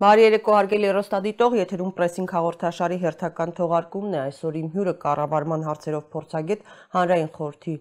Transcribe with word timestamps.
Բարի 0.00 0.22
երեկո 0.24 0.52
հարգելի 0.56 0.86
հեռուստադիտող, 0.88 1.54
եթերում 1.58 1.90
պրեսինգ 1.96 2.30
հաղորդաշարի 2.32 2.96
հերթական 3.02 3.50
թողարկումն 3.58 4.14
է։ 4.14 4.20
Այսօր 4.20 4.54
իմ 4.60 4.70
հյուրը 4.76 4.94
կառավարման 5.02 5.66
հարցերով 5.66 6.06
փորձագետ 6.14 6.62
հանրային 6.94 7.28
խորհրդի 7.34 7.74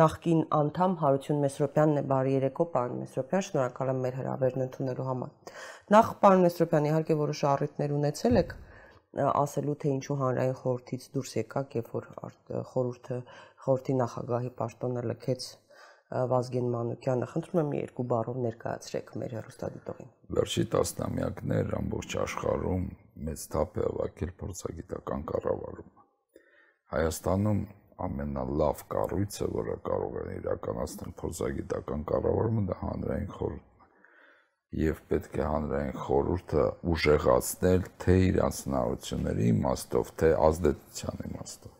նախկին 0.00 0.40
անդամ 0.58 0.96
Հարություն 1.04 1.38
Մեսրոպյանն 1.46 2.00
է։ 2.00 2.04
Բարի 2.10 2.34
երեկո, 2.34 2.66
պարոն 2.74 2.98
Մեսրոպյան, 3.04 3.46
շնորհակալ 3.50 3.94
եմ 3.94 4.02
մեր 4.10 4.18
հրավերն 4.18 4.66
ընդունելու 4.66 5.08
համար։ 5.10 5.54
Նախ 5.94 6.12
պարոն 6.26 6.44
Մեսրոպյան, 6.50 6.90
իհարկե 6.90 7.18
որոշ 7.22 7.46
առիթներ 7.54 7.96
ունեցել 8.00 8.42
եք 8.42 8.58
ասելու 9.30 9.78
թե 9.82 9.94
ինչու 10.00 10.18
հանրային 10.18 10.58
խորհրդից 10.58 11.08
դուրս 11.14 11.32
եկաք, 11.40 11.78
երբ 11.78 11.88
որ 11.94 12.04
խորհուրդը 12.74 13.22
խորհրդի 13.64 13.94
նախագահի 14.02 14.52
պաշտոնը 14.60 15.02
լքեց 15.10 15.48
Վազգեն 16.10 16.70
Մանուկյանը, 16.74 17.26
խնդրում 17.30 17.58
եմ 17.60 17.68
երկու 17.76 18.04
բառով 18.10 18.38
ներկայացրեք 18.44 19.10
մեր 19.20 19.34
հեռուստադիտողին։ 19.36 20.08
Վերջի 20.38 20.64
տասնամյակներ 20.72 21.68
ամբողջ 21.78 22.16
աշխարհում 22.24 22.86
մեծ 23.28 23.44
թափ 23.52 23.78
է 23.78 23.84
ավակել 23.90 24.32
փորձագիտական 24.40 25.22
կառավարումը։ 25.30 26.04
Հայաստանում 26.94 27.60
ամենալավ 28.10 28.82
կառույցը, 28.94 29.48
որը 29.54 29.76
կարող 29.86 30.18
է 30.20 30.34
իրականացնել 30.40 31.14
փորձագիտական 31.22 32.04
կառավարումը, 32.10 32.66
դա 32.70 32.78
հանրային 32.80 33.30
խորհուրդն 33.36 33.68
է։ 33.70 33.88
Եվ 34.80 35.00
պետք 35.10 35.38
է 35.38 35.46
հանրային 35.50 35.96
խորհուրդը 36.00 36.66
ուժեղացնել 36.90 37.88
թե 38.02 38.18
իր 38.26 38.42
անձնարությունների 38.50 39.48
իմաստով, 39.54 40.12
թե 40.20 40.34
ազդեցության 40.50 41.24
իմաստով։ 41.30 41.72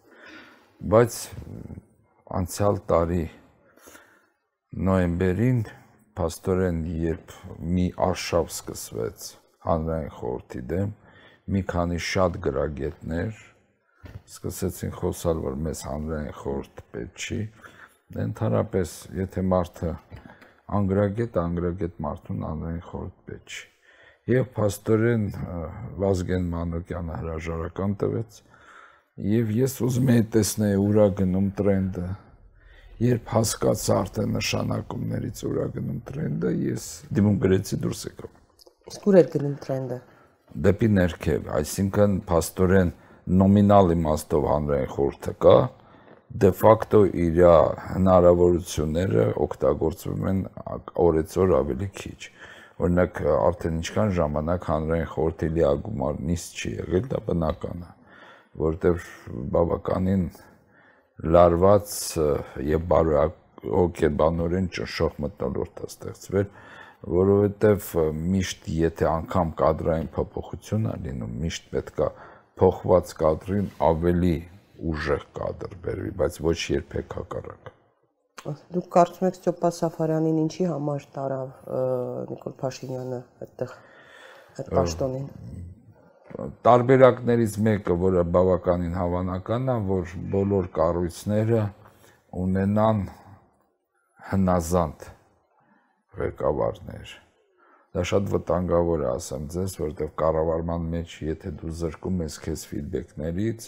Բայց 0.94 1.20
անցյալ 2.40 2.82
տարի 2.90 3.22
նոյեմբերին 4.70 5.62
փաստորեն 6.14 6.76
երբ 6.94 7.32
մի 7.76 7.86
արշավ 8.06 8.50
սկսվեց 8.52 9.24
հանրային 9.66 10.12
խորհրդի 10.14 10.60
դեմ 10.72 10.92
մի 11.54 11.62
քանի 11.72 11.98
շատ 12.08 12.38
գրագետներ 12.44 13.40
սկսեցին 14.10 14.94
խոսալ 15.00 15.42
որ 15.46 15.58
մեզ 15.66 15.82
հանրային 15.88 16.38
խորհուրդ 16.42 16.84
պետք 16.94 17.26
չի 17.26 17.40
ընդհանրապես 18.26 18.94
եթե 19.18 19.44
մարդը 19.56 19.92
անգրագետ 20.78 21.42
անգրագետ 21.44 22.00
մարդուն 22.06 22.48
հանրային 22.50 22.80
խորհուրդ 22.92 23.20
պետք 23.32 23.58
չի 23.58 24.34
եւ 24.36 24.48
փաստորեն 24.60 25.28
Վազգեն 26.06 26.50
Մանոկյանը 26.54 27.20
հրաժարական 27.24 28.00
տվեց 28.04 28.42
եւ 29.34 29.54
ես 29.58 29.78
ուզում 29.90 30.10
եի 30.14 30.26
տեսնել 30.38 30.82
ուրա 30.86 31.12
գնում 31.20 31.54
տրենդը 31.58 32.10
երբ 33.00 33.30
հասկացա 33.32 33.94
արդեն 33.96 34.34
նշանակումներից 34.36 35.38
ուրա 35.48 35.66
գնում 35.76 36.00
տրենդը, 36.08 36.50
ես 36.68 36.88
դիմում 37.16 37.36
գրեցի 37.44 37.78
դուրս 37.84 38.02
եկա։ 38.10 38.28
Իսկ 38.90 39.06
ուր 39.08 39.16
էր 39.20 39.30
գնում 39.34 39.54
տրենդը։ 39.64 39.98
Դեպի 40.66 40.88
ներքև, 40.96 41.48
այսինքն 41.60 42.16
փաստորեն 42.28 42.90
նոմինալ 43.40 43.94
իմաստով 43.94 44.48
հանրային 44.50 44.92
խորհուրդը 44.96 45.34
կա, 45.46 45.56
դե 46.44 46.50
ֆակտո 46.60 47.00
իր 47.24 47.40
հնարավորությունները 47.86 49.24
օգտագործվում 49.46 50.28
են 50.30 50.42
օրեցօր 51.06 51.54
ավելի 51.60 51.88
քիչ։ 52.00 52.20
Օրինակ 52.80 53.22
արդեն 53.30 53.80
ինչքան 53.80 54.12
ժամանակ 54.20 54.68
հանրային 54.70 55.10
խորհրդի 55.14 55.48
լիագումար 55.56 56.20
նիստ 56.30 56.60
չի 56.60 56.70
եղել, 56.76 57.08
դա 57.10 57.24
բնական 57.30 57.82
է, 57.88 57.90
որտեղ 58.60 59.02
բավականին 59.56 60.24
լարված 61.20 61.94
եւ 62.64 62.84
բարոյական 62.90 64.68
ճնշող 64.76 65.16
մտնոլորտ 65.24 65.80
է 65.84 65.88
ստեղծվել, 65.90 66.46
որովհետեւ 67.16 67.90
միշտ 68.34 68.70
եթե 68.76 69.08
անգամ 69.10 69.52
կադրային 69.60 70.08
փոփոխություն 70.16 70.86
է 70.90 70.94
լինում, 71.06 71.34
միշտ 71.44 71.68
պետքա 71.74 72.08
փոխված 72.60 73.12
կադրին 73.20 73.68
ավելի 73.90 74.34
ուժեղ 74.90 75.26
կադր 75.36 75.76
բերվի, 75.84 76.14
բայց 76.20 76.40
ոչ 76.46 76.56
երբեք 76.76 77.16
հակառակ։ 77.20 77.70
Դուք 78.72 78.86
կարծում 78.96 79.26
եք 79.28 79.36
Ստեփա 79.36 79.70
Սաֆարյանին 79.76 80.38
ինչի 80.46 80.66
համար 80.70 81.06
տարավ 81.16 81.50
Նիկոլ 82.30 82.54
Փաշինյանը 82.62 83.18
այդտեղ 83.44 83.74
այդ 84.60 84.70
պաշտոնին 84.78 85.26
տարբերակներից 86.66 87.56
մեկը, 87.66 87.96
որը 88.04 88.26
բավականին 88.34 88.94
հավանական 88.98 89.70
է, 89.70 89.76
որ 89.88 90.12
բոլոր 90.34 90.68
կառույցները 90.76 91.64
ունենան 92.42 93.02
հնազանդ 94.30 95.08
ղեկավարներ։ 96.20 97.16
Դա 97.90 98.04
շատ 98.06 98.28
վտանգավոր 98.30 99.02
է, 99.02 99.08
ասեմ 99.10 99.46
ձեզ, 99.50 99.72
որովհետև 99.80 100.10
կառավարման 100.22 100.84
մեջ, 100.94 101.14
եթե 101.26 101.50
դու 101.58 101.72
զրկում 101.80 102.20
ես 102.22 102.36
քեզ 102.44 102.64
ֆիդբեքներից, 102.70 103.66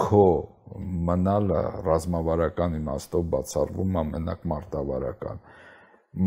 քո 0.00 0.24
մնալը 1.08 1.60
ռազմավարական 1.84 2.78
իմաստով 2.80 3.28
բացառվում 3.34 4.00
է 4.00 4.04
մենակ 4.14 4.48
մարտավարական։ 4.52 5.44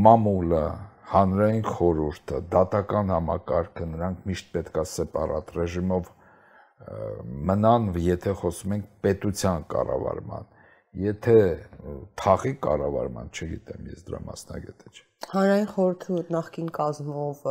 Մամուլը 0.06 0.64
հանրային 1.10 1.66
խորհուրդը, 1.66 2.40
դատական 2.54 3.12
համակարգը, 3.16 3.90
նրանք 3.96 4.26
միշտ 4.30 4.50
պետքա 4.56 4.86
սեպարատ 4.94 5.54
ռեժիմով 5.58 6.10
մնան, 7.50 7.90
եթե 8.06 8.36
խոսում 8.40 8.76
ենք 8.78 8.88
պետության 9.06 9.68
կառավարման։ 9.74 10.50
Եթե 11.10 11.38
թաղի 12.20 12.56
կառավարման, 12.66 13.30
չգիտեմ, 13.36 13.94
ես 13.94 14.06
դրա 14.10 14.26
մասնագետ 14.30 14.88
չեմ։ 14.90 15.09
Հանրային 15.28 15.66
խորհրդի 15.70 16.22
նախկին 16.34 16.70
կազմով, 16.76 17.42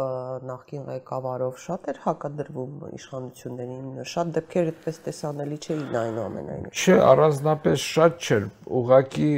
նախկին 0.49 0.87
ղեկավարով 0.89 1.59
շատ 1.65 1.89
էր 1.93 1.99
հակադրվում 2.05 2.79
իշխանություններին, 2.99 3.91
շատ 4.12 4.33
դեպքեր 4.39 4.71
այդպես 4.73 5.01
տեսանելի 5.09 5.59
չէին 5.67 5.99
այնուամենայնիվ։ 6.01 6.81
Չէ, 6.83 6.97
առանձնապես 7.12 7.87
շատ 7.93 8.28
չէր։ 8.28 8.49
Ուղղակի, 8.81 9.31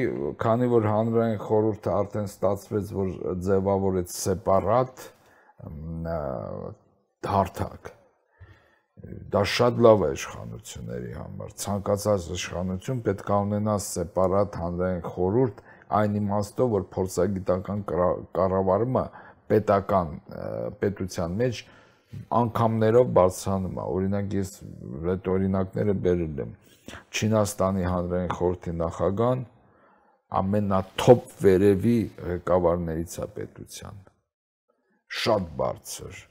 քանի 0.46 0.70
որ 0.78 0.88
հանրային 0.94 1.40
խորհուրդը 1.50 1.94
արդեն 1.98 2.30
ստացվեց, 2.30 2.92
որ 3.00 3.14
ձևավորեց 3.50 4.18
սեպարատ 4.20 5.08
հարթակ 7.34 7.96
դա 9.32 9.42
շատ 9.48 9.78
լավ 9.84 10.02
է 10.04 10.08
իշխանությունների 10.16 11.12
համար 11.16 11.52
ցանկացած 11.62 12.26
իշխանություն 12.36 12.98
պետք 13.06 13.30
է 13.30 13.38
ունենա 13.44 13.76
սեպարատ 13.84 14.58
հանրային 14.60 15.00
խորհուրդ 15.06 15.62
այն 15.98 16.16
իմաստով, 16.20 16.70
որ 16.76 16.86
փորձագիտական 16.94 17.84
կառավարումը 18.36 19.04
պետական 19.50 20.12
պետության 20.80 21.36
մեջ 21.40 21.62
անգամներով 22.40 23.12
բարձրանում 23.18 23.78
է։ 23.80 23.86
Օրինակ 23.96 24.36
ես 24.38 24.52
այդ 25.14 25.30
օրինակները 25.34 25.94
բերել 26.06 26.42
եմ։ 26.44 26.54
Չինաստանի 27.10 27.84
հանրային 27.90 28.32
խորհրդի 28.38 28.74
նախագահան 28.80 29.44
ամենաթոփ 30.40 31.36
վերևի 31.44 31.98
ղեկավարներից 32.30 33.14
է 33.20 33.28
պետության։ 33.36 34.02
Շատ 35.20 35.48
բարձր 35.60 36.29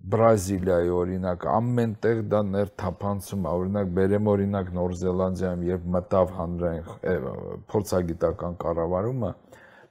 Բրազիլիայի 0.00 0.92
օրինակ 0.96 1.42
ամեն 1.54 1.90
տեղ 2.04 2.20
դա 2.32 2.38
ներթափանցում 2.50 3.42
է 3.44 3.50
օրինակ 3.58 3.90
բերեմ 3.98 4.30
օրինակ 4.32 4.70
Նոր 4.78 4.94
Զելանդիայում 5.00 5.64
երբ 5.66 5.84
մտավ 5.96 6.32
հանրային 6.38 7.26
փորձագիտական 7.72 8.56
կառավարումը 8.64 9.32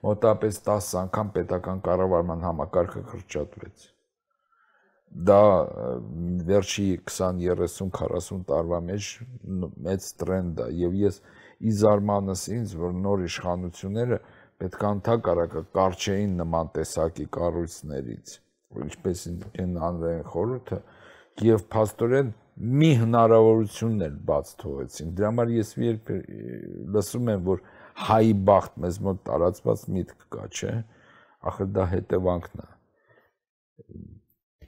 մոտապես 0.07 0.59
10 0.71 0.89
անգամ 1.03 1.31
պետական 1.37 1.83
կառավարման 1.85 2.43
համակարգը 2.47 3.05
կրճատվեց 3.11 3.85
դա 5.29 5.43
վերջի 6.49 6.89
20 7.13 7.45
30 7.61 7.93
40 8.01 8.43
տարվա 8.49 8.81
մեջ 8.89 9.13
մեծ 9.85 10.11
տրենդ 10.23 10.65
է 10.65 10.69
եւ 10.81 10.99
ես 11.05 11.23
իզարմանս 11.69 12.49
ինձ 12.57 12.75
որ 12.81 12.99
նոր 13.05 13.25
իշխանությունները 13.29 14.21
պետք 14.63 14.83
է 14.85 14.91
ընդհակառակը 14.97 15.65
կարճեին 15.79 16.37
նման 16.43 16.77
տեսակի 16.77 17.25
կառույցներից 17.39 18.39
ինչպես 18.77 19.21
են 19.63 19.77
անվերեն 19.89 20.25
խորհուրդը 20.29 20.79
եւ 21.49 21.63
փաստորեն 21.73 22.31
մի 22.79 22.89
հնարավորությունն 22.99 24.05
էլ 24.07 24.17
բաց 24.29 24.49
թողեցին։ 24.61 25.13
Դրա 25.17 25.29
համար 25.29 25.53
ես 25.55 25.71
երբ 25.79 26.11
լսում 26.95 27.31
եմ, 27.33 27.45
որ 27.47 27.61
հայի 28.09 28.33
բախտ 28.49 28.75
մեզ 28.83 28.99
մոտ 29.05 29.21
տարածված 29.29 29.85
միտք 29.95 30.25
կա, 30.35 30.43
չէ՞։ 30.49 30.73
Ախր 31.49 31.71
դա 31.77 31.85
հետևանքն 31.93 32.63
է։ 32.65 32.67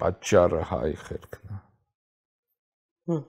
Պատճառը 0.01 0.63
հայ 0.71 0.92
խելքն 1.04 1.51
է։ 1.51 1.59
Հմ 3.12 3.21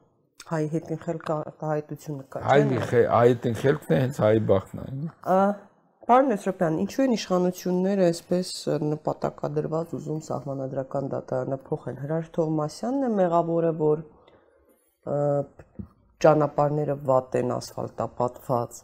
հայ 0.53 0.63
հետին 0.73 1.03
խելք 1.03 1.29
հայտությունը 1.73 2.25
կա, 2.33 2.41
չէ՞։ 2.47 2.81
Հայ 2.93 3.03
հայտին 3.13 3.61
խելքն 3.63 3.93
է 3.93 4.01
հենց 4.03 4.23
հայ 4.23 4.35
բախտն 4.53 4.83
է։ 4.83 5.13
Ա 5.33 5.43
Պարոն 6.03 6.33
Մեսրոպյան, 6.33 6.77
ինչու 6.83 7.03
են 7.05 7.13
իշխանությունները 7.15 8.07
այսպես 8.11 8.49
նպատակադրված 8.83 9.93
ուզում 9.99 10.23
սահմանադրական 10.27 11.11
դատարանը 11.13 11.59
փոխել։ 11.69 12.01
Հրաշ 12.03 12.31
Թովմասյանն 12.37 13.07
է 13.07 13.11
մեղավորը, 13.21 13.71
որ 13.83 14.03
ճանապարհները 16.27 16.97
վատ 17.13 17.39
են 17.43 17.55
ասֆալտապատված։ 17.59 18.83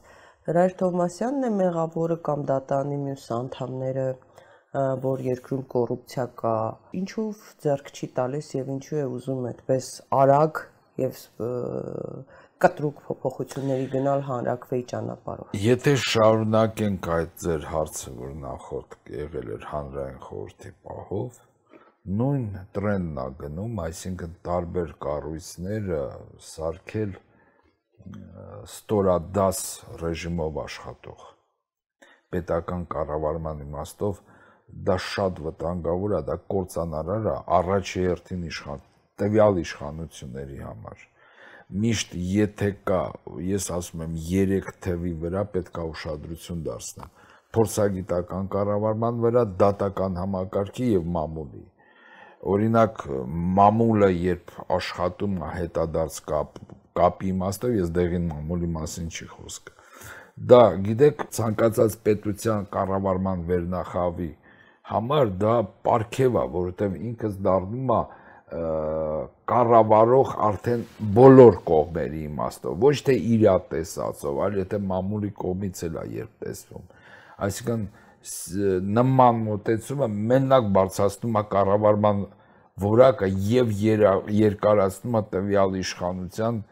Հրաշ 0.49 0.79
Թովմասյանն 0.79 1.49
է 1.49 1.53
մեղավորը 1.59 2.19
կամ 2.31 2.47
դատարանի 2.53 3.03
մյուս 3.09 3.27
անդամները, 3.41 4.09
որ 5.03 5.27
երկրում 5.27 5.69
կոռուպցիա 5.75 6.27
կա, 6.39 6.57
ինչու՞վ 7.03 7.45
ձեռք 7.67 7.95
չի 7.99 8.13
տալիս 8.21 8.55
եւ 8.61 8.75
ինչու 8.79 9.03
է 9.03 9.07
ուզում 9.19 9.47
այդպես 9.51 9.91
արագ 10.23 10.63
եւ 11.03 11.23
կտրուկ 12.65 13.03
փոփոխությունների 13.07 13.87
գնալ 13.93 14.23
հանրակրվեի 14.29 14.85
ճանապարհով։ 14.93 15.59
Եթե 15.65 15.93
շարունակենք 16.05 17.09
այդ 17.17 17.35
ձեր 17.43 17.67
հարցը, 17.73 18.15
որ 18.19 18.33
նախորդ 18.45 18.97
եղել 19.19 19.53
էր 19.57 19.67
հանրային 19.73 20.19
խորհրդի 20.25 20.73
պահով, 20.89 21.39
նույն 22.19 22.49
տրենդն 22.79 23.21
է 23.23 23.27
գնում, 23.43 23.81
այսինքն 23.85 24.35
տարբեր 24.49 24.95
կառույցները 25.07 26.01
սարքել 26.49 27.13
ստորադաս 28.69 29.61
ռեժիմով 30.03 30.59
աշխատող 30.65 31.27
պետական 32.33 32.83
կառավարման 32.95 33.63
իմաստով 33.65 34.19
դա 34.89 34.97
շատ 35.05 35.39
վտանգավոր 35.47 36.15
է, 36.19 36.21
դա 36.29 36.37
կործանարար 36.55 37.29
է 37.33 37.37
առաջ 37.59 37.93
երթին 38.03 38.43
իշխան 38.49 38.83
տվյալ 39.23 39.63
իշխանությունների 39.63 40.59
համար 40.65 41.07
միշտ 41.69 42.15
եթե 42.33 42.69
կա 42.89 43.01
ես 43.45 43.67
ասում 43.77 44.05
եմ 44.07 44.15
3 44.27 44.71
թվի 44.85 45.11
վրա 45.25 45.43
պետք 45.55 45.81
է 45.83 45.87
ուշադրություն 45.93 46.63
դարձնել 46.69 47.11
փորձագիտական 47.57 48.49
կառավարման 48.55 49.21
վրա 49.25 49.43
դատական 49.63 50.17
համակարգի 50.23 50.89
եւ 50.95 51.11
մամուլի 51.19 51.65
օրինակ 52.55 53.05
մամուլը 53.59 54.11
երբ 54.15 54.55
աշխատում 54.79 55.37
է 55.45 55.53
հետադարձ 55.59 56.19
կապ 56.33 56.61
կապի 57.01 57.33
իմաստով 57.35 57.77
ես 57.79 57.93
դեղին 57.99 58.29
մամուլի 58.33 58.71
մասին 58.79 59.13
չի 59.13 59.29
խոսքը 59.35 59.77
դա 60.53 60.63
գիտեք 60.89 61.25
ցանկացած 61.39 61.99
պետության 62.09 62.69
կառավարման 62.79 63.45
վերնախավի 63.49 64.31
համար 64.89 65.33
դա 65.43 65.55
պարգև 65.85 66.37
է, 66.39 66.45
որովհետև 66.55 66.95
ինքս 67.09 67.35
դառնում 67.45 67.91
է 67.93 68.01
կառավարող 68.49 70.31
արդեն 70.49 70.85
բոլոր 71.19 71.59
կողմերի 71.69 72.23
իմաստով, 72.29 72.77
ոչ 72.85 72.95
թե 73.09 73.17
իրա 73.35 73.57
տեսածով, 73.73 74.39
այլ 74.47 74.57
եթե 74.63 74.81
մամուլի 74.93 75.33
կողմից 75.43 75.83
էլ 75.89 75.99
է 76.01 76.05
երբ 76.15 76.33
տեսվում։ 76.45 76.87
Այսինքն 77.49 77.85
նման 78.99 79.43
մոտեցումը 79.49 80.09
մենակ 80.33 80.73
բարձրացնում 80.79 81.39
է 81.39 81.45
կառավարման 81.53 82.25
որակը 82.89 83.29
եւ 83.51 83.77
երկարացնում 84.39 85.21
է 85.21 85.23
տվյալ 85.35 85.79
իշխանության 85.83 86.65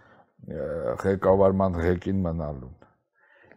ղեկավարման 1.05 1.79
ղեկին 1.83 2.27
մնալուն 2.27 2.75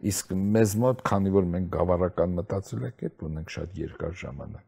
իսկ 0.00 0.32
մեզ 0.32 0.74
մոտ, 0.80 1.02
քանի 1.04 1.32
որ 1.34 1.48
մենք 1.54 1.68
գավառական 1.74 2.36
մտածելակերպ 2.38 3.24
ունենք 3.26 3.50
շատ 3.54 3.74
երկար 3.80 4.14
ժամանակ, 4.20 4.62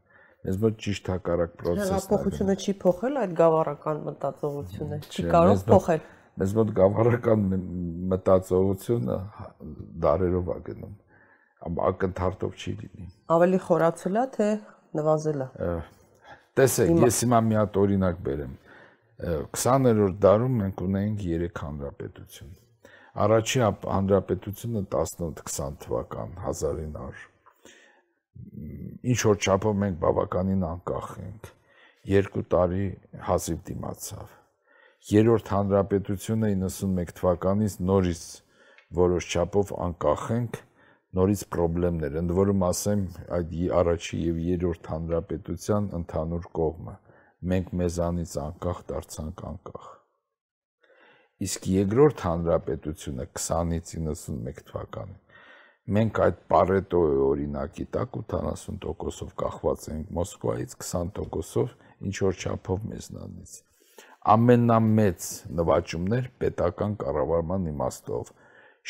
մեզ 0.47 0.59
մոտ 0.63 0.79
ճիշտ 0.85 1.11
հակառակ 1.13 1.53
process-ն 1.61 1.83
է։ 1.83 1.93
Հեղափոխությունը 1.93 2.57
չի 2.63 2.75
փոխել 2.83 3.19
այդ 3.23 3.35
գավառական 3.41 4.01
մտածողությունը, 4.09 4.99
չի 5.13 5.25
կարող 5.35 5.63
փոխել։ 5.73 6.07
Մեզ 6.43 6.55
մոտ 6.59 6.73
գավառական 6.79 7.45
մտածողությունը 8.13 9.19
դարերով 10.07 10.51
է 10.53 10.59
գնում, 10.69 10.97
ակնթարթով 11.93 12.57
չի 12.63 12.75
լինի։ 12.83 13.07
Ավելի 13.37 13.61
խորացել 13.69 14.19
է, 14.23 14.25
թե 14.37 14.49
նվազել 14.99 15.45
է։ 15.47 15.71
Տեսեք, 16.59 16.91
ես 17.07 17.23
հիմա 17.27 17.39
մի 17.49 17.61
հատ 17.61 17.79
օրինակ 17.83 18.19
բերեմ։ 18.27 18.59
20-րդ 19.23 20.19
դարում 20.25 20.59
մենք 20.63 20.83
ունեինք 20.83 21.23
3 21.23 21.63
հանրապետություն 21.63 22.53
Առաջի 23.13 23.61
հանրապետությունը 23.63 24.83
18-20 24.89 25.75
թվական 25.85 26.31
1900 26.45 27.32
ինչ 29.13 29.19
որ 29.29 29.39
չափով 29.43 29.79
մենք 29.83 29.99
բավականին 30.03 30.65
անկախ 30.69 31.09
ենք։ 31.23 31.51
Երկու 32.13 32.45
տարի 32.55 32.87
հազիվ 33.29 33.61
դիմացավ։ 33.69 34.35
Երրորդ 35.13 35.53
հանրապետությունը 35.55 36.51
91 36.65 37.15
թվականից 37.21 37.79
նորից 37.93 38.27
որոշ 39.03 39.31
չափով 39.33 39.73
անկախ 39.87 40.27
ենք, 40.37 40.61
նորից 41.19 41.47
խնդիրներ, 41.57 42.21
ընդ 42.23 42.37
որում 42.43 42.69
ասեմ, 42.69 43.03
այդ 43.39 43.57
առաջի 43.81 44.21
եւ 44.27 44.45
երրորդ 44.51 44.93
հանրապետության 44.93 45.91
ընդհանուր 46.03 46.53
կողմը։ 46.61 47.01
Մենք 47.53 47.75
մեզանից 47.83 48.39
անկախ 48.47 48.87
դարձանք 48.93 49.45
անկախ 49.53 49.91
իսկ 51.43 51.65
երկրորդ 51.73 52.23
հանրապետությունը 52.23 53.25
20-ից 53.35 53.89
91 53.99 54.61
թվականին 54.69 55.22
մենք 55.97 56.23
այդ 56.27 56.39
Պարետոյի 56.53 57.19
օրինակի 57.27 57.89
տակ 57.97 58.23
80%-ով 58.23 59.35
կախված 59.43 59.91
ենք 59.97 60.15
Մոսկվայից 60.21 60.79
20%-ով 60.79 61.77
ինչ 62.07 62.17
որ 62.29 62.41
չափով 62.43 62.89
մեզնանից 62.93 63.61
ամենամեծ 64.23 65.29
նվաճումներ 65.59 66.27
պետական 66.39 66.93
կառավարման 67.01 67.65
իմաստով 67.73 68.29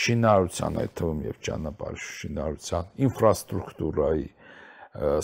շինարարության 0.03 0.79
այդ 0.83 0.93
թվում 1.01 1.23
եւ 1.27 1.39
ճանապարհ 1.49 2.03
շինարարության 2.09 2.91
ինֆրաստրուկտուրայի 3.07 4.27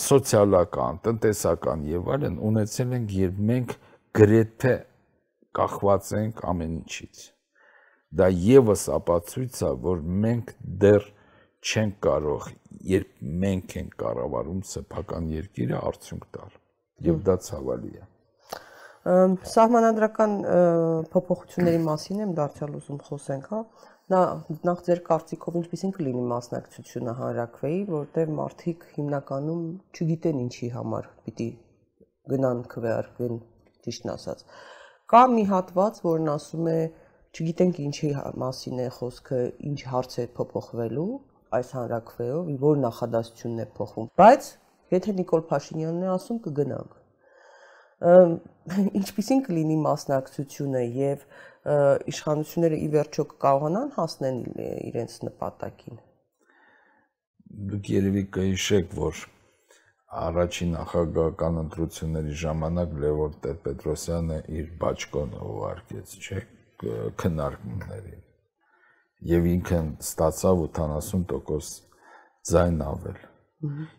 սոցիալական, 0.05 1.01
տնտեսական 1.05 1.85
եւ 1.93 2.09
այլն 2.15 2.39
ունեցել 2.49 2.95
ենք 2.99 3.15
երբ 3.19 3.43
մենք 3.51 3.75
գրեթե 4.17 4.75
կախված 5.59 6.13
ենք 6.23 6.43
ամեն 6.53 6.73
ինչից։ 6.79 7.25
Դա 8.19 8.29
եւս 8.49 8.85
ապացույց 8.97 9.61
է, 9.61 9.73
որ 9.85 10.05
մենք 10.25 10.55
դեռ 10.85 11.09
չենք 11.59 11.97
կարող, 12.07 12.47
երբ 12.87 13.27
մենք 13.43 13.75
ենք 13.81 13.97
կառավարում 14.03 14.61
սեփական 14.73 15.29
երկիրը 15.35 15.81
արդյունք 15.89 16.27
տալ։ 16.37 16.57
Եվ 17.09 17.21
դա 17.27 17.37
ցավալի 17.49 17.93
է։ 17.99 18.07
Սահմանադրական 19.49 20.33
փոփոխությունների 21.13 21.81
մասին 21.85 22.23
եմ 22.25 22.35
դարձյալ 22.39 22.75
ուզում 22.79 22.99
խոսենք, 23.09 23.49
հա։ 23.53 23.61
Նա 24.13 24.21
նախ 24.69 24.83
ձեր 24.89 25.01
կարծիքով 25.09 25.57
ինչպեսին 25.61 25.95
կլինի 25.99 26.25
մասնակցությունը 26.33 27.15
հանրակրվեի, 27.19 27.81
որտեղ 27.93 28.33
մարդիկ 28.39 28.87
հիմնականում 28.95 29.65
չգիտեն 29.99 30.43
ինչի 30.45 30.71
համար 30.77 31.09
պիտի 31.27 31.49
գնան 32.33 32.63
քվեարկվեն, 32.73 33.43
ճիշտն 33.85 34.13
ասած։ 34.15 34.45
Կա 35.13 35.23
մի 35.35 35.45
հատված, 35.53 36.01
որն 36.09 36.33
ասում 36.35 36.71
է, 36.73 36.79
չգիտենք 37.39 37.81
ինչի 37.85 38.11
մասին 38.45 38.83
է 38.85 38.89
խոսքը, 38.99 39.41
ինչ 39.69 39.79
հարց 39.93 40.19
է 40.25 40.27
փոփոխվելու 40.39 41.11
այս 41.57 41.69
հանրակրվեով, 41.79 42.49
որ 42.63 42.81
նախադասությունն 42.85 43.63
է 43.63 43.67
փոխվում։ 43.79 44.09
Բայց 44.21 44.49
եթե 44.95 45.15
Նիկոլ 45.19 45.43
Փաշինյանն 45.49 46.05
է 46.05 46.11
ասում, 46.15 46.41
կգնանք։ 46.49 46.93
Ինչպիսին 48.99 49.41
կլինի 49.49 49.79
մասնակցությունը 49.85 50.83
եւ 50.99 51.25
իշխանությունները 52.13 52.79
ի 52.79 52.91
վերջո 52.95 53.25
կկարողանան 53.33 53.91
հասնել 53.97 54.39
իրենց 54.91 55.17
նպատակին։ 55.29 55.99
Դուք 57.73 57.91
երևի 57.95 58.23
կհիշեք, 58.37 58.95
որ 58.99 59.25
առաջին 60.29 60.73
նախագահական 60.79 61.61
ընտրությունների 61.65 62.39
ժամանակ 62.45 62.95
Լևոն 63.03 63.37
Տեր-Պետրոսյանը 63.45 64.39
իր 64.61 64.71
բաճկոնը 64.85 65.43
ուղարկեց, 65.49 66.17
չէ, 66.23 66.41
քննարկումներին։ 67.25 68.28
Եվ 69.27 69.43
ինքն 69.53 69.87
ստացավ 70.05 70.57
80% 70.79 71.79
ձայն 72.51 72.79
ավել։ 72.87 73.19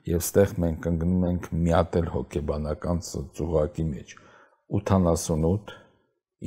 Եվ 0.09 0.19
ստեղ 0.23 0.49
մենք 0.63 0.81
ընկնում 0.91 1.25
ենք 1.29 1.43
միատել 1.65 2.07
հոգեբանական 2.13 2.97
ծուղակի 3.09 3.85
մեջ 3.89 4.13
88 4.79 5.73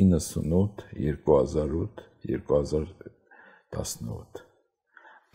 98 0.04 0.86
2008 1.00 2.06
2018 2.30 4.40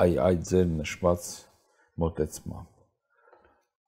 այ 0.07 0.11
այդ 0.29 0.41
ձեր 0.49 0.67
նշված 0.79 1.21
մոտեցմամբ 2.01 2.77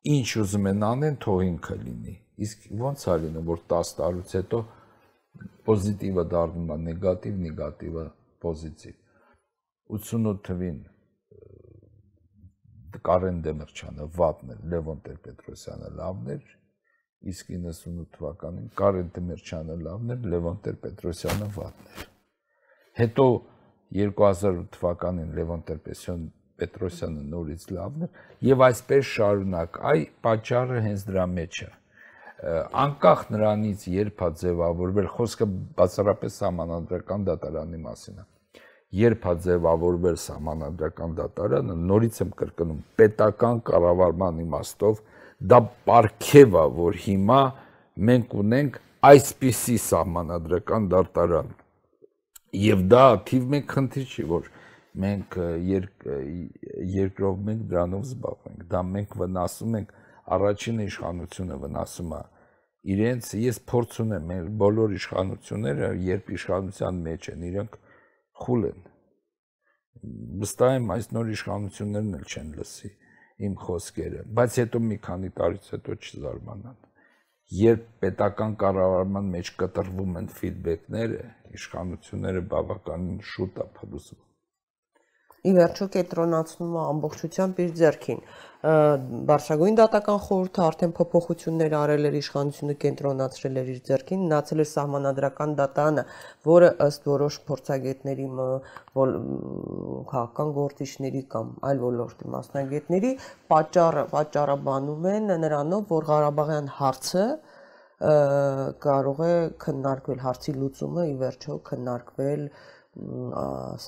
ինչ 0.08 0.28
ուզում 0.40 0.68
են 0.70 0.84
անեն, 0.88 1.16
թող 1.24 1.42
ինքը 1.44 1.76
լինի։ 1.80 2.14
Իսկ 2.46 2.68
ո՞նց 2.72 3.02
է 3.04 3.16
լինում, 3.26 3.46
որ 3.50 3.60
10 3.74 3.90
տարուց 3.98 4.36
հետո 4.38 4.60
պոզիտիվը 5.68 6.24
դառնում 6.34 6.72
է 6.76 6.78
նեգատիվ, 6.86 7.42
նեգատիվը 7.46 8.06
պոզիտիվ։ 8.46 8.99
88 9.90 10.42
թվին 10.46 10.80
Կարեն 13.10 13.38
Դեմիրճյանը 13.46 14.06
վատն 14.18 14.54
էր, 14.54 14.60
Լևոն 14.74 15.00
Տեր-Պետրոսյանը 15.06 15.90
լավն 16.00 16.32
էր, 16.36 16.44
իսկ 17.32 17.52
98 17.56 18.10
թվականին 18.18 18.68
Կարեն 18.82 19.10
Դեմիրճյանը 19.16 19.78
լավն 19.86 20.14
էր, 20.16 20.28
Լևոն 20.34 20.60
Տեր-Պետրոսյանը 20.66 21.50
վատն 21.58 21.90
էր։ 21.94 22.06
Հետո 23.00 23.28
2000 24.00 24.62
թվականին 24.78 25.34
Լևոն 25.40 25.66
Տեր-Պետրոսյանը 25.70 26.32
Պետրոսյանը 26.60 27.22
նորից 27.34 27.68
լավն 27.76 28.06
էր 28.06 28.18
եւ 28.50 28.64
այսպես 28.68 29.12
շարունակ։ 29.16 29.78
Այ 29.90 30.00
պատճառը 30.26 30.82
հենց 30.86 31.06
դրա 31.10 31.26
մեջ 31.36 31.62
է 31.66 31.70
անկախ 32.84 33.22
նրանից 33.36 33.86
երբ 33.94 34.22
է 34.28 34.30
ձևավորվել 34.42 35.08
խոսքը 35.16 35.48
բացառապես 35.80 36.42
համանadrական 36.46 37.26
դատարանի 37.30 37.80
մասին 37.86 38.22
է 38.24 38.28
երբ 38.96 39.26
է 39.30 39.34
ձևավորվել 39.46 40.18
համանadrական 40.34 41.12
դատարանը 41.20 41.76
նորից 41.90 42.22
եմ 42.24 42.32
կրկնում 42.40 42.80
պետական 43.00 43.60
կառավարման 43.70 44.40
իմաստով 44.44 45.02
դա 45.40 45.60
պարքև 45.90 46.56
է, 46.60 46.64
որ 46.80 46.98
հիմա 47.06 47.42
մենք 48.10 48.34
ունենք 48.44 48.80
այսպիսի 49.10 49.76
սահմանադրական 49.86 50.88
դարտարան։ 50.94 51.54
Եվ 52.60 52.82
դա 52.90 53.04
թիվ 53.30 53.46
մեկ 53.54 53.76
խնդիր 53.76 54.10
չի, 54.10 54.26
որ 54.34 54.50
մենք 55.00 55.38
երկրով 56.98 57.40
մենք 57.46 57.62
դրանով 57.70 58.04
զբաղվենք։ 58.10 58.66
Դա 58.74 58.82
մենք 58.90 59.16
վնասում 59.22 59.78
ենք 59.80 59.94
առաջին 60.40 60.82
իշխանությունը 60.90 61.60
վնասում 61.62 62.16
է 62.18 62.22
իրենց 62.90 63.30
ես 63.44 63.58
փորձ 63.70 63.96
ունեմ 64.04 64.28
մեր 64.30 64.50
բոլոր 64.60 64.94
իշխանությունները 64.98 65.88
երբ 66.10 66.30
իշխանության 66.36 67.00
մեջ 67.06 67.30
են 67.34 67.46
իրենք 67.50 67.78
խուլ 68.44 68.70
են 68.70 68.86
վստահ 70.44 70.76
եմ 70.80 70.92
այս 70.96 71.10
նոր 71.16 71.32
իշխանություններն 71.36 72.20
էլ 72.20 72.28
չեն 72.30 72.54
լսի 72.60 72.92
իմ 73.48 73.58
խոսքերը 73.64 74.24
բայց 74.40 74.60
հետո 74.62 74.82
մի 74.86 74.98
քանի 75.10 75.34
տարուց 75.40 75.68
հետո 75.76 75.98
չզարմանան 76.00 76.80
երբ 77.60 77.86
պետական 78.04 78.56
կառավարման 78.64 79.30
մեջ 79.36 79.52
կտրվում 79.64 80.18
են 80.22 80.32
ֆիդբեքները 80.40 81.22
իշխանությունները 81.60 82.44
բավականին 82.56 83.22
շուտ 83.34 83.62
է 83.64 83.68
փլուզվում 83.80 84.29
ի 85.48 85.52
վերջո 85.56 85.86
կենտրոնացնում 85.94 86.72
է 86.76 86.82
ամբողջությամբ 86.84 87.60
իր 87.64 87.70
ձեռքին։ 87.80 88.18
Բարշագույն 88.60 89.78
դատական 89.80 90.18
խորհուրդը 90.24 90.64
արդեն 90.66 90.94
փոփոխություններ 90.98 91.76
արել 91.80 92.08
էր 92.10 92.16
իշխանությունը 92.20 92.74
կենտրոնացրել 92.84 93.60
էր 93.62 93.70
իր 93.74 93.78
ձեռքին, 93.90 94.26
մնացել 94.26 94.64
էր 94.64 94.70
սահմանադրական 94.72 95.54
դատանը, 95.60 96.04
որը 96.50 96.72
ըստ 96.88 97.08
որոշ 97.12 97.38
փորձագետների 97.48 98.28
քաղաքական 100.12 100.52
գործիչների 100.60 101.24
կամ 101.36 101.56
այլ 101.72 101.82
ոլորտի 101.88 102.34
մասնագետների 102.36 103.14
պատճառը 103.56 104.06
պատճառաբանում 104.12 105.10
են 105.16 105.34
նրանով, 105.46 105.88
որ 105.96 106.10
Ղարաբաղյան 106.12 106.70
հարցը 106.84 107.26
կարող 108.84 109.26
է 109.30 109.34
քննարկվել 109.64 110.22
հարցի 110.28 110.60
լուծումը 110.60 111.10
ի 111.10 111.18
վերջո 111.24 111.60
քննարկվել 111.72 112.48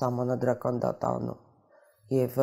սահմանադրական 0.00 0.84
դատանով 0.84 1.41
եւ 2.12 2.38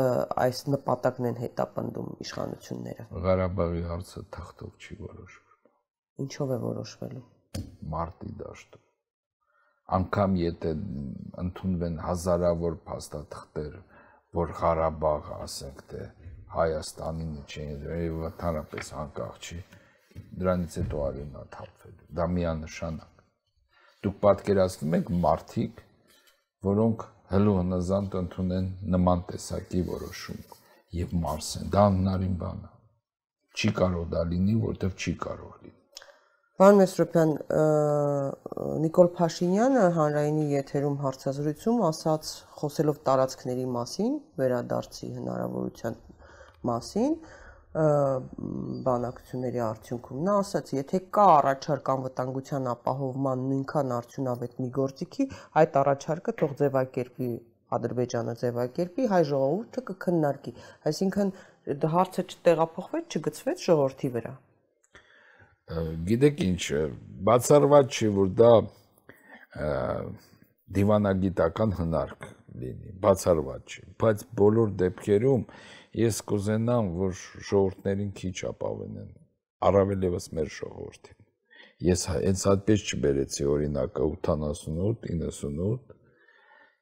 այս 0.46 0.62
նպատակն 0.74 1.30
են 1.30 1.40
հետապնդում 1.44 2.12
իշխանությունները։ 2.26 3.08
Ղարաբաղի 3.26 3.82
հարցը 3.90 4.24
թղթով 4.36 4.86
չի 4.86 4.98
որոշվել։ 5.00 6.24
Ինչով 6.26 6.54
է 6.56 6.60
որոշվելու։ 6.64 7.26
Մարտի 7.94 8.32
դաշտում։ 8.40 8.86
Անկամ 10.00 10.36
եթե 10.40 10.72
ընդունվեն 11.44 12.00
հազարավոր 12.06 12.80
փաստաթղթեր, 12.90 13.78
որ 14.40 14.52
Ղարաբաղը, 14.60 15.38
ասենք 15.46 15.86
թե 15.94 16.02
Հայաստանին 16.50 17.34
չի, 17.46 17.64
եւ 18.04 18.26
ընդհանրապես 18.30 18.92
անկախ 19.04 19.40
չի, 19.46 19.58
դրանից 20.42 20.78
հետո 20.80 21.02
արյունա 21.06 21.44
թափվելու։ 21.56 22.08
Դա 22.20 22.28
միանշանակ։ 22.36 23.24
Դուք 24.06 24.20
պատկերացնում 24.26 24.96
եք 25.00 25.12
մարտիկ, 25.26 25.82
որոնք 26.70 27.06
հլու 27.30 27.56
հնազանդ 27.60 28.16
ընդունեն 28.20 28.70
նման 28.94 29.26
տեսակի 29.30 29.82
որոշում 29.90 30.40
եւ 31.00 31.18
մարսեն։ 31.24 31.74
Դա 31.76 31.84
հնարին 31.90 32.38
բան 32.44 32.64
է։ 32.66 32.72
Չի 33.60 33.70
կարող 33.80 34.08
դա 34.14 34.24
լինի, 34.30 34.56
որտեվ 34.64 34.96
չի 34.98 35.14
կարող 35.26 35.54
լինի։ 35.60 35.76
Պարոն 36.60 36.80
Մեսրոպյան, 36.80 37.30
Նիկոլ 38.84 39.10
Փաշինյանը 39.20 39.84
հանրայինի 39.96 40.46
եթերում 40.54 40.98
հարցազրույցում 41.04 41.84
ասաց, 41.90 42.32
խոսելով 42.60 42.98
տարածքների 43.10 43.68
մասին, 43.76 44.18
վերադարձի 44.42 45.12
հնարավորության 45.20 45.96
մասին, 46.70 47.14
բանակցությունների 47.70 49.60
արդյունքում 49.62 50.22
նա 50.26 50.36
ասաց, 50.42 50.72
եթե 50.74 51.00
կա 51.14 51.26
առաջարկ 51.36 51.92
անվտանգության 51.94 52.70
ապահովման 52.72 53.44
նույնքան 53.50 53.94
արդյունավետ 54.00 54.56
մի 54.64 54.70
գործիքի, 54.80 55.28
այդ 55.62 55.78
առաջարկը 55.84 56.34
թող 56.42 56.56
ձևակերպի 56.62 57.30
Ադրբեջանը 57.78 58.34
ձևակերպի, 58.42 59.04
հայ 59.14 59.22
ժողովուրդը 59.30 59.82
կքննարկի։ 59.90 60.54
Այսինքն 60.90 61.34
հարցը 61.94 62.26
չտեղափոխվեց, 62.34 63.18
չգծվեց 63.20 63.66
ժողովրդի 63.70 64.10
վրա։ 64.18 64.34
Գիտեք 66.10 66.42
ինչ, 66.50 66.62
բացառված 67.30 67.94
չի, 67.94 68.10
որ 68.18 68.34
դա 68.42 68.54
դիվանագիտական 70.80 71.78
հնարք 71.78 72.30
լինի, 72.62 72.96
բացառված 73.04 73.76
չի, 73.76 73.86
բայց 74.04 74.26
բոլոր 74.40 74.74
դեպքերում 74.82 75.46
ես 76.00 76.20
կուզենամ, 76.32 76.92
որ 77.00 77.16
ժողովուրդներին 77.20 78.12
քիչ 78.20 78.36
ապավենեն, 78.50 79.14
առավել 79.70 80.06
եւս 80.10 80.28
մեր 80.38 80.52
ժողովրդին։ 80.60 81.18
Ես 81.90 82.04
հենց 82.12 82.44
այդպես 82.54 82.86
չբերեցի 82.90 83.48
օրինակը 83.54 84.06
88, 84.10 85.10
98, 85.16 85.96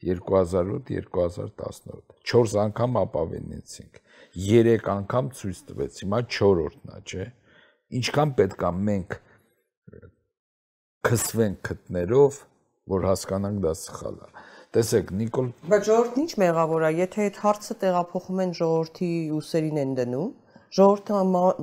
2008, 0.07 0.89
2018։ 0.89 2.17
4 2.31 2.57
անգամ 2.63 2.99
ապավենեցինք։ 3.03 4.01
3 4.37 4.89
անգամ 4.93 5.29
ցույց 5.37 5.61
տվեց, 5.69 6.01
հիմա 6.03 6.19
4-րդն 6.37 6.93
է, 6.97 6.99
չէ։ 7.07 7.27
Ինչքան 7.97 8.33
պետք 8.37 8.65
է 8.67 8.71
մենք 8.89 9.17
քսվենք 11.07 11.59
քթներով, 11.69 12.39
որ 12.91 13.07
հասկանանք 13.07 13.61
դա 13.63 13.73
սխալ 13.79 14.17
է։ 14.17 14.29
Տեսեք, 14.75 15.13
Նիկոլ 15.19 15.51
Բայց 15.71 15.85
ժողովրդն 15.87 16.23
ինչ 16.23 16.33
մեղավոր 16.43 16.87
է, 16.87 16.89
եթե 16.97 17.27
այդ 17.27 17.37
հարցը 17.43 17.77
տեղափոխում 17.83 18.41
են 18.43 18.51
ժողովրդի 18.57 19.11
ուսերին 19.37 19.79
են 19.83 19.93
դնում, 20.01 20.27
ժողովրդը 20.77 21.21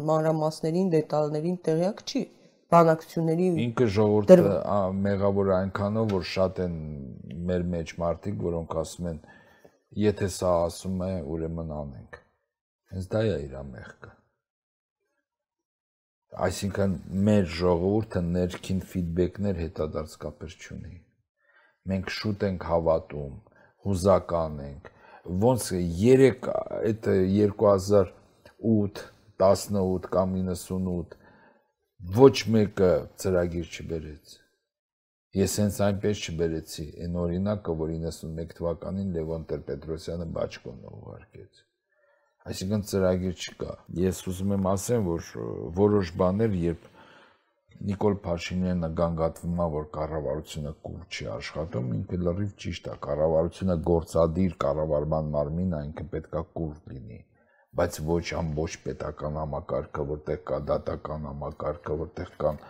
մանրամասներին, 0.09 0.89
դետալներին 0.95 1.59
տեղյակ 1.69 2.03
չի 2.09 2.23
բանակցությունների 2.75 3.47
ինքը 3.65 3.87
ժողովուրդը 3.95 4.37
մեղավոր 5.05 5.51
այնքանով 5.59 6.13
որ 6.15 6.27
շատ 6.31 6.61
են 6.65 6.77
մեր 7.51 7.65
մեջ 7.75 7.93
մարդիկ 8.03 8.43
որոնք 8.47 8.77
ասում 8.83 9.09
են 9.13 9.21
եթե 10.05 10.29
սա 10.37 10.53
ասում 10.65 11.05
է 11.07 11.13
ուրեմն 11.35 11.73
անենք 11.79 12.21
հենց 12.95 13.09
դա 13.15 13.23
է 13.31 13.37
իր 13.45 13.57
մեղքը 13.71 14.13
այսինքն 16.49 16.99
մեր 17.29 17.51
ժողովուրդը 17.61 18.25
ներքին 18.31 18.85
ֆիդբեքներ 18.95 19.61
հետադարձ 19.65 20.17
կապեր 20.25 20.57
չունի 20.65 20.97
մենք 21.91 22.13
շուտ 22.17 22.45
ենք 22.49 22.63
հավատում, 22.71 23.33
հուզական 23.85 24.55
ենք։ 24.65 24.87
Ոնց 25.43 25.67
3 25.73 26.31
այդ 26.85 27.09
2008, 27.09 29.03
18 29.49 30.09
կամ 30.15 30.33
98 30.39 31.19
ոչ 32.21 32.33
մեկը 32.55 32.91
ծրագիր 33.21 33.69
չբերեց։ 33.75 34.33
Ես 35.35 35.59
հենց 35.61 35.83
այնպես 35.89 36.25
չբերեցի 36.25 36.87
այն 37.05 37.21
օրինակը, 37.25 37.77
որ 37.85 37.93
91 37.99 38.57
թվականին 38.59 39.15
Լևոն 39.19 39.47
Տեր-Պետրոսյանը 39.53 40.27
Բաչկոնը 40.37 40.93
ուղարկեց։ 40.99 41.63
Այսինքն 42.49 42.85
ծրագիր 42.91 43.39
չկա։ 43.45 43.77
Ես 44.05 44.21
ուզում 44.31 44.53
եմ 44.57 44.69
ասեմ, 44.73 45.09
որ 45.09 45.31
որոշ 45.81 46.13
բաներ, 46.21 46.57
երբ 46.65 46.89
Նիկոլ 47.89 48.15
Փաշինյանը 48.25 48.89
գանգատվում 48.99 49.59
է, 49.61 49.65
որ 49.75 49.87
կառավարությունը 49.95 50.73
կուր 50.87 51.01
չի 51.11 51.27
աշխատում, 51.35 51.89
ինքը 51.97 52.19
լրիվ 52.27 52.53
ճիշտ 52.65 52.87
է, 52.93 52.95
կառավարությունը 53.07 53.77
գործադիր 53.91 54.55
կառավարման 54.65 55.33
մարմին 55.35 55.75
է, 55.75 55.81
ինքը 55.89 56.07
պետքա 56.15 56.43
կուր 56.61 56.79
լինի, 56.93 57.21
բայց 57.81 57.99
ոչ 58.09 58.25
ամբողջ 58.41 58.79
պետական 58.87 59.39
համակարգը, 59.43 60.07
որտեղ 60.15 60.41
կա 60.51 60.61
դատական 60.71 61.29
համակարգը, 61.31 61.99
որտեղ 62.05 62.33
կան 62.45 62.63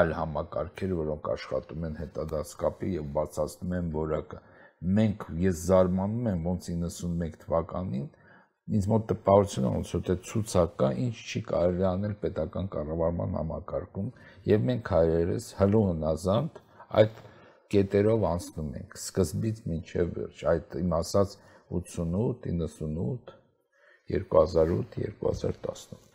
այլ 0.00 0.12
համակարգեր, 0.18 0.92
որոնք 0.98 1.28
աշխատում 1.36 1.84
են 1.86 1.98
հետադասկապի 2.02 2.94
եւ 2.96 3.10
բացացնում 3.20 3.74
են 3.76 3.90
որակը։ 3.96 4.40
Մենք 4.96 5.26
ես 5.42 5.60
զարմանում 5.68 6.30
եմ 6.32 6.48
ոնց 6.50 6.70
91 6.72 7.36
թվականին 7.44 8.08
ինձ 8.66 8.86
մոտ 8.90 9.04
տպավորություն 9.10 9.66
ոնց 9.68 9.90
որ 9.94 10.00
դե 10.06 10.14
ցուցակ 10.26 10.72
կա, 10.80 10.88
ինչ 11.02 11.16
չի 11.22 11.42
կարելի 11.50 11.84
անել 11.86 12.14
պետական 12.22 12.70
կառավարման 12.72 13.36
համակարգում 13.38 14.08
եւ 14.50 14.64
մենք 14.70 14.90
հայերս 14.94 15.46
հլուն 15.60 16.02
ազանդ 16.10 16.58
այդ 17.02 17.20
կետերով 17.76 18.26
անցնում 18.32 18.74
ենք 18.80 18.98
սկզբից 19.02 19.62
մինչև 19.70 20.10
վերջ 20.18 20.42
այդ 20.54 20.76
իմ 20.82 20.96
ասած 20.98 21.36
88 21.78 22.50
98 22.50 23.36
2008 24.10 24.98
2018 25.22 26.05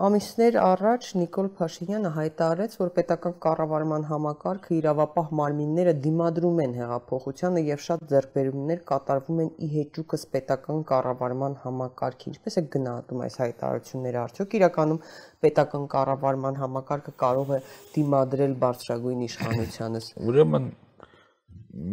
Ամիսներ 0.00 0.56
առաջ 0.56 1.06
Նիկոլ 1.20 1.48
Փաշինյանը 1.58 2.10
հայտարարեց, 2.14 2.76
որ 2.80 2.90
պետական 2.96 3.34
կառավարման 3.44 4.06
համակարգը 4.08 4.70
իրավապահ 4.78 5.34
մարմինները 5.40 5.92
դիմադրում 6.06 6.62
են 6.64 6.76
հեղափոխությանը 6.78 7.62
եւ 7.66 7.82
շատ 7.86 8.06
ձեռքբերումներ 8.12 8.80
կատարվում 8.90 9.42
են 9.44 9.50
ի 9.66 9.68
հեճուկս 9.74 10.24
պետական 10.36 10.80
կառավարման 10.92 11.58
համակարգի։ 11.66 12.32
Ինչպես 12.32 12.56
է 12.56 12.64
գնահատում 12.76 13.24
այս 13.26 13.36
հայտարարությունները 13.44 14.20
արդյոք 14.22 14.56
իրականում 14.60 15.02
պետական 15.44 15.86
կառավարման 15.96 16.60
համակարգը 16.64 17.14
կարող 17.26 17.54
է 17.58 17.60
դիմադրել 18.00 18.58
բարձրագույն 18.64 19.22
իշխանությանս։ 19.28 20.10
Ուրեմն 20.30 20.72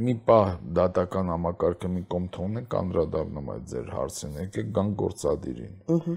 մի 0.07 0.17
պահ 0.31 0.55
դատական 0.79 1.35
համակարգը 1.35 1.93
մի 1.97 2.07
կողմ 2.15 2.31
թողնենք 2.39 2.81
անդրադառնում 2.85 3.55
այդ 3.57 3.69
ձեր 3.75 3.95
հարցին, 3.97 4.41
եկեք 4.47 4.75
գան 4.79 4.95
գործադիրին։ 5.03 5.75
Ըհը 5.97 6.15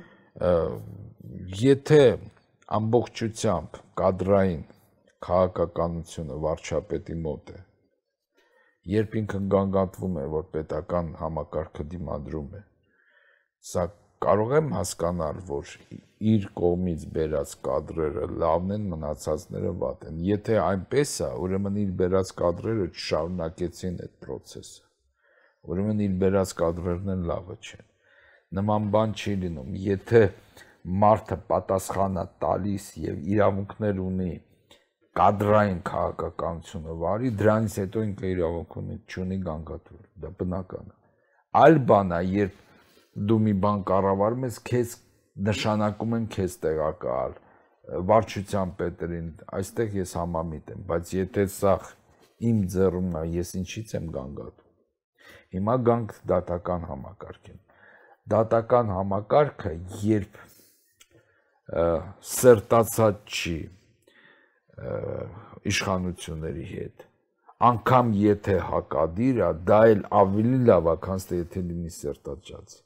եթե 1.61 2.05
ամբողջությամբ 2.77 3.81
կադրային 4.01 4.61
քաղաքականությունը 5.27 6.37
վարչապետի 6.45 7.17
մոտ 7.25 7.51
է 7.55 7.59
երբ 8.93 9.17
ինքը 9.21 9.41
գանգատվում 9.55 10.15
է 10.21 10.23
որ 10.35 10.47
պետական 10.55 11.11
համակարգը 11.21 11.85
դիմադրում 11.95 12.55
է 12.59 12.63
սա 13.73 13.85
կարող 14.27 14.55
եմ 14.61 14.71
հասկանալ 14.77 15.43
որ 15.51 15.75
իր 16.31 16.47
կողմից 16.61 17.05
բերած 17.17 17.53
կադրերը 17.69 18.31
լավն 18.45 18.73
են 18.79 18.89
մնացածները 18.95 19.75
վատ 19.83 20.09
են 20.11 20.23
եթե 20.31 20.57
այնպես 20.65 21.15
է 21.27 21.31
ուրեմն 21.45 21.79
իր 21.85 21.93
բերած 22.01 22.33
կադրերը 22.41 22.89
չշարունակեցին 22.95 24.01
այդ 24.07 24.17
process-ը 24.25 25.71
ուրեմն 25.73 26.03
իր 26.07 26.17
բերած 26.25 26.57
կադրերն 26.65 27.15
են 27.17 27.29
լավը 27.33 27.59
չեն 27.61 27.87
նման 28.61 28.91
բան 28.97 29.17
չի 29.21 29.37
լինում 29.45 29.79
եթե 29.85 30.23
մարդը 30.85 31.37
պատասխանա 31.51 32.25
տալիս 32.45 32.87
եւ 33.01 33.19
իրավունքներ 33.35 34.01
ունի 34.01 34.31
կադրային 35.21 35.81
քաղաքականությունը 35.91 36.97
վարի, 37.03 37.31
դրանից 37.41 37.77
հետո 37.83 38.03
ինքը 38.09 38.31
իրավունք 38.31 38.77
ունի 38.81 38.97
ճունի 39.13 39.39
գանգատվել։ 39.47 40.03
Դա 40.25 40.31
բնական 40.41 40.91
է։ 40.91 40.99
Այլ 41.61 41.79
բան 41.91 42.15
է, 42.15 42.21
երբ 42.41 42.59
դու 43.31 43.39
մի 43.47 43.55
բան 43.65 43.81
կառավարում 43.91 44.47
ես, 44.47 44.59
քեզ 44.71 44.97
նշանակում 45.51 46.17
են 46.21 46.27
քեզ 46.35 46.57
տեղակալ 46.65 47.35
վարչության 48.11 48.75
պետերին, 48.79 49.31
այստեղ 49.59 49.97
ես 49.99 50.13
համամիտ 50.21 50.71
եմ, 50.75 50.85
բայց 50.91 51.13
եթե 51.17 51.47
սա 51.55 51.75
իմ 52.51 52.61
ձեռումն 52.73 53.17
է, 53.21 53.25
ես 53.41 53.51
ինչից 53.61 53.95
եմ 53.99 54.07
գանգատում։ 54.15 54.69
Հիմա 55.57 55.75
գանք 55.89 56.15
դատական 56.31 56.87
համակարգին։ 56.91 57.59
Դատական 58.31 58.93
համակարգը, 58.95 59.73
երբ 60.07 60.39
սերտացած 61.71 63.37
չի 63.39 63.57
իշխանությունների 65.71 66.67
հետ 66.71 67.05
անկամ 67.71 68.13
եթե 68.19 68.57
հակադիր 68.71 69.41
է 69.47 69.51
դա 69.71 69.81
էլ 69.95 70.01
ավելի 70.21 70.61
լավ 70.71 70.89
է 70.93 70.95
քան 71.07 71.27
թե 71.31 71.41
եթե 71.41 71.63
լինի 71.67 71.93
սերտացած 71.97 72.79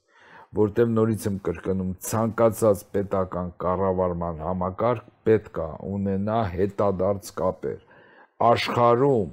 որտեղ 0.59 0.91
նորից 0.97 1.26
եմ 1.31 1.38
կրկնում 1.49 1.93
ցանկացած 2.09 2.83
պետական 2.97 3.49
կառավարման 3.64 4.43
համակարգ 4.49 5.07
պետք 5.29 5.61
է 5.64 5.69
ունենա 5.95 6.41
հետադարձ 6.57 7.31
կապեր 7.41 7.81
աշխարհում 8.50 9.33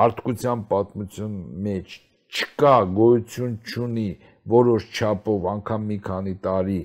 մարդկության 0.00 0.66
պատմություն 0.72 1.38
մեջ 1.68 1.96
չկա 2.32 2.74
գոյություն 2.98 3.54
չունի 3.68 4.08
որոշ 4.56 4.90
չափով 4.96 5.48
անգամ 5.52 5.88
մի 5.92 5.98
քանի 6.08 6.34
տարի 6.46 6.80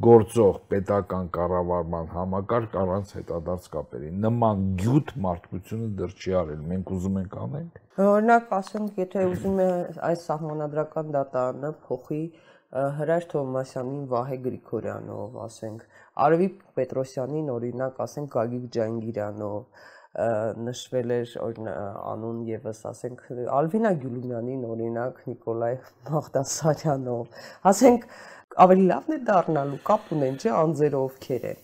գործող 0.00 0.58
պետական 0.72 1.26
կառավարման 1.34 2.06
համակարգ 2.14 2.76
առանց 2.82 3.10
հետադարձ 3.18 3.66
կապերի։ 3.74 4.12
Նման 4.24 4.62
գյուտ 4.80 5.12
մարդկությունը 5.26 5.88
դեռ 5.98 6.14
չի 6.16 6.34
արել։ 6.40 6.62
Մենք 6.70 6.92
ուզում 6.96 7.18
ենք 7.20 7.36
անենք։ 7.44 7.76
Օրինակ, 8.06 8.54
ասենք, 8.60 9.02
եթե 9.02 9.26
ուզում 9.34 9.60
է 9.60 9.68
այս 10.08 10.24
սահմանադրական 10.30 11.12
դատարանը 11.18 11.72
փոխի 11.84 12.22
Հրաշ 13.00 13.24
Թովմասյանին 13.34 14.02
Վահե 14.14 14.36
Գրիգորյանով, 14.46 15.38
ասենք, 15.44 15.86
Արևի 16.24 16.50
Պետրոսյանին 16.80 17.54
օրինակ, 17.60 18.04
ասենք 18.06 18.36
Գագիկ 18.36 18.68
Ջանգիրանով, 18.76 19.64
նշվել 20.10 21.12
էր 21.14 21.32
անուն 21.38 22.38
եւս 22.48 22.80
ասենք 22.90 23.20
Ալվինա 23.54 23.92
Գյուլումյանին 24.02 24.64
օրինակ 24.66 25.20
Նիկոլայ 25.28 25.74
Մաղդասարյանով 26.08 27.44
ասենք 27.70 28.08
ավելի 28.64 28.86
լավն 28.90 29.14
է 29.16 29.18
դառնալու 29.30 29.80
կապ 29.86 30.12
ունեն, 30.16 30.38
չէ, 30.40 30.50
անձերը 30.60 31.00
ովքեր 31.00 31.46
են։ 31.50 31.60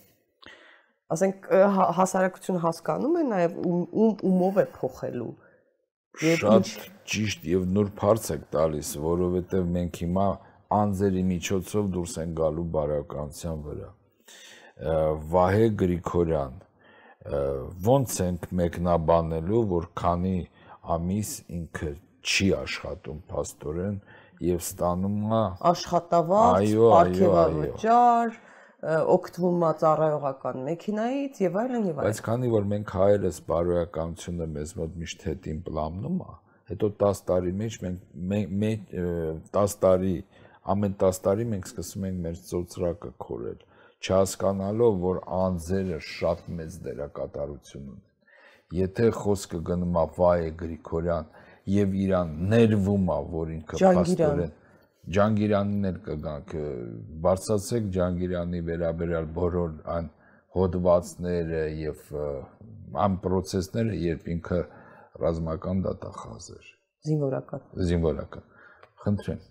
Ասենք 1.07 1.49
հասարակություն 1.97 2.61
հասկանում 2.63 3.17
է 3.17 3.23
նաև 3.27 3.59
ում 3.67 4.15
ումով 4.27 4.57
է 4.63 4.65
փոխելու։ 4.77 5.33
Շատ 6.17 6.71
ճիշտ 7.07 7.43
եւ 7.47 7.65
նոր 7.77 7.91
բարձ 7.99 8.29
եք 8.35 8.45
տալիս, 8.55 8.89
որովհետեւ 9.03 9.67
մենք 9.77 9.99
հիմա 10.03 10.27
անձերի 10.77 11.23
միջոցով 11.27 11.91
դուրս 11.95 12.15
են 12.23 12.33
գալու 12.37 12.65
բարոյականության 12.75 13.61
վրա։ 13.67 13.89
Վահե 15.31 15.67
Գրիգորյան 15.81 16.57
ո՞նց 17.27 18.17
ենք 18.27 18.49
մեկնաբանելու, 18.59 19.63
որ 19.71 19.87
քանի 20.01 20.35
ամիս 20.97 21.31
ինքը 21.57 21.91
չի 22.27 22.47
աշխատում 22.57 23.21
աստորեն, 23.41 23.97
եւ 24.43 24.59
ստանում 24.61 25.21
է 25.37 25.43
աշխատավարձ, 25.71 26.73
ապարքեվավճար, 26.87 28.35
օգտվում 29.17 29.63
է 29.67 29.71
ծառայողական 29.81 30.59
մեքենայից 30.67 31.39
եւ 31.43 31.55
այլն 31.61 31.87
եւ 31.89 32.01
այլն։ 32.01 32.07
Բայց 32.07 32.19
քանի 32.27 32.51
որ 32.53 32.67
մենք 32.73 32.91
հայերս 32.97 33.39
բարոյականությունը 33.47 34.47
մեզ 34.57 34.73
մոտ 34.77 34.99
միշտ 35.01 35.25
հետին 35.27 35.61
պլանում 35.67 36.19
է, 36.21 36.35
հետո 36.71 36.91
10 37.05 37.23
տարի 37.31 37.53
մեջ 37.63 37.79
մենք 37.87 38.93
10 39.57 39.77
տարի 39.87 40.13
ամեն 40.67 40.97
10 41.01 41.21
տարի 41.25 41.47
մենք 41.53 41.69
սկսում 41.71 42.05
ենք 42.07 42.21
մեր 42.27 42.39
ծոցրակը 42.51 43.11
քորել, 43.23 43.59
չհասկանալով 44.03 44.97
որ 45.03 45.19
անձերը 45.37 45.99
շատ 46.07 46.49
մեծ 46.57 46.77
դերակատարություն 46.87 47.85
ունեն։ 47.87 48.03
Եթե 48.77 49.07
խոսքը 49.15 49.59
գնում 49.69 49.95
է 49.95 50.03
Վայե 50.17 50.49
Գրիգորյան 50.59 51.29
եւ 51.67 51.95
իրան 52.05 52.33
ներվում 52.53 53.11
է, 53.11 53.19
որ 53.33 53.51
ինքը 53.57 53.79
փաստորեն 53.83 54.55
Ջանգիրանին 55.07 55.87
էլ 55.87 55.97
կգանք, 56.03 56.53
բարձացեք 57.23 57.85
Ջանգիրանի 57.95 58.59
վերաբերյալ 58.69 59.27
բոլոր 59.37 59.75
այն 59.93 60.09
հոդվածները 60.57 61.61
եւ 61.79 62.01
այն 63.03 63.15
process-ները, 63.23 63.93
երբ 64.03 64.27
ինքը 64.35 64.59
ռազմական 65.23 65.83
դատախազ 65.85 66.49
էր։ 66.57 66.71
Զինվորական։ 67.07 67.63
Զինվորական։ 67.87 68.49
Խնդրեմ։ 69.05 69.45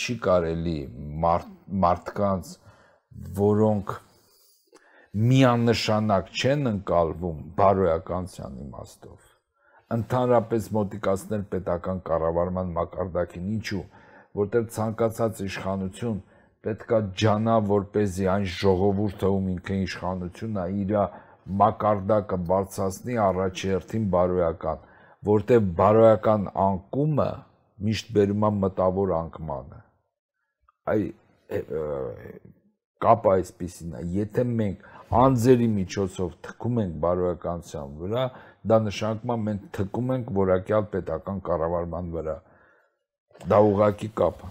Չի 0.00 0.16
կարելի 0.24 0.76
մարդ, 1.24 1.52
մարդկանց, 1.84 2.54
որոնք 3.40 3.96
միանշանակ 5.30 6.32
չեն 6.40 6.72
ընկալվում 6.72 7.44
բարոյականության 7.60 8.60
իմաստով 8.64 9.29
ընդհանրապես 9.94 10.66
մոտիկացնել 10.76 11.40
պետական 11.52 12.00
կառավարման 12.08 12.68
մակարդակին 12.76 13.46
ինչու 13.56 13.80
որտեղ 14.40 14.66
ցանկացած 14.76 15.40
իշխանություն 15.46 16.20
պետքա 16.66 17.00
ջանա 17.22 17.56
որպեսզի 17.70 18.28
այն 18.34 18.46
ժողովուրդը 18.60 19.30
ում 19.36 19.48
ինքը 19.54 19.78
իշխանությունն 19.86 20.60
է 20.62 20.66
իր 20.82 20.94
մակարդակը 21.62 22.38
բարձրացնի 22.50 23.18
առաջերտին 23.24 24.06
բարոյական 24.14 24.86
որտեղ 25.30 25.66
բարոյական 25.80 26.46
անկումը 26.66 27.28
միշտ 27.88 28.14
բերում 28.18 28.46
է 28.46 28.52
մտավոր 28.60 29.14
անկմանը 29.18 29.82
այ 30.94 31.02
կապը 33.06 33.34
այսպեսին 33.40 33.98
է 33.98 34.06
եթե 34.20 34.46
մենք 34.54 34.88
անձերի 35.18 35.68
միջոցով 35.74 36.34
թքում 36.46 36.80
ենք 36.84 36.94
բարոյականության 37.04 37.94
վրա 38.02 38.24
դա 38.72 38.76
նշանակում 38.86 39.34
է 39.34 39.38
մենք 39.46 39.66
թքում 39.78 40.12
ենք 40.16 40.32
որակյալ 40.38 40.88
պետական 40.94 41.40
կառավարման 41.50 42.10
վրա 42.14 42.36
դա 43.50 43.60
ուղակի 43.70 44.10
կապ 44.20 44.44
է 44.46 44.50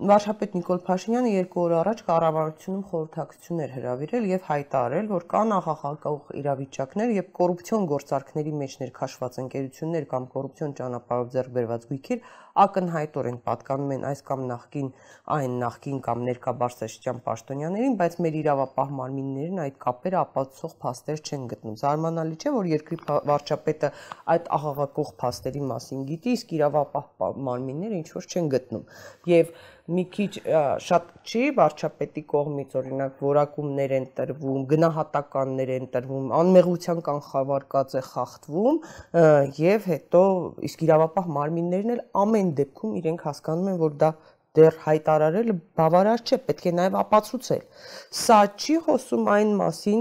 Վարշապետ 0.00 0.54
Նիկոլ 0.56 0.78
Փաշինյանը 0.84 1.30
երկու 1.30 1.60
օր 1.60 1.72
առաջ 1.78 1.98
կառավարությունում 2.06 2.84
խորհրդակցություն 2.90 3.58
էր 3.64 3.72
հրավիրել 3.74 4.28
եւ 4.30 4.46
հայտարարել, 4.46 5.10
որ 5.10 5.26
կան 5.32 5.52
աղաղակող 5.56 6.30
իրավիճակներ 6.40 7.12
եւ 7.16 7.26
կոռուպցիոն 7.36 7.84
գործարքների 7.90 8.54
մեջ 8.62 8.76
ներքաշված 8.80 9.36
ընկերություններ 9.44 10.06
կամ 10.14 10.28
կոռուպցիոն 10.36 10.72
ճանապարհով 10.80 11.28
ձեռք 11.36 11.52
բերված 11.60 11.84
գույքեր 11.90 12.24
ակնհայտորեն 12.64 13.38
պատկանում 13.46 13.94
են 13.96 14.06
այս 14.10 14.22
կամ 14.30 14.44
նախկին 14.50 14.88
այն 15.36 15.56
նախկին 15.62 15.98
կամ 16.06 16.22
ներկա 16.28 16.54
Բարսաշճյան 16.60 17.20
պաշտոնյաներին, 17.26 17.96
բայց 18.00 18.16
մեր 18.24 18.38
իրավապահ 18.40 18.94
մարմիններն 19.00 19.62
այդ 19.64 19.76
կապերը 19.84 20.18
ապացուցող 20.20 20.76
փաստեր 20.84 21.22
չեն 21.30 21.44
գտնում։ 21.52 21.76
Զարմանալի 21.80 22.38
չէ, 22.40 22.54
որ 22.56 22.70
երկրի 22.74 23.00
վարչապետը 23.30 23.92
այդ 24.34 24.50
աղաղակող 24.60 25.12
փաստերի 25.22 25.64
մասին 25.70 26.06
գիտի, 26.10 26.36
իսկ 26.40 26.54
իրավապահ 26.60 27.36
մարմինները 27.50 28.00
ինչ 28.00 28.08
որ 28.16 28.30
չեն 28.30 28.50
գտնում։ 28.56 28.88
Եվ 29.30 29.54
մի 29.90 30.04
քիչ 30.14 30.30
շատ 30.86 31.06
չի 31.26 31.42
վարչապետի 31.56 32.22
կողմից 32.30 32.74
օրինակ 32.78 33.22
որակումներ 33.24 33.94
են 33.96 34.06
տրվում, 34.18 34.60
գնահատականներ 34.70 35.72
են 35.76 35.88
տրվում, 35.94 36.28
անմեղության 36.38 37.00
կանխավարկած 37.08 37.96
է 37.98 38.02
խախտվում 38.10 38.78
եւ 39.58 39.88
հետո 39.90 40.22
իսկ 40.70 40.84
իրավապահ 40.86 41.30
մարմիններն 41.38 41.94
էլ 41.96 42.02
ամեն 42.22 42.39
դեպքում 42.60 42.96
իրենք 43.00 43.24
հասկանում 43.28 43.70
են, 43.70 43.78
որ 43.80 43.94
դա 44.00 44.10
դեռ 44.58 44.78
հայտարարելը 44.84 45.54
բավարար 45.78 46.24
չէ, 46.26 46.38
պետք 46.48 46.66
է 46.66 46.72
նաև 46.80 46.98
ապացուցել։ 47.00 47.62
Սա 48.20 48.38
չի 48.58 48.76
խոսում 48.86 49.28
այն 49.34 49.52
մասին, 49.60 50.00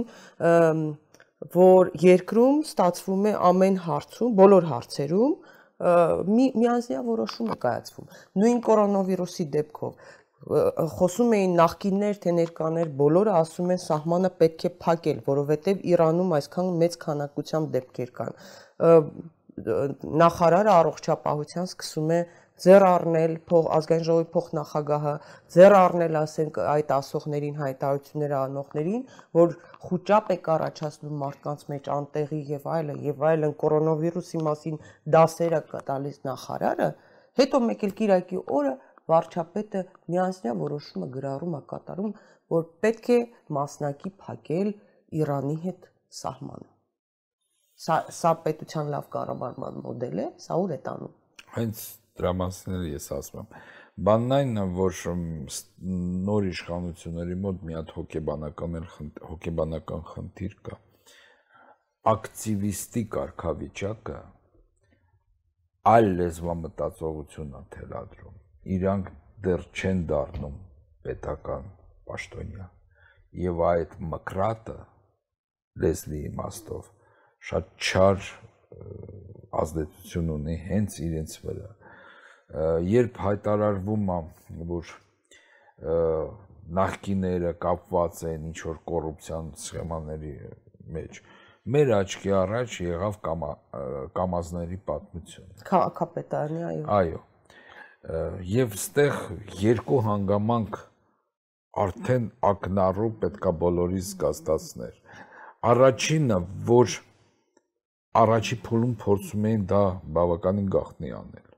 որ 1.56 1.91
երկրում 2.04 2.62
ստացվում 2.65 3.28
է 3.30 3.34
ամեն 3.49 3.78
հարցում, 3.86 4.32
բոլոր 4.39 4.69
հարցերում 4.73 5.36
մի 5.80 6.45
միանձնյա 6.60 7.02
որոշում 7.08 7.52
է 7.54 7.58
կայացվում։ 7.63 8.08
Նույն 8.41 8.58
կորոնավիրուսի 8.67 9.45
դեպքով 9.54 10.10
խոսում 10.97 11.34
էին 11.36 11.56
նախկիններ 11.60 12.19
թե 12.23 12.34
ներկաներ, 12.36 12.91
բոլորը 12.99 13.32
ասում 13.39 13.73
են 13.75 13.82
սահմանը 13.84 14.30
պետք 14.39 14.65
է 14.65 14.71
փակել, 14.84 15.17
որովհետև 15.28 15.82
Իրանում 15.93 16.32
այսքան 16.39 16.69
մեծ 16.84 16.95
քանակությամբ 17.04 17.73
դեպքեր 17.75 18.13
կան։ 18.19 18.39
Նախարարը 20.24 20.72
առողջապահության 20.80 21.67
սկսում 21.69 22.13
է 22.15 22.19
ձեռ 22.60 22.84
առնել 22.86 23.34
փող 23.50 23.67
ազգային 23.76 24.06
ժողովի 24.08 24.28
փոխնախագահը, 24.34 25.13
ձեռ 25.56 25.76
առնել 25.80 26.17
ասենք 26.19 26.58
այդ 26.63 26.89
ասողներին 26.95 27.60
հայտարարությունները 27.60 28.38
անողներին, 28.39 29.04
որ 29.39 29.54
խոճապ 29.86 30.32
է 30.36 30.38
առաջացնում 30.56 31.22
մարդկանց 31.24 31.63
մեջ 31.74 31.89
անտեղի 31.95 32.41
եւ 32.52 32.67
այլը 32.76 32.95
եւ 33.08 33.24
այլն 33.30 33.56
կորոնավիրուսի 33.63 34.41
մասին 34.50 34.82
դասերը 35.15 35.62
տալիս 35.91 36.19
նախարարը, 36.30 36.89
հետո 37.39 37.62
մեկ 37.69 37.86
էլ 37.88 37.95
Կիրակի 38.02 38.41
օրը 38.60 38.74
վարչապետը 39.10 39.86
միանձնյա 40.13 40.58
որոշումը 40.63 41.08
գրառում 41.15 41.56
է 41.60 41.62
կատարում, 41.74 42.17
որ 42.56 42.67
պետք 42.84 43.13
է 43.15 43.22
մասնակի 43.60 44.13
փակել 44.26 44.76
Իրանի 45.22 45.56
հետ 45.63 45.89
սահմանը։ 46.19 46.79
Սա 47.80 47.98
սա 48.12 48.32
պետության 48.44 48.89
լավ 48.92 49.06
կառավարման 49.13 49.78
մոդել 49.86 50.20
է, 50.20 50.28
սա 50.44 50.56
ուր 50.60 50.72
է 50.76 50.80
տանում։ 50.88 51.13
Հենց 51.56 51.84
դրա 52.20 52.34
մասին 52.39 52.76
էլ 52.76 52.88
ես 52.89 53.06
ասում 53.18 53.39
եմ։ 53.39 53.62
Բանն 54.10 54.36
այն 54.39 54.60
է, 54.60 54.65
որ 54.80 55.00
նոր 56.28 56.50
իշխանությունների 56.50 57.38
մոտ 57.46 57.63
մի 57.70 57.78
հատ 57.78 57.94
հոգեբանական 58.00 58.76
էլ 58.80 58.89
հոգեբանական 59.30 60.04
խնդիր 60.12 60.58
կա։ 60.68 60.78
Ակտիվիստի 62.13 63.04
կարգավիճակը 63.15 64.20
այլ 65.94 66.08
լեզվամտածողություն 66.20 67.58
է 67.60 67.63
թելադրում 67.76 68.38
իրանք 68.76 69.12
դեռ 69.48 69.65
չեն 69.72 70.06
դառնում 70.12 70.56
պետական 71.08 71.68
պաշտոնյա 72.10 72.65
եւ 73.48 73.62
այդ 73.72 74.00
մկրատը 74.13 74.80
լեզվի 75.84 76.24
իմաստով 76.30 76.89
շատ 77.49 77.69
չար 77.80 78.30
ազդեցություն 79.63 80.32
ունի 80.36 80.56
հենց 80.67 80.97
իրենց 81.08 81.36
վրա 81.45 81.69
երբ 82.89 83.19
հայտարարվում 83.25 84.12
է 84.15 84.19
որ 84.73 84.93
նախկիները 86.80 87.54
կապված 87.65 88.23
են 88.30 88.49
ինչ 88.52 88.58
որ 88.67 88.82
կոռուպցիան 88.91 89.49
սխեմաների 89.63 90.34
մեջ 90.97 91.21
մեր 91.69 91.91
աչքի 91.99 92.32
առաջ 92.39 92.75
եղավ 92.86 93.17
կամա, 93.25 93.49
կամազների 94.17 94.80
պատմություն 94.89 95.65
քաղաքապետարանի 95.69 96.63
այո 96.69 96.86
այո 96.99 97.23
եւ 98.49 98.78
ստեղ 98.80 99.17
երկու 99.63 99.99
հանգամանք 100.06 100.80
արդեն 101.80 102.25
ակնառու 102.49 103.10
պետքա 103.21 103.52
բոլորիս 103.63 104.08
զգաստացներ։ 104.13 104.95
Առաջինը, 105.69 106.38
որ 106.69 106.95
առաջի 108.17 108.58
փուլում 108.65 108.93
փորձում 109.04 109.48
էին 109.50 109.65
դա 109.69 109.82
բավականին 110.17 110.69
գաղտնի 110.76 111.12
անել, 111.19 111.50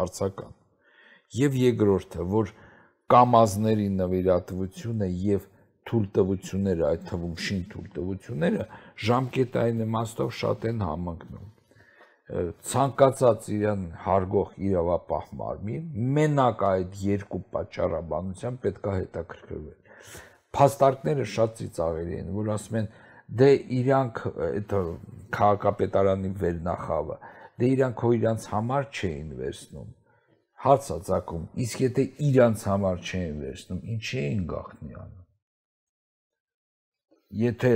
հարցական։ 0.00 0.56
Եւ 1.38 1.60
երկրորդը, 1.64 2.26
որ 2.32 2.52
կամազների 3.12 3.88
նվիրատվությունը 3.98 5.08
եւ 5.28 5.46
թույլտվությունները, 5.88 6.88
այդ 6.88 7.06
թվում 7.08 7.36
շին 7.44 7.62
թույլտվությունները 7.72 8.66
ժամկետային 9.08 9.86
իմաստով 9.88 10.34
շատ 10.38 10.66
են 10.72 10.84
համընկնում 10.84 11.46
ցանկացած 12.28 13.46
իրան 13.56 13.84
հարգող 14.04 14.50
իրավապահ 14.68 15.28
մարմին 15.40 15.84
մենակ 16.16 16.64
այդ 16.68 16.98
երկու 17.04 17.40
պատճառաբանությամբ 17.54 18.58
պետք 18.64 18.88
է 18.88 18.96
հետաքրքրվել։ 18.96 19.78
Փաստարկները 20.58 21.26
շատ 21.34 21.54
ծիծաղելի 21.60 22.18
են, 22.18 22.28
որ 22.36 22.50
ասում 22.56 22.76
են 22.82 22.90
դե 23.28 23.50
իրանք 23.78 24.20
այդ 24.48 24.74
քաղաքապետարանի 25.36 26.30
վերնախավը, 26.42 27.16
դե 27.60 27.68
իրանք 27.74 28.02
հո 28.04 28.10
իրանց 28.18 28.46
համար 28.52 28.88
չէին 28.88 29.30
վերցնում։ 29.42 29.90
Հացա 30.64 30.96
ցակում, 31.08 31.44
իսկ 31.64 31.82
եթե 31.84 32.04
իրանց 32.28 32.64
համար 32.68 32.96
չէին 33.08 33.36
վերցնում, 33.44 33.82
ինչի 33.94 34.18
էին 34.22 34.40
գախնի 34.52 34.96
անում։ 35.02 35.26
Եթե 37.42 37.74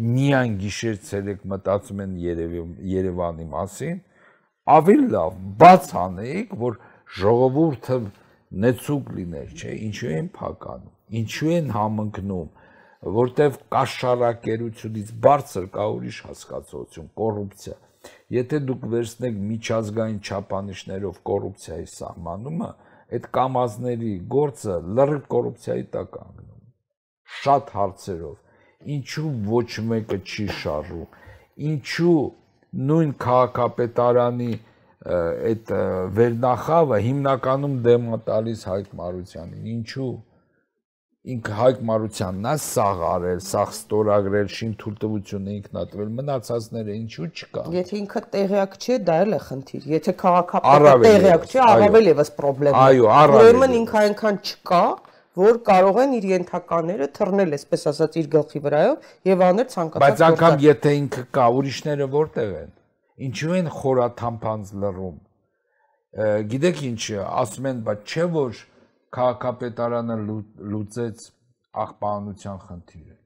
միայն 0.00 0.54
գիշեր 0.60 0.96
ցերեկ 1.08 1.42
մտածում 1.50 2.04
են 2.04 2.12
Երևի 2.20 2.62
Երևանի 2.90 3.46
մասին, 3.54 3.98
ավելի 4.76 5.08
լավ 5.16 5.40
բաց 5.60 5.90
անեիք, 6.04 6.54
որ 6.60 6.78
ժողովուրդը 7.20 7.98
նեցուկ 8.64 9.10
լիներ, 9.16 9.50
չէ, 9.56 9.74
ինչու 9.88 10.12
են 10.20 10.28
փականում, 10.36 10.94
ինչու 11.20 11.52
են 11.56 11.70
համընկնում, 11.74 12.48
որտեվ 13.00 13.56
կաշառակերությունից 13.74 15.12
բարձր 15.24 15.68
կա 15.76 15.86
ուրիշ 15.94 16.18
հասկացություն, 16.28 17.08
կոռուպցիա։ 17.20 17.76
Եթե 18.36 18.60
դուք 18.68 18.84
վերցնեք 18.94 19.40
միջազգային 19.50 20.20
չափանիշներով 20.20 21.16
կոռուպցիայի 21.30 21.88
սահմանումը, 21.94 22.70
այդ 23.10 23.26
կամազների 23.40 24.12
գործը 24.36 24.76
լրիվ 25.00 25.24
կոռուպցիայի 25.34 25.86
տակ 25.96 26.20
անգնում։ 26.20 26.62
Շատ 27.40 27.74
հարցերով 27.80 28.36
ինչու 28.96 29.30
ոչ 29.50 29.70
մեկը 29.90 30.18
չի 30.24 30.46
շարժում 30.60 31.18
ինչու 31.60 32.20
նույն 32.90 33.12
քաղաքապետարանի 33.24 34.52
այդ 35.50 35.72
վերնախավը 36.16 36.98
հիմնականում 37.06 37.76
դեմ 37.86 38.08
է 38.16 38.18
տալիս 38.28 38.64
Հայկ 38.70 38.90
Մարությանին 39.00 39.68
ինչու 39.74 40.10
ինքը 41.20 41.52
Հայկ 41.52 41.80
Մարությանն 41.84 42.46
է 42.48 42.52
սաղ 42.64 43.00
արել, 43.04 43.40
սաղ 43.44 43.72
ստորագրել, 43.74 44.46
շին 44.56 44.70
թույլտվությունը 44.80 45.52
ինքնատվել, 45.58 46.08
մնացածները 46.16 46.94
ինչու 46.96 47.26
չկա։ 47.28 47.64
Եթե 47.74 47.98
ինքը 47.98 48.22
տեղյակ 48.36 48.76
չէ, 48.80 48.96
դա 49.04 49.16
էլ 49.24 49.36
է 49.36 49.40
խնդիր։ 49.44 49.84
Եթե 49.90 50.14
քաղաքապետը 50.22 50.94
տեղյակ 51.04 51.44
չէ, 51.50 51.60
առավել 51.66 52.08
եւս 52.10 52.32
խնդրեմ 52.40 52.80
Այո, 52.80 53.10
առավել։ 53.20 53.50
Ուրեմն 53.50 53.76
ինքը 53.80 54.00
այնքան 54.00 54.40
չկա, 54.48 54.82
որ 55.40 55.60
կարող 55.68 56.00
են 56.00 56.16
իր 56.16 56.26
ենթակաները 56.30 57.10
թռնել, 57.20 57.54
այսպես 57.60 57.86
ասած, 57.92 58.16
իր 58.20 58.32
գլխի 58.40 58.62
վրայով 58.64 59.12
եւ 59.28 59.44
անել 59.50 59.68
ցանկացած 59.76 60.04
Բայց 60.08 60.24
անգամ 60.30 60.56
եթե 60.64 60.94
ինքը 61.04 61.24
կա, 61.36 61.46
ուրիշները 61.60 62.08
որտեղ 62.16 62.56
են։ 62.64 62.72
Ինչու 63.28 63.54
են 63.60 63.70
խորաթամփանց 63.76 64.72
լռում։ 64.80 65.16
Գիտեք 66.50 66.80
ինչ, 66.90 67.02
ասում 67.30 67.66
են, 67.70 67.82
բայց 67.86 68.14
չէ 68.16 68.24
որ 68.34 68.62
քաղաքապետարանը 69.16 70.16
լուծեց 70.72 71.22
աղբանության 71.84 72.58
խնդիրը։ 72.66 73.16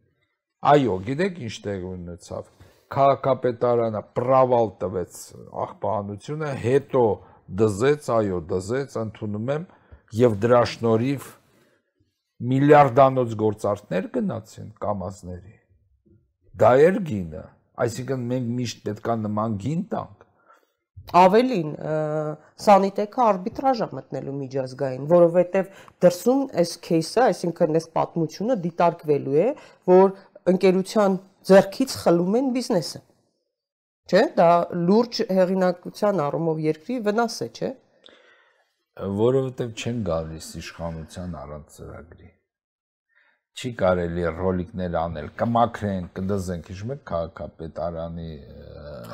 Այո, 0.75 0.95
գիտեք 1.09 1.41
ինչ 1.45 1.55
տեղ 1.65 1.87
ունեցավ։ 1.91 2.47
Քաղաքապետարանը 2.95 4.03
պրավալ 4.17 4.71
տվեց 4.81 5.19
աղբանությունը, 5.65 6.53
հետո 6.65 7.05
դզեց, 7.61 8.09
այո, 8.17 8.39
դզեց, 8.53 8.97
ընդունում 9.05 9.51
եմ 9.55 9.67
եւ 10.25 10.37
դրա 10.45 10.63
շնորհիվ 10.73 11.29
միլիարդանոց 12.55 13.35
գործարքներ 13.45 14.09
գնացին 14.15 14.71
կամազների։ 14.85 15.55
Դա 16.65 16.71
էր 16.89 17.01
գինը, 17.09 17.45
այսինքն 17.85 18.27
մենք 18.33 18.51
միշտ 18.59 18.85
պետքա 18.89 19.17
նման 19.25 19.57
գին 19.65 19.85
տանք։ 19.93 20.24
Ավելին, 21.13 21.73
Սանիտեկը 22.65 23.21
արբիտրաժ 23.25 23.83
է 23.85 23.89
մտնելու 23.95 24.35
միջազգային, 24.39 25.05
որովհետև 25.11 25.69
դրսում 26.03 26.43
այս 26.63 26.73
кейսը, 26.87 27.21
այսինքն 27.29 27.79
այս 27.81 27.87
պատմությունը 27.99 28.57
դիտարկվելու 28.65 29.37
է, 29.45 29.49
որ 29.93 30.15
ընկերության 30.55 31.19
ձեռքից 31.51 31.97
խլում 32.03 32.39
են 32.41 32.51
բիզնեսը։ 32.57 33.01
Չէ՞, 34.05 34.23
դա 34.39 34.51
լուրջ 34.89 35.21
հեղինակության 35.39 36.25
առումով 36.25 36.65
երկրի 36.65 36.99
վնաս 37.07 37.37
է, 37.45 37.49
չէ՞։ 37.55 37.71
Որովհետև 39.25 39.71
չեն 39.75 40.03
գալիս 40.09 40.49
իշխանության 40.61 41.39
առանց 41.45 41.79
ծրագրի։ 41.79 42.29
Չի 43.55 43.71
կարելի 43.79 44.25
ռոլիկներ 44.35 44.95
անել, 44.99 45.27
կմաքրեն, 45.41 46.07
կդզենք, 46.15 46.71
իշխում 46.75 46.93
է 46.95 46.97
քաղաքապետարանի 47.11 48.31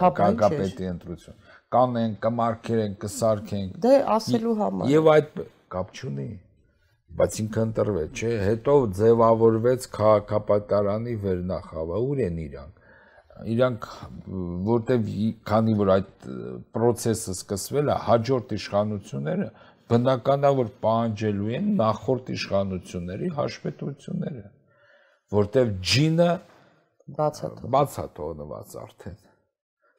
քաղաքապետի 0.00 0.87
ընտրություն 0.90 1.49
Կանեն, 1.70 2.14
կմարքերեն, 2.24 2.94
կսարքեն։ 3.04 3.72
Դե 3.87 3.96
ասելու 4.18 4.54
համար։ 4.61 4.94
Եվ 4.94 5.11
այդ 5.14 5.42
կապ 5.74 5.92
չունի 6.00 6.30
բայց 7.20 7.37
ինքը 7.42 7.62
ընտրվեց, 7.66 8.20
չէ, 8.20 8.28
հետո 8.46 8.74
ձևավորվեց 8.98 9.87
քաղաքապետարանի 9.96 11.14
վերնախավը, 11.24 12.02
ուր 12.11 12.20
են 12.26 12.37
իրանք 12.44 12.80
իրանք 13.54 13.87
որտեվ 14.68 15.11
քանի 15.48 15.74
որ 15.80 15.90
այդ 15.94 16.26
process-ը 16.76 17.35
սկսվել 17.38 17.90
է 17.94 17.96
հաջորդ 18.06 18.54
իշխանությունները 18.56 19.48
բնականա 19.90 20.50
որ 20.61 20.70
պահանջելու 20.85 21.50
են 21.59 21.70
նախորդ 21.80 22.30
իշխանությունների 22.37 23.30
հաշվետվությունները, 23.38 24.44
որտեվ 25.40 25.72
ջինը 25.92 26.30
բացաթող 27.16 27.72
բացաթողնված 27.76 28.76
արդեն։ 28.85 29.18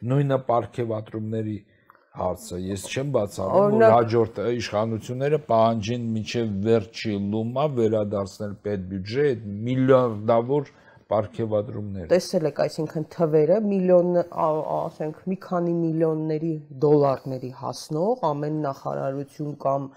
Նույնը 0.01 0.37
ապարքեվատրումների 0.41 1.57
հարցը։ 2.21 2.57
Ես 2.67 2.85
չեմ 2.91 3.11
բացառում, 3.15 3.75
որ 3.81 3.93
հաջորդ 3.95 4.39
իշխանությունները 4.61 5.39
պահանջեն 5.51 6.07
միջև 6.15 6.55
վերջի 6.67 7.17
լումա 7.33 7.65
վերադարձնել 7.77 8.55
պետբյուջե 8.65 9.27
այդ 9.31 9.45
միլիարդավոր 9.67 10.71
ապարքեվադրումներ։ 11.11 12.07
Տեսել 12.11 12.47
եք, 12.49 12.59
այսինքն 12.65 13.05
թվերը 13.15 13.57
միլիոն, 13.67 14.19
ասենք, 14.31 15.17
մի 15.31 15.37
քանի 15.45 15.73
միլիոնների 15.79 16.51
դոլարների 16.85 17.51
հասնող 17.61 18.23
ամեն 18.31 18.59
նախարարություն 18.65 19.57
կամ 19.65 19.89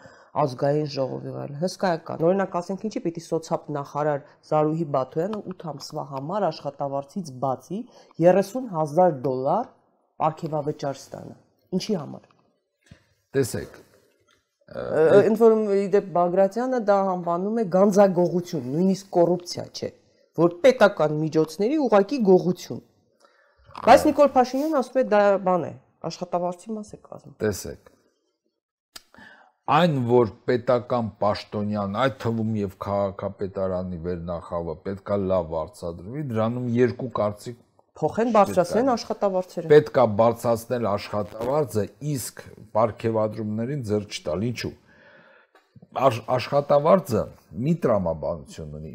ազգային 0.44 0.88
ժողովի 0.90 1.32
վայել 1.34 1.54
հսկայական։ 1.60 2.24
Օրինակ, 2.28 2.56
ասենք, 2.58 2.84
ինչի 2.88 3.02
պիտի 3.04 3.22
սոցիալ 3.24 3.68
նախարար 3.76 4.24
Զարուհի 4.50 4.86
Բաթոյանը 4.96 5.40
8 5.54 5.66
ամսվա 5.74 6.04
համար 6.14 6.46
աշխատավարձից 6.48 7.30
բացի 7.44 7.78
30000 8.24 9.20
դոլար 9.28 9.70
ապարքեվավճար 10.14 11.00
ստանա։ 11.00 11.36
Ինչի 11.74 11.98
համար։ 11.98 12.30
Տեսեք, 13.34 13.82
ընդ 15.24 15.40
որում 15.44 15.66
իդեպ 15.80 16.06
Բագրատյանը 16.14 16.80
դա 16.88 16.98
անվանում 17.14 17.60
է 17.60 17.64
գանձագողություն, 17.74 18.68
նույնիսկ 18.74 19.10
կոռուպցիա 19.18 19.66
չէ 19.74 19.90
որ 20.38 20.54
պետական 20.64 21.16
միջոցների 21.20 21.80
ուղակի 21.84 22.20
գողություն։ 22.28 22.80
Բայց 23.84 24.06
Նիկոլ 24.08 24.30
Փաշինյանն 24.34 24.78
ասում 24.80 25.00
է 25.00 25.04
դա 25.10 25.20
բան 25.46 25.66
է, 25.66 25.72
աշխատավարձի 26.10 26.74
մաս 26.74 26.94
է 26.94 26.98
կազմում։ 27.04 27.36
Տեսեք։ 27.42 27.90
Այն 29.74 29.94
որ 30.10 30.32
պետական 30.48 31.06
պաշտոնյան, 31.22 31.94
այդ 32.04 32.16
թվում 32.24 32.50
եւ 32.60 32.74
քաղաքապետարանի 32.84 34.00
վերնախավը 34.06 34.74
պետքա 34.88 35.16
լավ 35.30 35.54
արձադրվի, 35.60 36.24
դրանում 36.34 36.66
երկու 36.74 37.10
կարծիք 37.20 37.60
փոխեն 38.00 38.32
բարձրացնեն 38.34 38.90
աշխատավարձերը։ 38.94 39.70
Պետքա 39.70 40.04
բարձրացնել 40.20 40.88
աշխատավարձը, 40.90 41.84
իսկ 42.14 42.42
ապարքեվադրումներին 42.64 43.84
ձեռ 43.90 44.08
չտալ։ 44.10 44.46
Ինչու՞։ 44.50 44.72
Աշխատավարձը 46.34 47.24
մի 47.64 47.74
տրամաբանություն 47.84 48.78
ունի 48.80 48.94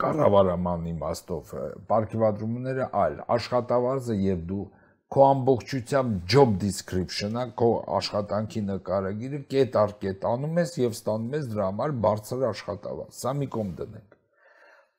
կառավարման 0.00 0.84
իմաստով 0.90 1.54
ապարքեվադրումները 1.60 2.86
այլ 3.00 3.16
աշխատավարձը 3.36 4.16
եւ 4.22 4.44
դու 4.50 4.66
քո 5.10 5.24
ամբողջությամբ 5.26 6.12
job 6.30 6.52
description-ը, 6.62 7.44
քո 7.58 7.70
աշխատանքի 7.98 8.60
նկարագիրը 8.68 9.40
կետ 9.54 9.78
առ 9.80 9.94
կետ 10.04 10.26
անում 10.30 10.60
ես 10.62 10.76
եւ 10.84 10.94
ստանում 10.94 11.34
ես 11.40 11.48
դրա 11.54 11.66
համար 11.70 11.94
բարձր 12.06 12.44
աշխատավարձ։ 12.50 13.16
Սա 13.18 13.32
մի 13.40 13.48
կողմ 13.56 13.72
դնենք։ 13.80 14.09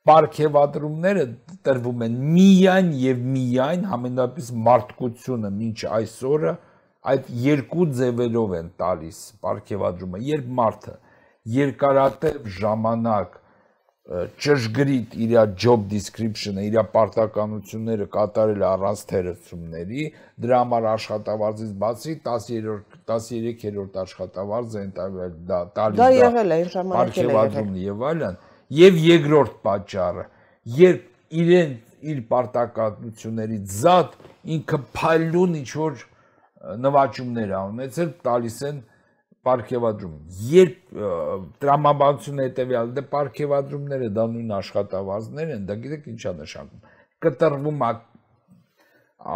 Պարքեվադրումները 0.09 1.23
տրվում 1.67 2.03
են 2.07 2.13
միայն 2.35 2.87
եւ 2.97 3.19
միայն 3.35 3.83
համենապես 3.91 4.47
մարդկությունը 4.67 5.51
ոչ 5.59 5.83
այսօրը 5.97 6.53
այդ 7.11 7.29
երկու 7.43 7.85
ձևերով 7.99 8.55
են 8.61 8.71
տալիս 8.81 9.19
պարքեվադրումը, 9.45 10.23
երբ 10.31 10.49
մարդը 10.61 10.95
երկարատև 11.59 12.49
ժամանակ 12.57 13.37
ճշգրիտ 14.41 15.13
իր 15.23 15.33
job 15.61 15.83
description-ը, 15.91 16.63
իր 16.67 16.77
պարտականությունները 16.93 18.07
կատարել 18.11 18.65
առանց 18.67 19.03
թերացումների, 19.11 20.05
դրա 20.41 20.61
համար 20.63 20.87
աշխատավարձից 20.91 21.75
բացի 21.83 22.15
10-րդ 22.25 22.97
13-րդ 23.11 23.99
աշխատավարձը 24.01 24.81
ընտանիք 24.87 25.37
դա 25.51 25.59
տալիս 25.77 26.01
դա 26.01 26.09
եղել 26.17 26.51
է 26.51 26.57
այն 26.57 26.71
ժամանակ 26.75 27.21
եղել 27.21 27.77
եւ 27.85 28.05
այլն 28.11 28.41
եւ 28.79 28.99
երկրորդ 29.05 29.57
պատճառը 29.65 30.25
երբ 30.81 31.41
իրեն 31.41 31.73
իր 32.11 32.21
պարտականությունների 32.31 33.59
զատ 33.81 34.15
ինքը 34.55 34.79
փայլուն 34.95 35.57
ինչ 35.61 35.71
որ 35.81 36.05
նվաճումներ 36.85 37.53
ունեցել 37.57 38.09
տալիս 38.25 38.57
են 38.69 38.79
պարքեվադրում։ 39.47 40.17
Երբ 40.51 40.97
տրամաբանությունը 41.61 42.43
հետեւյալ 42.47 42.91
դե 42.97 43.03
պարքեվադրումները 43.13 44.09
դա 44.17 44.25
նույն 44.33 44.51
աշխատավարձներ 44.57 45.53
են, 45.55 45.63
դա 45.69 45.77
գիտեք 45.85 46.09
ինչա 46.11 46.33
նշանակում։ 46.41 46.83
Կտրվում 47.25 47.81
է 47.87 47.91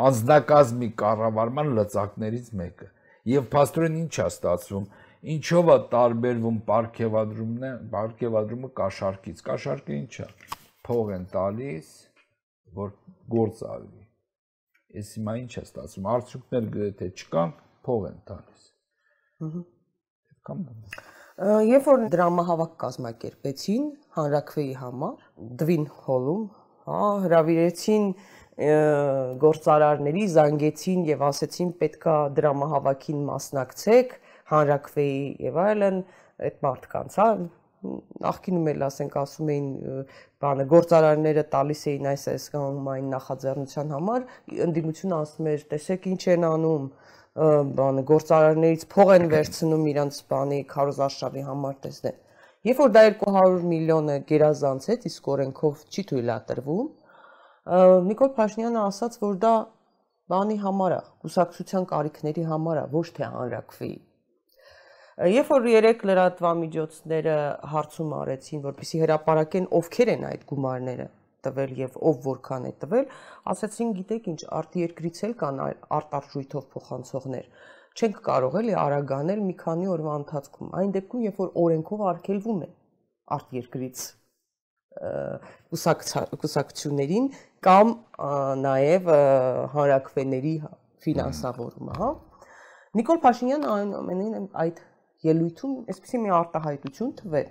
անձնակազմի 0.06 0.90
կառավարման 1.02 1.74
լծակներից 1.80 2.52
մեկը։ 2.62 2.92
Եվ 3.34 3.50
փաստորեն 3.56 3.98
ինչա 4.06 4.28
ստացվում։ 4.34 4.86
Ինչով 5.26 5.70
է 5.74 5.78
տարբերվում 5.92 6.58
պարքեվադրումն 6.70 7.64
է, 7.66 7.72
պարքեվադրումը 7.94 8.72
կաշարկից։ 8.80 9.40
Կաշարկը 9.50 9.96
ինչա։ 10.00 10.28
Փող 10.86 11.14
են 11.16 11.24
տալիս, 11.34 11.94
որ 12.80 12.92
գործ 13.36 13.64
արվի։ 13.76 14.04
Էս 15.02 15.14
հիմա 15.18 15.38
ինչ 15.42 15.54
է 15.56 15.64
ստացվում։ 15.66 16.10
Արդյունքներ 16.16 16.68
գրեթե 16.76 17.10
չկան, 17.16 17.56
փող 17.88 18.06
են 18.12 18.20
տալիս։ 18.30 18.68
Ահա 19.46 19.64
կամ 20.46 20.66
Երբ 21.68 21.88
որ 21.90 22.04
դրամահավաք 22.14 22.76
կազմակերպեցին 22.82 23.88
հանրակրվեի 24.16 24.76
համար 24.80 25.16
Դվին 25.62 25.88
հոլում, 26.06 26.44
հա, 26.86 27.00
հրավիրեցին 27.26 28.06
գործարարների, 29.42 30.24
զանգեցին 30.36 31.02
եւ 31.10 31.26
ասեցին 31.28 31.74
պետքա 31.82 32.16
դրամահավաքին 32.38 33.26
մասնակցեք, 33.32 34.16
հանրակրվեի 34.52 35.20
եւ 35.46 35.60
այլն, 35.66 36.02
այդ 36.46 36.58
մարդկանց, 36.66 37.20
հա, 37.22 37.30
նախկինում 38.26 38.70
էլ 38.72 38.84
ասենք 38.86 39.16
ասում 39.22 39.50
էին 39.56 39.68
բանը 40.42 40.66
գործարարները 40.72 41.44
տալիս 41.56 41.82
էին 41.92 42.08
այս 42.12 42.24
այս 42.32 42.46
կամ 42.56 42.88
այն 42.94 43.10
նախաձեռնության 43.14 43.92
համար 43.96 44.26
ընդդիմությունը 44.66 45.18
ասում 45.18 45.50
էր 45.52 45.66
տեսեք 45.74 46.08
ինչ 46.16 46.22
են 46.36 46.48
անում 46.50 46.88
բանը 47.36 48.04
գործարարներից 48.10 48.86
փող 48.96 49.10
են 49.16 49.26
վերցնում 49.36 49.88
իրանց 49.92 50.20
բանի 50.32 50.60
քարոզարշավի 50.72 51.44
համար 51.50 51.80
տեսնեն։ 51.86 52.22
Երբ 52.66 52.80
որ 52.82 52.94
դա 52.96 53.02
200 53.22 53.66
միլիոնը 53.72 54.16
գերազանցեց, 54.30 55.08
իսկ 55.10 55.28
օրենքով 55.36 55.84
չի 55.92 56.06
թույլատրվում, 56.12 56.88
Նիկոլ 58.08 58.32
Փաշինյանը 58.40 58.82
ասաց, 58.86 59.20
որ 59.26 59.38
դա 59.44 59.54
բանի 60.32 60.58
համար 60.64 60.96
է, 60.96 61.02
կուսակցության 61.26 61.88
կարիքների 61.92 62.46
համար 62.50 62.82
է, 62.82 62.86
ոչ 62.96 63.08
թե 63.20 63.30
հանրակրվի։ 63.36 63.94
Երբ 65.16 65.48
որ 65.48 65.66
երեք 65.72 66.02
լրատվամիջոցները 66.10 67.34
հարցում 67.72 68.10
արեցին, 68.18 68.62
որպեսի 68.66 69.00
հրապարակեն 69.00 69.68
ովքեր 69.78 70.10
են 70.12 70.24
այդ 70.28 70.42
գումարները, 70.50 71.06
տվել 71.48 71.76
եւ 71.80 71.94
ով 72.10 72.18
որքան 72.26 72.66
է 72.68 72.72
տվել, 72.82 73.06
ասացին, 73.54 73.94
գիտեք 73.96 74.26
ինչ, 74.32 74.42
արտերկրից 74.60 75.22
էլ 75.28 75.36
կան 75.40 75.62
արտարժույթով 75.96 76.66
փոխանցողներ։ 76.76 77.46
Չենք 77.96 78.20
կարող 78.26 78.58
էլի 78.60 78.76
արագանել 78.82 79.44
մի 79.46 79.56
քանի 79.62 79.88
օրվա 79.96 80.16
ընթացքում։ 80.20 80.74
Այն 80.84 80.92
դեպքում, 80.98 81.24
երբ 81.30 81.40
որ 81.46 81.54
օրենքով 81.64 82.04
արգելվում 82.12 82.60
է 82.66 82.70
արտերկրից 83.36 84.04
կուսակցություններին 86.44 87.30
կամ 87.64 87.94
նաև 88.66 89.08
հանրակրվեների 89.76 90.54
ֆինանսավորումը, 91.08 91.96
հա։ 92.04 92.12
Նիկոլ 93.00 93.20
Փաշինյանը 93.24 93.72
այն 93.76 93.96
ամենին 94.02 94.46
այդ 94.66 94.84
ելույթում 95.26 95.76
այսպեսի 95.92 96.22
մի 96.22 96.32
արտահայտություն 96.36 97.12
թվեր 97.20 97.48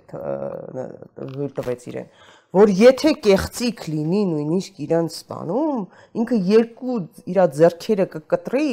տվեց 1.57 1.85
իրեն, 1.91 2.09
որ 2.55 2.71
եթե 2.79 3.13
կեղծիկ 3.25 3.85
լինի 3.91 4.21
նույնիսկ 4.31 4.81
իրան 4.85 5.09
սպանում, 5.11 5.81
ինքը 6.21 6.37
երկու 6.51 6.97
իր 7.33 7.39
ձեռքերը 7.59 8.05
կկտրի, 8.15 8.69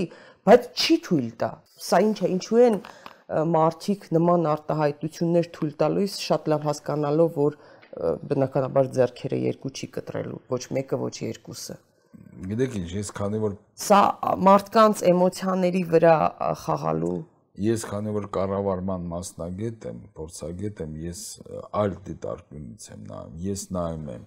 բայց 0.48 0.68
չի 0.76 0.96
թույլ 1.06 1.30
տա։ 1.42 1.50
Սա 1.82 2.02
ինչ 2.06 2.18
է, 2.22 2.28
ինչու 2.36 2.60
են 2.66 2.76
մարդիկ 3.52 4.08
նման 4.12 4.48
արտահայտություններ 4.52 5.48
թույլ 5.56 5.72
տալուց 5.82 6.18
շատ 6.22 6.50
լավ 6.52 6.66
հասկանալով, 6.68 7.38
որ 7.42 7.56
բնականաբար 8.28 8.92
ձեռքերը 8.96 9.38
երկու 9.42 9.72
չի 9.72 9.88
կտրելու, 9.96 10.38
ոչ 10.52 10.62
մեկը, 10.76 10.98
ոչ 11.02 11.16
երկուսը։ 11.22 11.76
Գիտեք 12.52 12.74
ինչ, 12.80 12.88
ես 12.96 13.10
քանի 13.16 13.40
որ 13.42 13.54
սա 13.82 14.00
մարդկանց 14.46 15.02
էմոցիաների 15.12 15.82
վրա 15.92 16.16
խաղալու 16.62 17.18
ես 17.60 17.82
քանի 17.84 18.12
որ 18.16 18.26
կառավարման 18.32 19.02
մասնագետ 19.10 19.86
եմ, 19.90 19.98
փորձագետ 20.16 20.78
եմ, 20.86 20.92
ես 21.02 21.24
այլ 21.82 21.96
դիտարկումից 22.06 22.86
եմ 22.94 23.02
նայում, 23.10 23.34
ես 23.46 23.64
նայում 23.76 24.06
եմ 24.12 24.24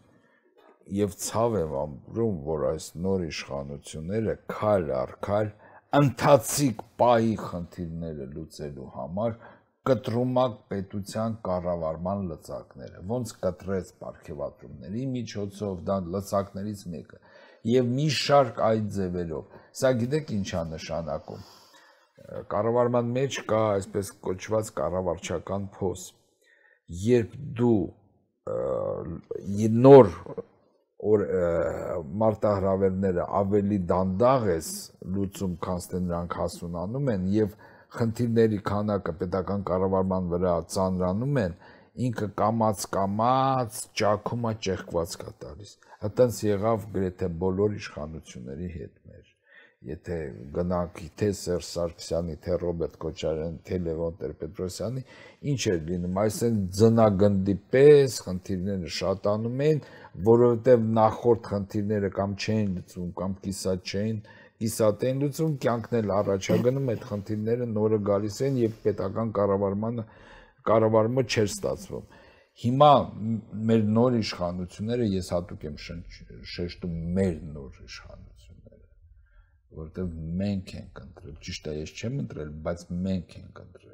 եւ 0.95 1.15
ցավ 1.25 1.55
եմ 1.63 1.73
ամրում, 1.81 2.35
որ 2.45 2.65
այս 2.69 2.89
նոր 3.01 3.23
իշխանությունները 3.25 4.35
քայլ 4.53 4.91
առ 4.99 5.13
քայլ 5.25 5.49
ընթացիկ 5.95 6.85
պայի 7.01 7.33
խնդիրները 7.41 8.29
լուծելու 8.35 8.91
համար 8.99 9.35
կտրումակ 9.89 10.55
պետության 10.69 11.35
կառավարման 11.45 12.23
լծակները 12.29 13.03
ոնց 13.09 13.33
կտրեց 13.41 13.91
ապարքեվատրումների 13.95 15.03
միջոցով 15.15 15.83
դա 15.89 15.97
լծակներից 16.15 16.81
մեկը 16.93 17.21
եւ 17.73 17.91
մի 17.97 18.07
շարք 18.21 18.63
այդ 18.69 18.89
ձևերով 18.97 19.59
սա 19.81 19.93
գիտեք 20.01 20.33
ինչա 20.39 20.63
նշանակում 20.75 21.45
կառավարման 22.51 23.13
մեջ 23.19 23.39
կա 23.49 23.61
այսպես 23.75 24.11
կոչված 24.25 24.71
կառավարչական 24.79 25.69
փոս 25.75 26.09
երբ 27.05 27.37
դու 27.59 27.77
նոր 29.85 30.11
որ 31.05 31.23
մարտահրավերները 32.21 33.25
ավելի 33.39 33.77
դանդաղ 33.91 34.45
ես 34.51 34.69
լուծում, 35.15 35.55
քան 35.65 35.81
նրանք 36.05 36.37
հասունանում 36.39 37.11
են 37.13 37.27
եւ 37.35 37.55
խնդիրների 37.97 38.59
քանակը 38.69 39.15
պետական 39.21 39.65
կառավարման 39.69 40.31
վրա 40.33 40.55
ծանրանում 40.75 41.39
են, 41.43 41.55
ինքը 42.07 42.29
կամած 42.41 42.87
կամած 42.95 43.81
ճակումա 44.01 44.53
ճեղքված 44.67 45.15
կա 45.21 45.35
տալիս։ 45.45 45.77
Այդտենց 46.09 46.41
եղավ 46.49 46.89
գրեթե 46.97 47.31
բոլոր 47.45 47.79
իշխանությունների 47.81 48.71
հետ 48.79 48.93
մեր 49.05 49.34
եթե 49.85 50.15
գնանք 50.55 50.99
թե 51.19 51.27
Սերժ 51.37 51.65
Սարգսյանի, 51.69 52.35
թե 52.41 52.55
Ռոբերտ 52.61 52.95
Քոչարյանի, 53.03 53.59
թե 53.67 53.77
Լևոն 53.85 54.15
Տեր-Պետրոսյանի, 54.21 55.03
ինչ 55.51 55.59
էր 55.71 55.81
լինում, 55.89 56.17
այսեն 56.23 56.57
ձնագնդի 56.79 57.55
պես 57.75 58.17
խնդիրները 58.25 58.91
շատանում 58.95 59.63
են, 59.67 59.83
որովհետև 60.29 60.87
նախորդ 60.99 61.49
խնդիրները 61.53 62.11
կամ 62.17 62.35
չէին 62.45 62.75
լուծվում, 62.79 63.11
կամ 63.21 63.37
կիսա 63.45 63.75
չէին, 63.85 64.19
կիսատ 64.65 65.05
են 65.05 65.23
լուծվում, 65.25 65.55
կյանքն 65.65 65.97
էլ 66.01 66.13
առաջագնում 66.17 66.93
այդ 66.95 67.09
խնդիրները 67.11 67.71
նորը 67.75 67.99
գալիս 68.09 68.37
են 68.49 68.61
եւ 68.65 68.77
պետական 68.85 69.33
կառավարմանը 69.37 70.07
կառավարումը 70.65 71.25
չէր 71.29 71.49
ստացվում։ 71.51 72.13
Հիմա 72.55 72.91
մեր 73.69 73.81
նոր 73.99 74.15
իշխանությունները 74.21 75.09
ես 75.11 75.33
հատուկ 75.35 75.67
եմ 75.69 75.75
շեշտում 76.55 76.95
մեր 77.19 77.35
նոր 77.51 77.83
իշխանությունները 77.83 78.34
որովհետև 79.79 80.13
մենք 80.41 80.73
ենք 80.79 81.01
ընտրել, 81.05 81.35
ճիշտ 81.47 81.67
է, 81.71 81.75
ես 81.81 81.93
չեմ 81.95 82.21
ընտրել, 82.25 82.53
բայց 82.67 82.85
մենք 83.05 83.35
ենք 83.39 83.61
ընտրել։ 83.65 83.93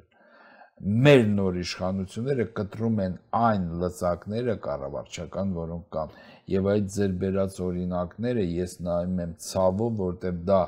Մեր 0.82 1.20
նոր 1.30 1.58
իշխանությունները 1.62 2.44
կտրում 2.58 3.00
են 3.02 3.16
այն 3.38 3.66
լծակները 3.82 4.54
կառավարչական, 4.66 5.52
որոնք 5.58 5.84
կան, 5.96 6.14
եւ 6.52 6.70
այդ 6.72 6.88
ձեր 6.96 7.12
բերած 7.22 7.58
օրինակները 7.66 8.46
ես 8.48 8.74
նայում 8.86 9.20
եմ 9.24 9.34
ցավով, 9.46 9.92
որովհետև 10.02 10.40
դա 10.48 10.60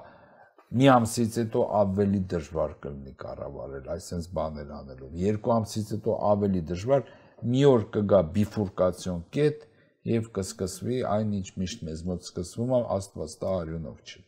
մի 0.74 0.86
ամսից 0.90 1.36
հետո 1.40 1.64
ավելի 1.78 2.20
դժվար 2.34 2.72
կլինի 2.84 3.12
կառավարել 3.24 3.90
այսպես 3.94 4.28
բաներ 4.38 4.70
անելով։ 4.78 5.18
Երկու 5.24 5.54
ամսից 5.54 5.92
հետո 5.94 6.16
ավելի 6.30 6.62
դժվար 6.70 7.04
մի 7.54 7.64
օր 7.70 7.84
կգա 7.96 8.20
բիֆուրկացիոն 8.38 9.24
կետ 9.38 9.66
եւ 10.14 10.30
կսկսվի 10.38 11.00
այն 11.14 11.34
ինչ 11.40 11.48
միշտ 11.62 11.84
մեզ 11.88 12.06
մոտ 12.10 12.30
սկսվում 12.30 12.78
է 12.78 12.80
աստված 12.98 13.36
տա 13.44 13.52
արյունով 13.62 14.00
չի։ 14.04 14.24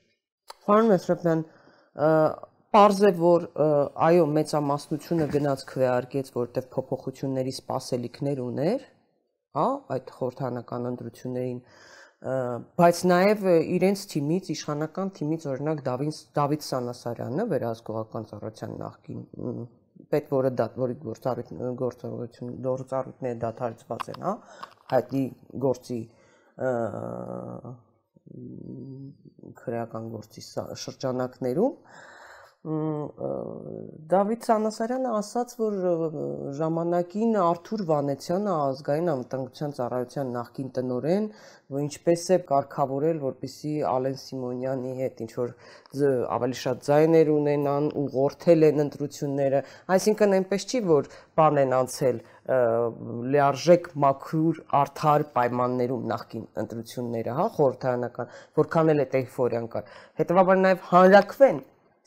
Պարոն 0.67 0.93
Մեսրոպյան, 0.93 1.43
Պարզ 2.77 2.99
է, 3.09 3.11
որ 3.17 3.45
այո, 4.07 4.25
մեծամասնությունը 4.37 5.27
գնաց 5.33 5.63
քվեարկեց, 5.71 6.31
որտեղ 6.35 6.67
փոփոխությունների 6.75 7.53
սպասելիքներ 7.57 8.43
ուներ, 8.45 8.83
հա, 9.57 9.67
այդ 9.97 10.11
խորհրդանական 10.17 10.89
ընտրություններին, 10.91 11.61
բայց 12.83 13.01
նաև 13.13 13.47
իրենց 13.77 14.05
թիմից, 14.13 14.51
իշխանական 14.57 15.15
թիմից 15.17 15.47
օրինակ 15.53 15.83
Դավիթ 15.87 16.21
Դավիթ 16.37 16.67
Սանասարյանը, 16.67 17.49
վերահսկողական 17.55 18.29
ծառայության 18.33 18.77
նախկին 18.83 19.25
պետ, 20.13 20.29
որը 20.33 20.53
դա 20.59 20.67
որի 20.77 20.97
գործառույթ 21.07 21.51
գործառույթություն 21.81 22.53
գործառույթները 22.67 23.39
դադարեցված 23.47 24.09
են, 24.13 24.27
հա, 24.27 24.35
հայտնի 24.93 25.25
գործի 25.67 26.01
քրեական 29.63 30.13
գործի 30.13 30.45
շրջանակներում 30.83 31.75
Դավիթ 32.67 34.47
Սանասարյանը 34.49 35.11
ասաց, 35.15 35.53
որ 35.61 35.75
ժամանակին 36.59 37.37
Արթուր 37.39 37.85
Վանեցյանը 37.91 38.55
ազգային 38.63 39.11
անվտանգության 39.13 39.75
ծառայության 39.77 40.33
նախկին 40.37 40.73
տնորեն, 40.79 41.29
որ 41.77 41.85
ինչպես 41.85 42.25
է 42.27 42.39
կարգավորել, 42.51 43.21
որպիսի 43.23 43.75
Ալեն 43.93 44.19
Սիմոնյանի 44.25 44.95
հետ 44.99 45.23
ինչ 45.27 45.33
որ 45.37 45.55
ավելի 46.39 46.59
շատ 46.67 46.83
ձայներ 46.91 47.31
ունենան, 47.37 47.91
ուղղորդել 48.03 48.71
են 48.73 48.85
ընտրությունները, 48.87 49.63
այսինքն 49.95 50.39
այնպես 50.41 50.67
չի, 50.67 50.83
որ 50.91 51.11
բան 51.39 51.63
են 51.63 51.79
անցել 51.87 52.21
լիարժեք 52.47 53.89
մաքուր 54.03 54.59
արդար 54.81 55.25
պայմաններում 55.35 56.05
նախքին 56.13 56.45
ընտրությունները, 56.63 57.33
հա, 57.39 57.47
խորհրդարանական, 57.57 58.31
որքան 58.61 58.93
էլ 58.93 59.03
այդ 59.03 59.17
էйֆորիան 59.21 59.67
կար։ 59.73 59.91
Հետևաբար 60.21 60.61
նաև 60.61 60.85
հանրակվեն, 60.93 61.59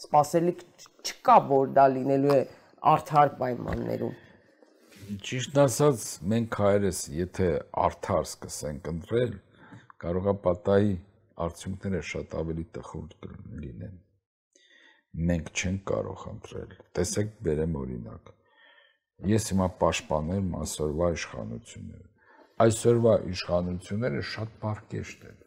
սпасելիք 0.06 0.64
չկա, 1.10 1.38
որ 1.52 1.76
դա 1.76 1.86
լինելու 1.98 2.34
է 2.38 2.40
արդար 2.94 3.36
պայմաններում։ 3.42 4.18
Ճիշտ 5.28 5.62
ասած, 5.66 6.08
մենք 6.32 6.58
հայերս, 6.64 7.04
եթե 7.20 7.52
արդար 7.84 8.26
սկսենք 8.30 8.90
ընտրել, 8.94 9.38
կարողա 10.00 10.36
պատահի 10.48 10.92
արդյունքները 11.50 12.04
շատ 12.14 12.36
ավելի 12.40 12.68
տխուր 12.80 13.16
լինեն։ 13.60 13.96
Մենք 15.30 15.56
չենք 15.60 15.88
կարող 15.90 16.28
ընտրել։ 16.32 16.76
Տեսեք, 17.00 17.40
բերեմ 17.48 17.80
օրինակ 17.80 18.38
Ես 19.28 19.50
հիմա 19.52 19.68
պաշտպանել 19.82 20.46
այսօրվա 20.64 21.08
իշխանությունները։ 21.16 22.06
Այսօրվա 22.64 23.14
իշխանությունները 23.34 24.22
շատ 24.30 24.54
բարգեշտ 24.64 25.26
են։ 25.30 25.40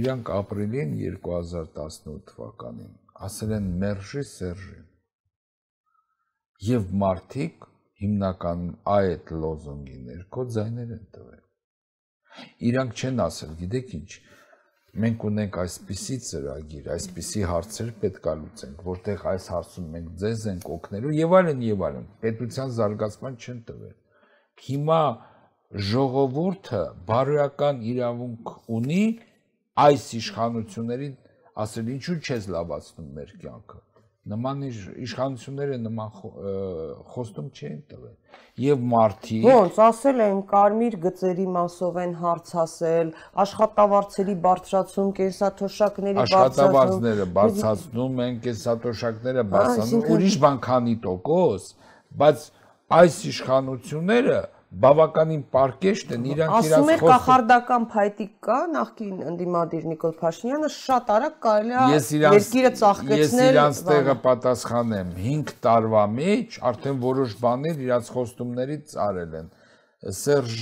Իրանք 0.00 0.30
ապրել 0.36 0.74
են 0.82 0.92
2018 1.00 2.18
թվականին, 2.30 2.92
ասել 3.26 3.54
են 3.56 3.70
մերժի 3.80 4.24
Սերժին։ 4.30 4.84
Եվ 6.68 6.92
մարդիկ 7.02 7.66
հիմնական 8.02 8.66
այդ 8.96 9.32
լոզունգի 9.44 9.98
ներքո 10.10 10.44
ձայներ 10.56 10.92
են 10.96 11.06
տվել։ 11.16 11.42
Իրանք 12.70 13.00
չեն 13.00 13.24
ասել, 13.26 13.56
գիտեք 13.64 13.94
ինչ, 14.00 14.10
մենք 14.90 15.24
ունենք 15.28 15.56
այսպիսի 15.62 16.16
ծրագիր, 16.26 16.86
այսպիսի 16.94 17.42
հարցեր 17.50 17.90
պետք 18.02 18.24
է 18.30 18.34
լուծենք, 18.40 18.80
որտեղ 18.90 19.26
այս 19.30 19.44
հարցում 19.54 19.90
մենք 19.94 20.08
ձեզ 20.22 20.46
ենք 20.50 20.70
օգնելու 20.76 21.12
եւ 21.14 21.36
այլն 21.40 21.60
եւ 21.66 21.84
այլն։ 21.88 22.08
Պետության 22.24 22.72
զարգացման 22.78 23.36
չեն 23.40 23.60
տվել։ 23.70 23.94
Հիմա 24.66 25.02
ժողովուրդը 25.90 26.82
բարոյական 27.10 27.84
իրավունք 27.92 28.54
ունի 28.80 29.04
այս 29.86 30.08
իշխանություններին 30.20 31.14
ասել 31.64 31.94
ինչու 31.94 32.18
չես 32.26 32.50
լավացնում 32.56 33.14
մեր 33.20 33.36
կյանքը 33.44 33.80
նման 34.28 34.64
իշխանությունները 34.68 35.76
նման 35.80 36.10
խոստում 37.12 37.46
չեն 37.56 37.78
տվել 37.88 38.16
եւ 38.60 38.82
մարտի 38.92 39.38
ոնց 39.46 39.78
ասել 39.86 40.20
են 40.26 40.42
կարմիր 40.50 40.96
գծերի 41.04 41.46
մասով 41.54 41.96
են 42.02 42.12
հարցասել 42.20 43.12
աշխատավարձերի 43.44 44.36
բարձրացում 44.44 45.10
կենսաթոշակների 45.20 46.16
բարձրացում 46.20 46.44
աշխատավարձները 46.50 47.28
բարձրացնում 47.40 48.22
են 48.26 48.38
կենսաթոշակները 48.44 49.46
բարձրանում 49.56 50.06
ուրիշ 50.14 50.38
բան 50.44 50.62
քանի 50.68 50.96
տոկոս 51.08 51.70
բայց 52.20 52.46
այս 53.00 53.20
իշխանությունները 53.32 54.40
բավականին 54.70 55.40
պարկեշտ 55.50 56.12
են 56.14 56.26
իրանք 56.30 56.52
իրաց 56.52 56.66
խոսքը։ 56.70 56.76
Ասում 56.78 56.90
եք 56.94 57.00
կախարդական 57.10 57.86
փայտիկ 57.90 58.34
կա 58.46 58.58
նախկին 58.74 59.16
ընդդիմադիր 59.30 59.86
Նիկոլ 59.90 60.12
Փաշինյանը 60.20 60.70
շատ 60.74 61.10
արագ 61.14 61.40
կարելի 61.46 61.74
է 61.74 62.20
երկիրը 62.24 62.70
ծաղկեցնել։ 62.80 63.18
Ես 63.20 63.34
իրանց 63.50 63.80
տեղը 63.90 64.14
պատասխանեմ 64.26 65.10
5 65.18 65.52
տարվա 65.66 66.04
մեջ 66.14 66.60
արդեն 66.70 67.02
որոշ 67.02 67.34
բաներ 67.42 67.82
իրանց 67.90 68.12
խոստումներից 68.14 68.94
արել 69.10 69.34
են։ 69.40 69.50
Սերժ 70.20 70.60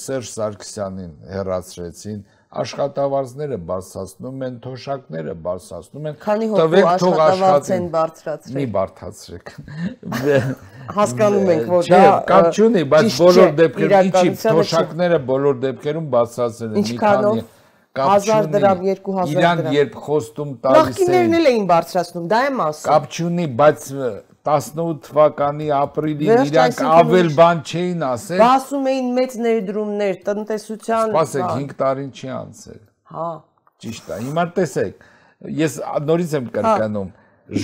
Սերժ 0.00 0.32
Սարգսյանին 0.32 1.12
հերացրեցին, 1.36 2.24
աշխատավարձները 2.60 3.58
բարձրացնում 3.70 4.44
են, 4.46 4.54
թոշակները 4.66 5.34
բարձրացնում 5.46 6.06
են։ 6.10 6.16
Քանի 6.22 6.48
հոգու 6.52 6.84
աշխատավարձ 6.92 7.70
են 7.76 7.88
բարձրացրել։ 7.96 8.56
Մի 8.56 8.66
բարթացրեք։ 8.76 9.52
Հասկանում 10.96 11.50
ենք, 11.56 11.66
որ 11.74 11.90
դա 11.92 12.00
կապ 12.30 12.48
չունի, 12.56 12.84
բայց 12.94 13.18
բոլոր 13.20 13.52
դեպքերում 13.60 14.08
ինչի 14.08 14.34
թոշակները 14.46 15.20
բոլոր 15.32 15.60
դեպքերում 15.66 16.08
բարձրացել 16.16 16.76
են 16.76 16.86
մի 16.86 16.98
քանի 17.02 17.44
1000 17.96 18.48
դրամ, 18.52 18.80
2000 18.84 19.10
դրամ։ 19.16 19.30
Իրանք 19.32 19.68
երբ 19.76 19.94
խոստում 20.06 20.50
տալիս 20.64 20.76
են։ 20.76 20.86
Նախկիններն 20.86 21.36
էլ 21.38 21.50
էին 21.50 21.68
բարձրացնում, 21.70 22.26
դա 22.32 22.40
եմ 22.46 22.58
ասում։ 22.66 22.90
Կապ 22.90 23.06
չունի, 23.16 23.46
բայց 23.60 23.86
18 24.46 25.02
թվականի 25.06 25.68
ապրիլին 25.76 26.50
իրանք 26.50 26.80
ավել 26.86 27.30
բան 27.36 27.60
չէին 27.66 28.06
ասել։ 28.06 28.40
Բա 28.42 28.48
ասում 28.56 28.88
էին 28.92 29.10
մեծ 29.18 29.36
ներդրումներ 29.46 30.16
տնտեսության։ 30.28 31.12
Սպասեք 31.12 31.46
5 31.56 31.76
տարին 31.82 32.10
չի 32.16 32.32
անցել։ 32.36 32.80
Հա։ 33.16 33.28
Ճիշտ 33.86 34.10
է։ 34.16 34.18
Հիմա 34.26 34.44
տեսեք, 34.56 35.06
ես 35.60 35.78
նորից 36.06 36.34
եմ 36.36 36.50
կրկնում, 36.56 37.10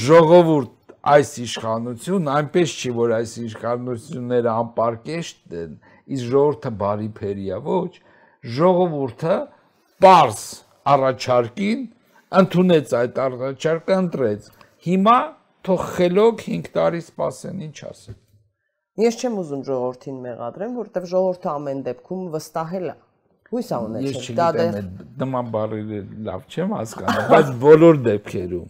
ժողովուրդ 0.03 0.75
այս 1.13 1.31
իշխանություն 1.43 2.29
այնպես 2.33 2.75
չի 2.79 2.91
որ 2.99 3.15
այս 3.17 3.33
իշխանությունները 3.43 4.51
անպարկեշտ 4.53 5.57
են, 5.63 5.73
իսկ 6.15 6.29
ժողովուրդը 6.35 6.73
բարի 6.83 7.09
փերիա, 7.17 7.59
ոչ, 7.67 7.93
ժողովուրդը 8.59 9.39
པարս 10.03 10.45
առաջարկին 10.93 11.83
ընդունեց 12.43 12.95
այդ 12.99 13.19
առաջարկը 13.23 13.97
ընտրեց։ 14.03 14.47
Հիմա 14.87 15.17
թող 15.67 15.87
խելոք 15.97 16.43
5 16.49 16.69
տարի 16.75 17.01
սպասեն, 17.07 17.63
ինչ 17.69 17.79
ասեմ։ 17.93 18.19
Ես 19.03 19.19
չեմ 19.23 19.39
ուզում 19.43 19.63
ժողովրդին 19.69 20.17
մեղադրեմ, 20.27 20.73
որովհետև 20.83 21.09
ժողովուրդը 21.13 21.51
ամեն 21.53 21.83
դեպքում 21.87 22.25
վստահել 22.33 22.87
է։ 22.93 22.97
հույս 23.53 23.69
ա 23.73 23.79
ունեցել։ 23.87 24.09
Ես 24.13 24.29
չգիտեմ, 24.33 24.91
նման 25.23 25.49
բառերը 25.53 26.01
լավ 26.29 26.45
չեմ 26.53 26.75
հասկանում, 26.77 27.27
բայց 27.33 27.51
բոլոր 27.63 27.99
դեպքերում 28.09 28.69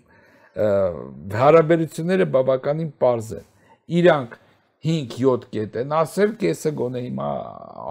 հարաբերությունները 0.53 2.27
բավականին 2.37 2.91
པարզ 2.93 3.29
են։ 3.39 3.47
Իրանք 4.03 4.35
5-7 4.83 5.47
կետ 5.55 5.79
են 5.83 5.95
ասել, 6.03 6.35
կեսը 6.43 6.73
գոնե 6.83 7.03
հիմա 7.07 7.29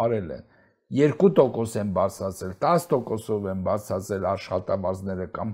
արել 0.04 0.34
են։ 0.36 0.46
2% 0.92 1.80
են 1.82 1.94
բացացել, 1.96 2.54
10%-ով 2.60 3.48
են 3.52 3.64
բացացել 3.66 4.28
աշխատավարձները 4.36 5.28
կամ 5.40 5.54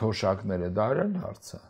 թոշակները, 0.00 0.70
դա 0.76 0.86
էլ 1.06 1.14
հարցը։ 1.22 1.60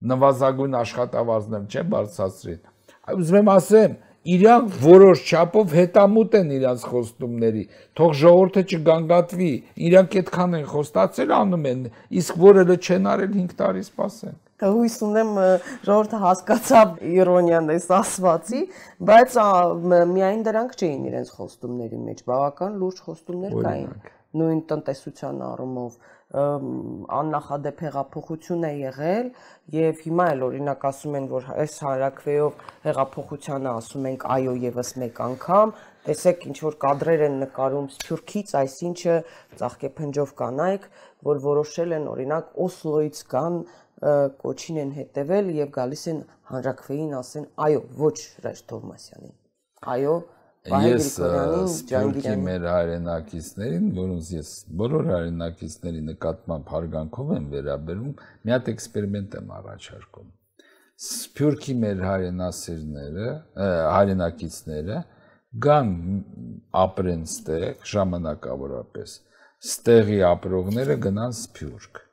Նվազագույն 0.00 0.76
աշխատավարձներ 0.80 1.64
չեն 1.70 1.88
բարձրացրին։ 1.94 2.60
Ուզում 3.20 3.38
եմ 3.40 3.50
ասեմ, 3.52 3.96
իրանք 4.34 4.76
որոշ 4.84 5.24
չափով 5.28 5.74
հետամուտ 5.80 6.36
են 6.40 6.52
իրանց 6.56 6.84
խոստումների։ 6.90 7.64
Թող 8.00 8.14
ժողովուրդը 8.20 8.62
չգանգատվի, 8.70 9.50
իրանք 9.90 10.16
այդքան 10.20 10.56
են 10.60 10.68
խոստացել 10.70 11.34
անում 11.40 11.66
են, 11.70 11.82
իսկ 12.20 12.40
որը 12.44 12.64
չեն 12.80 13.10
արել 13.14 13.34
5 13.40 13.58
տարի 13.60 13.84
սպասեն 13.88 14.38
հույս 14.60 14.96
ունեմ 15.06 15.30
ժողովուրդը 15.86 16.18
հասկացավ 16.20 16.96
իրոնիան 17.08 17.70
այս 17.74 17.86
ասվածի, 17.96 18.60
բայց 19.10 19.36
միայն 20.12 20.42
դրանք 20.48 20.74
չէին 20.76 21.06
իրենց 21.10 21.30
խոստումների 21.36 22.00
մեջ, 22.08 22.20
բավական 22.28 22.76
լուրջ 22.82 23.00
խոստումներ 23.06 23.54
կային 23.56 23.94
նույն 24.40 24.60
տնտեսության 24.70 25.40
առումով 25.48 25.96
աննախադեպ 26.30 27.80
հեղափոխություն 27.84 28.66
է 28.68 28.70
եղել 28.80 29.30
եւ 29.74 30.02
հիմա 30.04 30.26
էլ 30.34 30.44
օրինակ 30.46 30.84
ասում 30.90 31.16
են 31.18 31.26
որ 31.32 31.48
այս 31.56 31.74
հարակվեով 31.86 32.60
հեղափոխությանը 32.86 33.70
ասում 33.80 34.06
ենք 34.10 34.26
այո 34.36 34.54
եւս 34.64 34.92
մեկ 35.02 35.20
անգամ 35.26 35.74
տեսեք 36.06 36.46
ինչ 36.50 36.56
որ 36.66 36.78
կադրեր 36.86 37.24
են 37.26 37.36
նկարում 37.42 37.90
Սփյուռքից 37.96 38.54
այսինչը 38.62 39.16
ծաղկեփնջով 39.58 40.34
կանայք 40.38 40.88
որ 41.30 41.42
որոշել 41.50 41.96
են 41.98 42.10
օրինակ 42.14 42.58
Օսլոից 42.70 43.22
կան 43.34 43.62
կոչին 44.40 44.82
են 44.86 44.92
հետևել 45.00 45.50
եւ 45.58 45.72
գալիս 45.74 46.04
են 46.14 46.20
հանրակրվեին 46.54 47.16
ասեն 47.20 47.50
այո 47.66 47.82
ոչ 48.00 48.16
Ռեժ 48.46 48.62
Թովմասյանին 48.70 49.34
այո 49.98 50.14
Ես 50.60 51.14
Սփյուռքի 51.16 52.32
մեր 52.36 52.64
հայրենակիցներին, 52.68 53.84
որոնց 53.96 54.26
ես 54.34 54.48
բոլոր 54.76 55.06
հայրենակիցների 55.08 56.02
նկատմամբ 56.08 56.72
հարգանքով 56.72 57.30
եմ 57.36 57.46
վերաբերում, 57.54 58.10
մի 58.44 58.52
հատ 58.54 58.68
էքսպերիմենտ 58.72 59.36
եմ 59.40 59.54
առաջարկում։ 59.56 60.26
Սփյուռքի 61.06 61.76
մեր 61.84 62.02
հայրենասիրները, 62.04 63.30
հայրենակիցները 63.94 65.00
գան 65.64 65.94
ապրեն 66.82 67.24
ստեղ 67.30 67.88
ժամանակավորապես։ 67.94 69.16
Ստեղի 69.70 70.20
ապրողները 70.28 70.98
գնան 71.08 71.36
Սփյուռք։ 71.40 72.04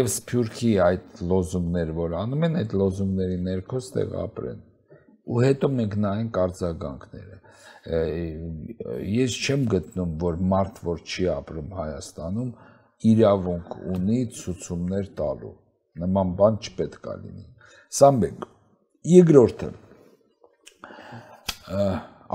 Եվ 0.00 0.10
Սփյուռքի 0.16 0.72
այդ 0.88 1.22
լոզունգները, 1.34 2.00
որ 2.00 2.16
անում 2.24 2.48
են, 2.48 2.58
այդ 2.64 2.74
լոզունգների 2.80 3.38
ներքո 3.50 3.84
ստեղ 3.84 4.18
ապրեն։ 4.24 4.66
Ու 5.30 5.40
հետո 5.44 5.68
մենք 5.76 5.94
նայենք 6.00 6.38
արձագանքները 6.42 7.40
ես 7.88 9.36
չեմ 9.40 9.62
գտնում, 9.72 10.16
որ 10.20 10.40
մարդ, 10.52 10.80
որ 10.84 11.00
չի 11.00 11.28
ապրում 11.32 11.70
Հայաստանում, 11.78 12.50
իրավունք 13.10 13.76
ունի 13.94 14.20
ցուցումներ 14.36 15.06
տալու։ 15.20 15.52
Նման 16.00 16.34
բան 16.40 16.58
չպետք 16.60 17.08
է 17.10 17.14
լինի։ 17.22 17.46
Սա 18.00 18.10
մեկ։ 18.20 18.44
Երկրորդը 19.10 19.70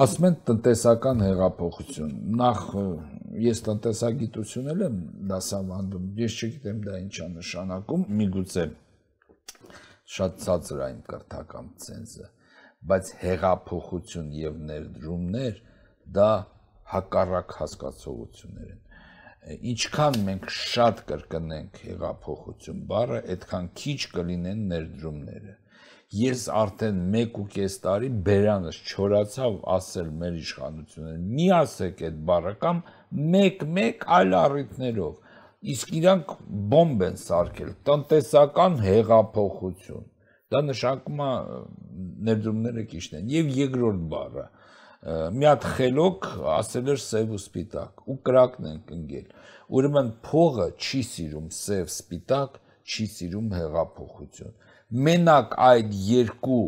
ասում 0.05 0.25
են 0.27 0.37
տնտեսական 0.49 1.21
հեղափոխություն։ 1.23 2.15
Նախ 2.41 2.63
ես 3.45 3.61
տնտեսագիտություն 3.67 4.71
եմ 4.73 4.97
դասավանդում, 5.29 6.07
ես 6.19 6.37
չգիտեմ 6.39 6.81
դա 6.87 6.97
ինչ 7.05 7.15
է 7.25 7.27
նշանակում, 7.35 8.05
միգուցե 8.21 8.65
շատ 10.15 10.39
ցածր 10.45 10.81
այն 10.85 10.99
կրթական 11.09 11.69
ցենզը 11.85 12.27
բայց 12.89 13.11
հեղափոխություն 13.21 14.31
եւ 14.39 14.57
ներդրումներ 14.69 15.61
դա 16.17 16.31
հակառակ 16.95 17.55
հասկացողություններ 17.59 18.73
են 18.73 19.61
ինչքան 19.71 20.15
մենք 20.27 20.47
շատ 20.57 21.01
կրկնենք 21.09 21.79
հեղափոխություն 21.87 22.81
բառը 22.91 23.21
այդքան 23.35 23.67
քիչ 23.81 23.99
կլինեն 24.15 24.63
ներդրումները 24.71 25.53
ես 26.15 26.45
արդեն 26.61 27.01
1.5 27.19 27.75
տարի 27.83 28.09
բերանս 28.29 28.79
չորացավ 28.93 29.59
ասել 29.75 30.09
մեր 30.21 30.39
իշխանություններին 30.41 31.29
մի 31.37 31.47
ասեք 31.59 32.03
այդ 32.09 32.19
բառը 32.29 32.53
կամ 32.65 32.81
1-1 33.35 34.05
այլ 34.17 34.35
առիթներով 34.41 35.71
իսկ 35.75 35.93
իրանք 35.99 36.35
բոմբ 36.73 37.05
են 37.09 37.17
սարքել 37.25 37.71
տնտեսական 37.89 38.77
հեղափոխություն 38.85 40.05
Դա 40.55 40.61
նշանակում 40.71 41.23
է 41.25 41.31
ներդրումները 42.29 42.85
ճիշտ 42.95 43.17
են։ 43.19 43.33
Եվ 43.35 43.51
երկրորդ 43.59 44.05
բառը 44.15 44.45
մի 45.05 45.45
հատ 45.45 45.65
խելոք 45.75 46.27
ասել 46.55 46.87
էր 46.95 47.01
սև 47.03 47.33
ու 47.35 47.39
սպիտակ 47.41 48.05
ու 48.09 48.15
կրակն 48.25 48.69
են 48.71 48.79
ընկել։ 48.95 49.27
Ուրեմն 49.77 50.09
փողը 50.25 50.65
չի 50.81 51.01
սիրում 51.11 51.51
սև 51.53 51.91
սպիտակ, 51.91 52.57
չի 52.89 53.05
սիրում 53.13 53.51
հեղափոխություն։ 53.53 54.55
Մենակ 55.05 55.55
այդ 55.67 55.93
երկու 56.09 56.63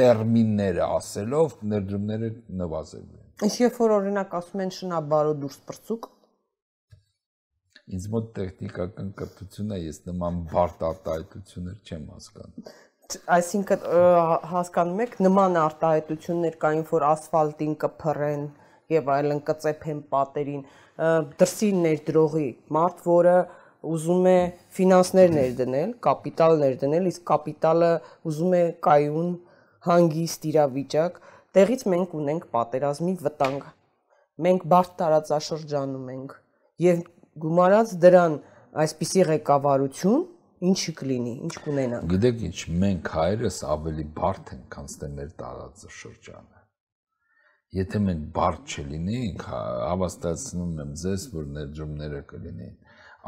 տերմինները 0.00 0.88
ասելով 0.96 1.56
ներդրումները 1.72 2.30
նվազելու 2.62 3.18
են։ 3.18 3.48
Իսկ 3.48 3.64
երբ 3.64 3.80
որ 3.84 3.94
օրինակ 3.98 4.36
ասում 4.38 4.62
են 4.64 4.72
շնաբարո 4.78 5.34
դուրս 5.42 5.58
պրծուկ, 5.68 6.08
ինձ 7.88 8.06
մոտ 8.12 8.26
տեխնիկական 8.36 9.12
կրթություն 9.18 9.72
է, 9.72 9.78
ես 9.88 10.00
նման 10.08 10.40
բարդ 10.52 10.82
արտահայտություններ 10.88 11.78
չեմ 11.88 12.08
հասկանում 12.14 12.72
այսինքն 13.08 13.84
հասկանում 14.50 14.98
եք 15.00 15.14
նման 15.24 15.54
արտահայտություններ 15.56 16.58
կային 16.64 16.82
որ 16.90 17.06
ասֆալտին 17.08 17.76
կփռեն 17.84 18.42
եւ 18.92 19.08
այլն 19.14 19.40
կծեփեն 19.46 20.02
պատերին 20.12 20.66
դրսի 21.40 21.70
ներդրողի 21.86 22.50
մարդ 22.76 23.00
որը 23.08 23.34
ուզում 23.94 24.28
է 24.28 24.36
ֆինանսներ 24.80 25.34
ներդնել, 25.38 25.96
կապիտալ 26.04 26.60
ներդնել, 26.66 27.08
իսկ 27.14 27.26
կապիտալը 27.32 27.90
ուզում 28.28 28.54
է 28.60 28.62
կայուն 28.88 29.34
հանգիստ 29.88 30.48
իրավիճակ, 30.52 31.20
տեղից 31.56 31.88
մենք 31.96 32.16
ունենք 32.20 32.48
պատերազմի 32.58 33.14
վտանգ։ 33.24 33.68
Մենք 34.48 34.66
բարդ 34.74 34.96
տարածաշրջանում 35.00 36.10
ենք 36.18 36.40
եւ 36.84 37.06
գումարած 37.48 38.00
դրան 38.04 38.42
այսպիսի 38.84 39.30
ղեկավարություն 39.32 40.26
ինչի 40.66 40.92
կլինի, 40.98 41.32
ինչ 41.46 41.54
կունենանք։ 41.64 42.08
Գիտեք 42.12 42.40
ինչ, 42.48 42.58
մենք 42.82 43.10
հայրս 43.14 43.58
ավելի 43.74 44.06
բարդ 44.16 44.52
ենք, 44.54 44.64
քան 44.74 44.88
ստե 44.90 45.10
մեր 45.18 45.28
տարածը 45.42 45.90
շրջանը։ 45.98 46.58
Եթե 47.78 48.00
մենք 48.08 48.24
բարդ 48.38 48.74
չլինեինք, 48.74 49.44
հա, 49.52 49.60
հավաստացնում 49.92 50.82
եմ 50.82 50.92
ձեզ, 51.02 51.26
որ 51.36 51.48
ներդրումները 51.58 52.20
կլինեին։ 52.32 52.76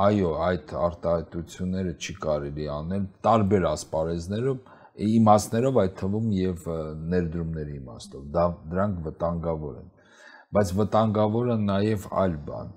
Այո, 0.00 0.30
այդ 0.48 0.74
արտահայտությունները 0.80 1.94
չի 2.00 2.14
կարելի 2.24 2.68
անել 2.80 3.06
տարբեր 3.26 3.66
ասպարեզներով, 3.70 4.60
իմաստներով, 5.10 5.80
այդ 5.84 5.96
թվում 6.00 6.30
եւ 6.40 6.68
ներդրումների 7.14 7.76
իմաստով։ 7.80 8.26
Դա 8.36 8.46
դրանք 8.72 9.00
վտանգավոր 9.06 9.80
են։ 9.80 9.90
Բայց 10.56 10.72
վտանգավոր 10.80 11.50
է 11.54 11.58
նաեւ 11.70 12.06
այլ 12.24 12.38
բան 12.50 12.72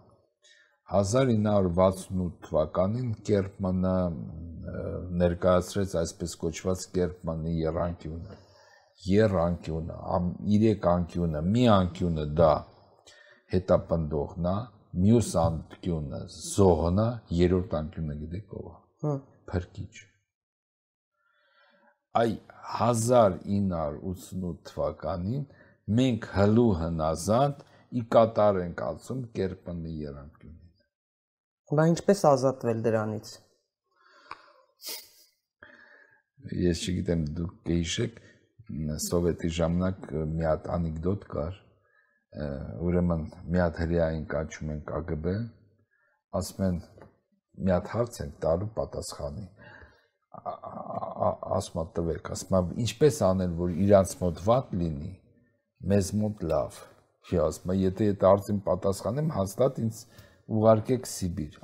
1968 0.93 2.33
թվականին 2.45 3.13
Կերպմանը 3.25 3.93
ներկայացրեց 5.21 5.95
այսպես 6.01 6.35
կոչված 6.43 6.83
Կերպմանի 6.97 7.53
երանկյունը։ 7.63 8.37
Երանկյունը, 9.07 9.97
երեք 10.53 10.85
անկյունը, 10.91 11.41
մի 11.55 11.63
անկյունը 11.77 12.27
դա 12.37 12.51
հետապնդողն 13.55 14.47
է, 14.53 14.55
մյուս 15.03 15.33
անկյունը 15.47 16.21
զոհն 16.37 17.03
է, 17.03 17.09
երրորդ 17.41 17.77
անկյունը 17.81 18.21
գիտեք 18.21 18.55
ով 18.61 18.69
է։ 18.69 18.73
Հա։ 19.03 19.17
Փրկիչ։ 19.49 19.93
Այ 22.21 22.31
1988 22.79 24.65
թվականին 24.69 25.45
մենք 25.99 26.33
հլու 26.37 26.71
հնազանդ 26.83 27.69
ի 27.97 28.03
կատար 28.13 28.65
ենք 28.67 28.83
ալցում 28.93 29.23
Կերպմանի 29.39 29.93
երանկյունը 30.03 30.62
Բա 31.71 31.85
ինչպես 31.93 32.21
ազատվել 32.27 32.81
դրանից։ 32.85 33.29
Ես 36.59 36.81
չգիտեմ 36.83 37.21
դուք 37.37 37.53
կհիշեք 37.69 38.19
սովետի 39.05 39.51
ժամանակ 39.57 40.07
մի 40.33 40.47
հատ 40.49 40.67
անեկդոտ 40.75 41.25
կար 41.33 41.59
ուրեմն 42.87 43.25
մի 43.55 43.63
հատ 43.63 43.81
հրեային 43.83 44.25
կանչում 44.33 44.73
են 44.75 44.81
ԿԳԲ 44.91 45.35
ասում 46.39 46.63
են 46.67 46.79
մի 47.63 47.75
հատ 47.75 47.91
հարց 47.95 48.21
են 48.25 48.33
տալու 48.45 48.71
պատասխանի 48.79 49.45
ասում 51.59 51.83
տվեք 51.99 52.33
ասում 52.35 52.73
ինչպես 52.85 53.21
անել 53.29 53.53
որ 53.61 53.77
իրանց 53.87 54.17
մոտ 54.23 54.41
վատ 54.49 54.75
լինի 54.81 55.13
մեզ 55.93 56.11
մոտ 56.23 56.43
լավ 56.53 56.81
Չի 57.23 57.37
ասում, 57.39 57.71
եթե 57.79 58.05
այդ 58.11 58.23
արծին 58.27 58.57
պատասխանեմ, 58.65 59.27
հաստատ 59.31 59.77
ինձ 59.79 59.99
ուղարկեք 60.51 61.07
Սիբիր։ 61.07 61.59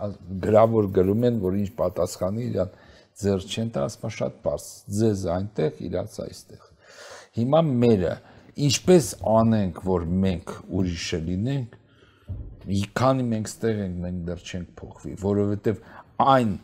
Գրավոր 0.46 0.88
գրում 0.96 1.26
են, 1.30 1.40
որ 1.44 1.58
ինչ 1.60 1.70
պատասխանի 1.80 2.46
իրան 2.50 2.78
ձեր 3.20 3.46
չեն 3.50 3.72
տա, 3.76 3.86
ասում 3.90 4.14
շատ 4.16 4.38
པարս։ 4.40 4.68
Ձեզ 5.00 5.26
այնտեղ, 5.36 5.82
իրաց 5.90 6.16
այստեղ։ 6.26 6.70
Հիմա 7.40 7.62
մերը 7.70 8.14
ինչպես 8.70 9.10
անենք, 9.34 9.84
որ 9.90 10.08
մենք 10.24 10.56
ուրիշը 10.80 11.20
լինենք, 11.28 11.76
մի 12.70 12.82
քանի 13.00 13.26
մենք 13.30 13.50
ստեղ 13.50 13.84
ենք, 13.84 14.00
մենք 14.06 14.24
դեռ 14.30 14.42
չենք 14.50 14.74
փոխվի, 14.80 15.14
որովհետև 15.24 15.84
այն 16.30 16.58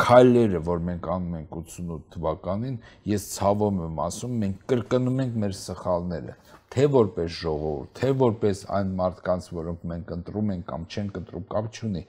քայլերը, 0.00 0.60
որ 0.66 0.82
մենք 0.88 1.06
անում 1.14 1.36
ենք 1.38 1.54
88 1.60 2.10
թվականին, 2.14 2.74
ես 3.08 3.26
ցավում 3.36 3.78
եմ 3.86 4.00
ասում, 4.04 4.34
մենք 4.42 4.66
կրկնում 4.72 5.22
ենք 5.24 5.38
մեր 5.44 5.54
սխալները 5.60 6.34
թե 6.70 6.86
որպես 6.94 7.36
ժողովուրդ, 7.40 7.92
թե 7.98 8.10
որպես 8.20 8.60
այն 8.78 8.90
մարդկանց, 9.00 9.46
որոնք 9.58 9.86
մենք 9.90 10.12
ընտրում 10.16 10.52
ենք 10.54 10.66
կամ 10.70 10.84
չենք 10.90 11.16
ընտրում, 11.20 11.46
կամ 11.54 11.70
չունի, 11.74 12.02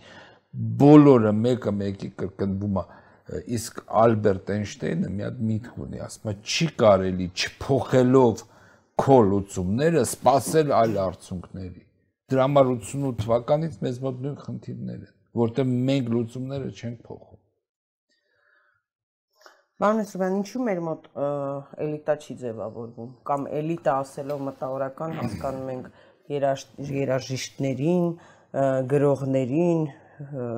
բոլորը 0.82 1.32
մեկը 1.41 1.74
մեկի 1.82 2.09
կրկնվում 2.22 2.78
է 2.82 2.84
իսկ 3.55 3.82
Ալբերտ 4.01 4.49
Էյնշտեյնը 4.55 5.09
մի 5.16 5.26
հատ 5.26 5.41
միտք 5.49 5.78
ունի, 5.86 5.99
ասում 6.05 6.32
է 6.32 6.34
չի 6.51 6.68
կարելի 6.82 7.28
չփոխելով 7.41 8.43
քո 9.01 9.18
լուծումները 9.32 10.03
սпасել 10.12 10.74
այլ 10.78 10.97
արդյունքների։ 11.05 11.84
Դրա 12.32 12.47
համար 12.47 12.72
88 12.74 13.22
թվականից 13.22 13.78
մեզ 13.86 14.01
մոտ 14.05 14.20
նույն 14.26 14.36
խնդիրներ 14.41 14.99
են, 15.01 15.14
որտեղ 15.41 15.72
մենք 15.91 16.12
լուծումները 16.16 16.70
չենք 16.72 16.99
փոխում։ 17.07 17.31
Պարոն 19.82 20.06
Սուրյան, 20.06 20.34
ինչու 20.44 20.60
մեր 20.62 20.80
մոտ 20.86 21.06
էլիտա 21.82 22.14
չի 22.22 22.34
ձևավորվում 22.38 23.08
կամ 23.26 23.46
էլիտա 23.60 23.94
ասելով 24.04 24.44
մտավորական 24.46 25.16
հասկանում 25.18 25.72
ենք 25.74 25.88
երաժիշտներին, 26.98 28.06
գրողներին 28.92 29.82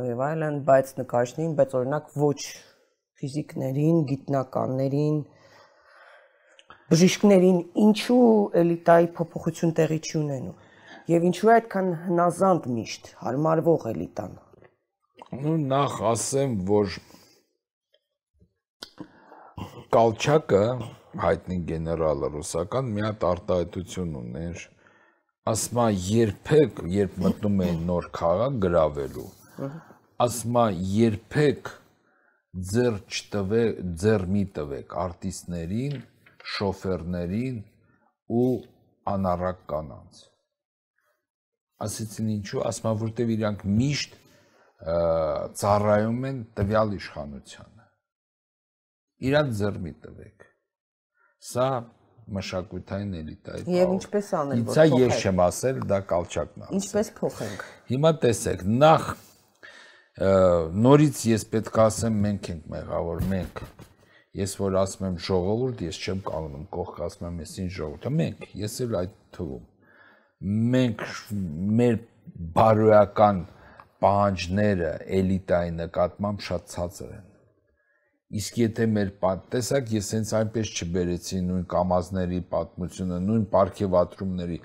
եւ 0.09 0.23
այլն, 0.27 0.57
բայց 0.67 0.91
նկարիչներին, 0.97 1.53
բայց 1.61 1.77
օրինակ 1.79 2.11
ոչ 2.23 2.41
ֆիզիկներին, 3.21 4.03
գիտնականներին, 4.11 5.17
բժիշկներին 6.91 7.63
ինչու 7.87 8.27
էլիտայի 8.59 9.09
փոփոխություն 9.21 9.75
տեղի 9.79 10.01
չի 10.03 10.15
ունենում 10.19 11.09
եւ 11.15 11.31
ինչու 11.31 11.47
է 11.47 11.55
այդքան 11.61 11.89
հնազանդ 12.09 12.69
միշտ 12.75 13.11
հարմարվող 13.23 13.89
էլիտան 13.95 14.39
Ну 15.33 15.57
նախ 15.71 15.99
ասեմ, 16.11 16.59
որ 16.67 16.99
Կալչակը 19.93 20.65
հայտնի 21.21 21.57
գեներալը 21.69 22.29
ռուսական 22.35 22.93
մի 22.97 23.07
հատ 23.07 23.25
արտահայտություն 23.29 24.13
ուներ. 24.23 24.67
Ասմա 25.53 25.87
երբեք 26.09 26.85
երբ 26.97 27.17
մտնում 27.25 27.65
էին 27.67 27.81
նոր 27.89 28.07
քաղաք 28.19 28.61
գravelու 28.67 29.31
ասմա 30.23 30.63
երբեք 30.93 31.69
ձեր 32.71 32.97
չտվե 33.09 33.61
ձեր 34.03 34.25
մի 34.33 34.43
տվեք 34.57 34.95
արտիստներին 35.03 35.95
շոֆերներին 36.53 37.57
ու 38.39 38.49
անառակ 39.13 39.63
կանանց 39.73 40.21
ասեցին 41.87 42.29
ինչու 42.37 42.63
ասմա 42.69 42.93
որտեվ 43.03 43.33
իրանք 43.37 43.65
միշտ 43.81 44.17
ծառայում 45.63 46.27
են 46.29 46.41
տվյալ 46.59 46.95
իշխանության 46.99 47.72
Իրանց 49.23 49.59
ձեռմի 49.59 49.93
տվեք։ 50.03 50.47
Սա 51.43 51.67
մշակութային 52.33 53.13
էլիտայի 53.19 53.63
կողմ։ 53.63 53.77
Եվ 53.77 53.93
ինչպես 53.93 54.27
անել, 54.39 54.63
որ 54.63 54.73
փոխենք։ 54.73 54.93
Իցա 54.93 55.03
ես 55.03 55.23
չեմ 55.23 55.41
ասել, 55.43 55.79
դա 55.91 55.99
կալչակն 56.11 56.65
ասել։ 56.65 56.77
Ինչպես 56.79 57.09
փոխենք։ 57.19 57.65
Հիմա 57.93 58.11
տեսեք, 58.23 58.63
նախ 58.83 59.07
նորից 60.13 61.23
ես 61.25 61.43
պետք 61.49 61.79
է 61.79 61.83
ասեմ 61.83 62.17
մենք 62.23 62.49
ենք 62.53 62.65
մեղավոր, 62.73 63.23
մենք։ 63.33 63.61
Ես 64.33 64.53
որ 64.59 64.77
ասում 64.83 65.07
եմ 65.07 65.17
ժողովուրդ, 65.25 65.81
ես 65.87 65.99
չեմ 66.03 66.21
կանոնում 66.27 66.67
կողք 66.73 67.01
ասում 67.07 67.27
եմ 67.29 67.41
ես 67.43 67.53
ինչ 67.63 67.71
ժողովուրդը, 67.73 68.11
մենք, 68.19 68.45
ես 68.61 68.77
էլ 68.85 68.97
այդ 69.01 69.17
թվում։ 69.37 69.65
Մենք 70.73 71.03
մեր 71.81 71.99
բարոյական 72.57 73.43
պահանջները 74.03 74.93
էլիտայի 75.19 75.75
նկատմամբ 75.81 76.41
շատ 76.47 76.73
ցածր 76.73 77.13
են։ 77.13 77.32
Իսկ 78.33 78.57
եթե 78.63 78.85
մեր 78.89 79.09
պատտեսակ 79.23 79.91
ես 79.93 80.07
հենց 80.15 80.31
այնպես 80.39 80.71
չբերեցի 80.73 81.41
նույն 81.49 81.65
կամազների 81.73 82.39
պատմությունը, 82.53 83.19
նույն 83.27 83.43
ապարքեվատրումների, 83.49 84.57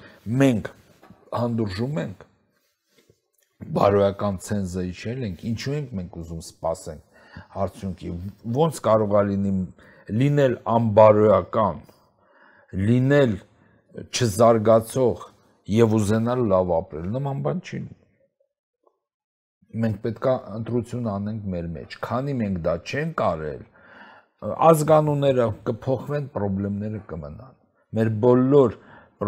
մենք 0.43 0.71
հանդուրժում 1.39 2.01
ենք 2.05 2.25
բարոյական 3.79 4.41
ցենզը 4.47 4.85
իջել 4.89 5.23
ենք, 5.29 5.45
ինչու 5.53 5.75
ենք 5.79 5.95
մենք 5.99 6.19
ուզում 6.23 6.43
սпасենք 6.49 7.23
հարցունքի։ 7.59 8.13
Ոնց 8.59 8.81
կարող 8.89 9.17
է 9.19 9.23
լինի 9.29 9.53
լինել 10.09 10.55
անբարոյական, 10.79 11.81
լինել 12.89 13.35
չզարգացող 14.09 15.27
եւ 15.75 15.97
ուզենալ 15.99 16.45
լավ 16.53 16.75
ապրել։ 16.79 17.09
Նման 17.19 17.43
բան 17.45 17.65
չի 17.65 17.81
լինի 17.83 17.98
մենք 19.69 19.99
պետքա 20.05 20.35
ընտրություն 20.59 21.09
անենք 21.13 21.49
մեր 21.53 21.67
մեջ։ 21.75 21.97
Քանի 22.05 22.35
մենք 22.39 22.61
դա 22.65 22.75
չենք 22.89 23.15
կարել, 23.21 23.65
ազգանունները 24.69 25.47
կփոխվեն, 25.69 26.29
խնդիրները 26.39 27.01
կմնան։ 27.13 27.55
Մեր 27.99 28.11
բոլոր 28.25 28.77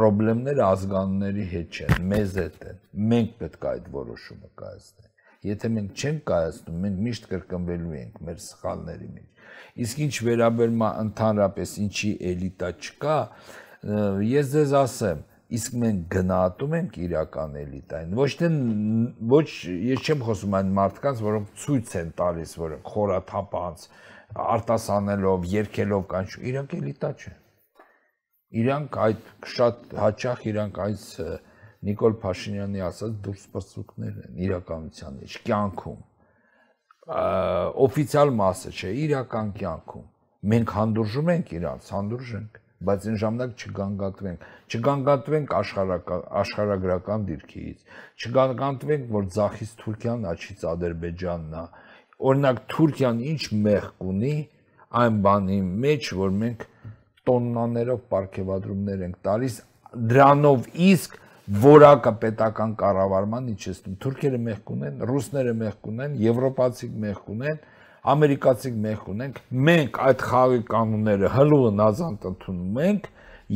խնդիրները 0.01 0.65
ազգանունների 0.67 1.47
հետ 1.51 1.79
չեն, 1.81 1.95
մեզ 2.13 2.37
հետ 2.41 2.67
են։ 2.71 2.81
Մենք 3.13 3.33
պետք 3.41 3.65
է 3.65 3.71
այդ 3.71 3.89
որոշումը 3.97 4.51
կայացնենք։ 4.61 5.09
Եթե 5.51 5.71
մենք 5.75 6.05
չենք 6.05 6.23
կայացնում, 6.31 6.81
մենք 6.85 7.01
միշտ 7.07 7.29
կրկնվելու 7.31 7.95
ենք 8.01 8.21
մեր 8.29 8.41
սխալների 8.45 9.09
մեջ։ 9.17 9.45
Իսկ 9.85 10.03
ինչ 10.05 10.15
վերաբերում 10.29 10.85
է 10.85 10.91
ընդհանրապես 11.01 11.73
ինչի 11.85 12.11
էլիտա 12.31 12.71
չկա, 12.81 13.17
ես 14.31 14.51
ձեզ 14.55 14.75
ասեմ, 14.81 15.23
իսկ 15.51 15.77
մենք 15.83 16.03
գնահատում 16.15 16.75
ենք 16.79 16.97
իրական 17.05 17.55
էլիտային 17.61 18.17
ոչ 18.19 18.31
թե 18.41 18.51
ոչ 19.33 19.47
ես 19.91 20.05
չեմ 20.07 20.25
խոսում 20.29 20.57
այն 20.61 20.73
մարդկանց 20.79 21.23
որոնք 21.27 21.55
ցույց 21.65 21.95
են 22.01 22.13
տալիս 22.21 22.53
որ 22.61 22.75
խորաթափանց 22.91 23.87
արտասանելով 24.47 25.49
երկելով 25.55 26.05
կանչ 26.15 26.29
իրանք 26.51 26.77
էլիտա 26.81 27.11
չեն 27.19 27.41
իրանք 28.61 29.01
այդ 29.07 29.27
շատ 29.57 29.97
հաճախ 30.05 30.47
իրանք 30.53 30.81
այս 30.87 31.05
Նիկոլ 31.81 32.15
Փաշինյանի 32.23 32.83
ասած 32.85 33.13
դուրս 33.25 33.45
պրծուկներ 33.55 34.17
են 34.23 34.41
իրականության 34.47 35.21
մեջ 35.21 35.37
կյանքում 35.49 36.01
օֆիցիալ 37.85 38.33
մասը 38.41 38.73
չէ 38.77 38.91
իրական 39.05 39.53
կյանքում 39.61 40.09
մենք 40.53 40.75
հանդուրժում 40.79 41.31
ենք 41.35 41.55
իրանց 41.61 41.89
հանդուրժենք 41.95 42.61
բայց 42.81 43.07
այն 43.11 43.17
ժամանակ 43.21 43.65
չգանգատվենք, 43.65 44.45
չգանգատվենք 44.71 45.55
աշխարհական 45.61 46.23
աշխարհագրական 46.41 47.27
դիրքից, 47.31 47.83
չգանգատվենք, 48.25 49.09
որ 49.17 49.27
ցախից 49.37 49.75
Թուրքիան, 49.81 50.25
աչից 50.31 50.65
Ադրբեջանն 50.71 51.57
է։ 51.61 51.65
Օրինակ 52.31 52.63
Թուրքիան 52.73 53.21
ինչ 53.31 53.43
մեղք 53.69 54.07
ունի 54.11 54.35
այն 55.01 55.19
բանի 55.25 55.59
մեջ, 55.85 56.13
որ 56.21 56.33
մենք 56.41 56.65
տոննաներով 57.31 58.01
ապարքեվադրումներ 58.01 59.05
ենք 59.07 59.19
տալիս, 59.29 59.59
դրանով 60.11 60.71
իսկ 60.91 61.19
որակը 61.51 62.13
պետական 62.23 62.73
կառավարման 62.81 63.47
իջեցնում։ 63.51 63.95
Թուրքերը 64.05 64.41
մեղք 64.47 64.73
ունեն, 64.75 65.01
ռուսները 65.11 65.55
մեղք 65.61 65.89
ունեն, 65.91 66.17
եվրոպացիք 66.25 66.93
մեղք 67.05 67.31
ունեն, 67.35 67.63
ամերիկացիք 68.09 68.77
մենք 68.85 69.09
ունենք, 69.13 69.41
մենք 69.69 69.99
այդ 70.09 70.23
խաղի 70.31 70.61
կանոնները 70.71 71.31
հլուն 71.35 71.83
ազանտ 71.85 72.29
ընդունում 72.31 72.79
ենք 72.85 73.09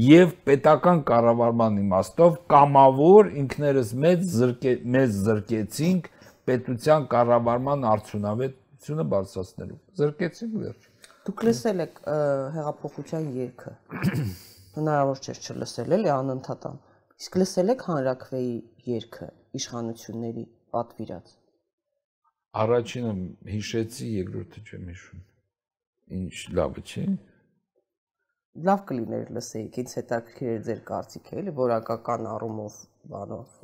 եւ 0.04 0.32
պետական 0.48 1.00
կառավարման 1.08 1.78
իմաստով 1.84 2.36
կամավոր 2.52 3.30
ինքներս 3.44 3.92
մեծ 4.04 4.24
զրկե, 4.34 4.72
մեծ 4.96 5.14
զրկեցինք 5.24 6.08
պետության 6.50 7.06
կառավարման 7.14 7.86
արդյունավետությունը 7.94 9.06
բարձրացնելու։ 9.14 9.78
Զրկեցինք 10.02 10.58
վերջ։ 10.64 10.90
Դուք 11.24 11.44
լսել 11.48 11.84
եք 11.84 12.02
հեղափոխության 12.58 13.30
երգը։ 13.38 13.72
Հնարավոր 14.76 15.22
չէ 15.24 15.36
չլսել, 15.40 15.96
էլի 15.96 16.12
անընդհատան։ 16.18 16.82
Իսկ 17.24 17.40
լսել 17.40 17.74
եք 17.76 17.86
հանրակրվեի 17.88 18.52
երգը 18.90 19.30
իշխանությունների 19.60 20.46
պատվիրած 20.74 21.34
Առաջինը 22.54 23.12
հիշեցի, 23.50 24.08
երկրորդը 24.14 24.60
չեմ 24.64 24.90
հիշում։ 24.92 25.22
Ինչ 26.18 26.34
լավը 26.54 26.82
չի։ 26.84 27.04
Լավ 28.68 28.82
կլիներ 28.90 29.30
լսեիք, 29.34 29.78
ինձ 29.82 29.94
հետաքրքիր 29.98 30.50
է 30.52 30.58
ձեր 30.68 30.82
կարծիքը, 30.90 31.38
էլի 31.40 31.54
որակական 31.56 32.28
առումով 32.30 32.76
բանով 33.10 33.56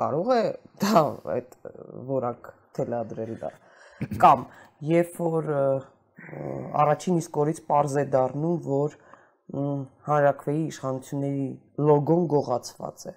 կարող 0.00 0.30
է 0.38 0.40
դա 0.84 1.02
այդ 1.34 1.58
որակ 2.08 2.48
թելադրել 2.78 3.34
դա։ 3.42 3.50
Կամ 4.24 4.46
երբ 4.88 5.20
որ 5.26 5.50
առաջին 6.84 7.20
իսկ 7.20 7.38
օրից 7.44 7.60
པարզ 7.68 7.98
է 8.00 8.04
դառնում, 8.16 8.56
որ 8.64 8.96
հանրակրվեի 10.08 10.64
իշխանությունների 10.72 11.46
լոգոն 11.90 12.24
գողացված 12.32 13.04
է։ 13.12 13.14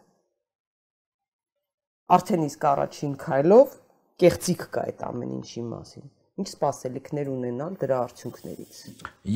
Արդեն 2.11 2.45
իսկ 2.51 2.67
առաջին 2.75 3.15
քայլով 3.23 3.80
կեղծիք 4.21 4.65
կա 4.75 4.87
այդ 4.91 5.05
ամեն 5.11 5.37
ինչի 5.41 5.63
մասին 5.71 6.09
ինչ 6.41 6.47
սպասելիքներ 6.47 7.29
ունենալ 7.31 7.73
դրա 7.81 7.97
արդյունքներից։ 8.05 8.77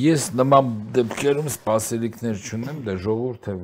Ես 0.00 0.28
նման 0.40 0.70
դեպքերում 0.96 1.50
սպասելիքներ 1.52 2.40
չունեմ, 2.46 2.78
դե 2.86 2.94
ժողովուրդը 3.04 3.56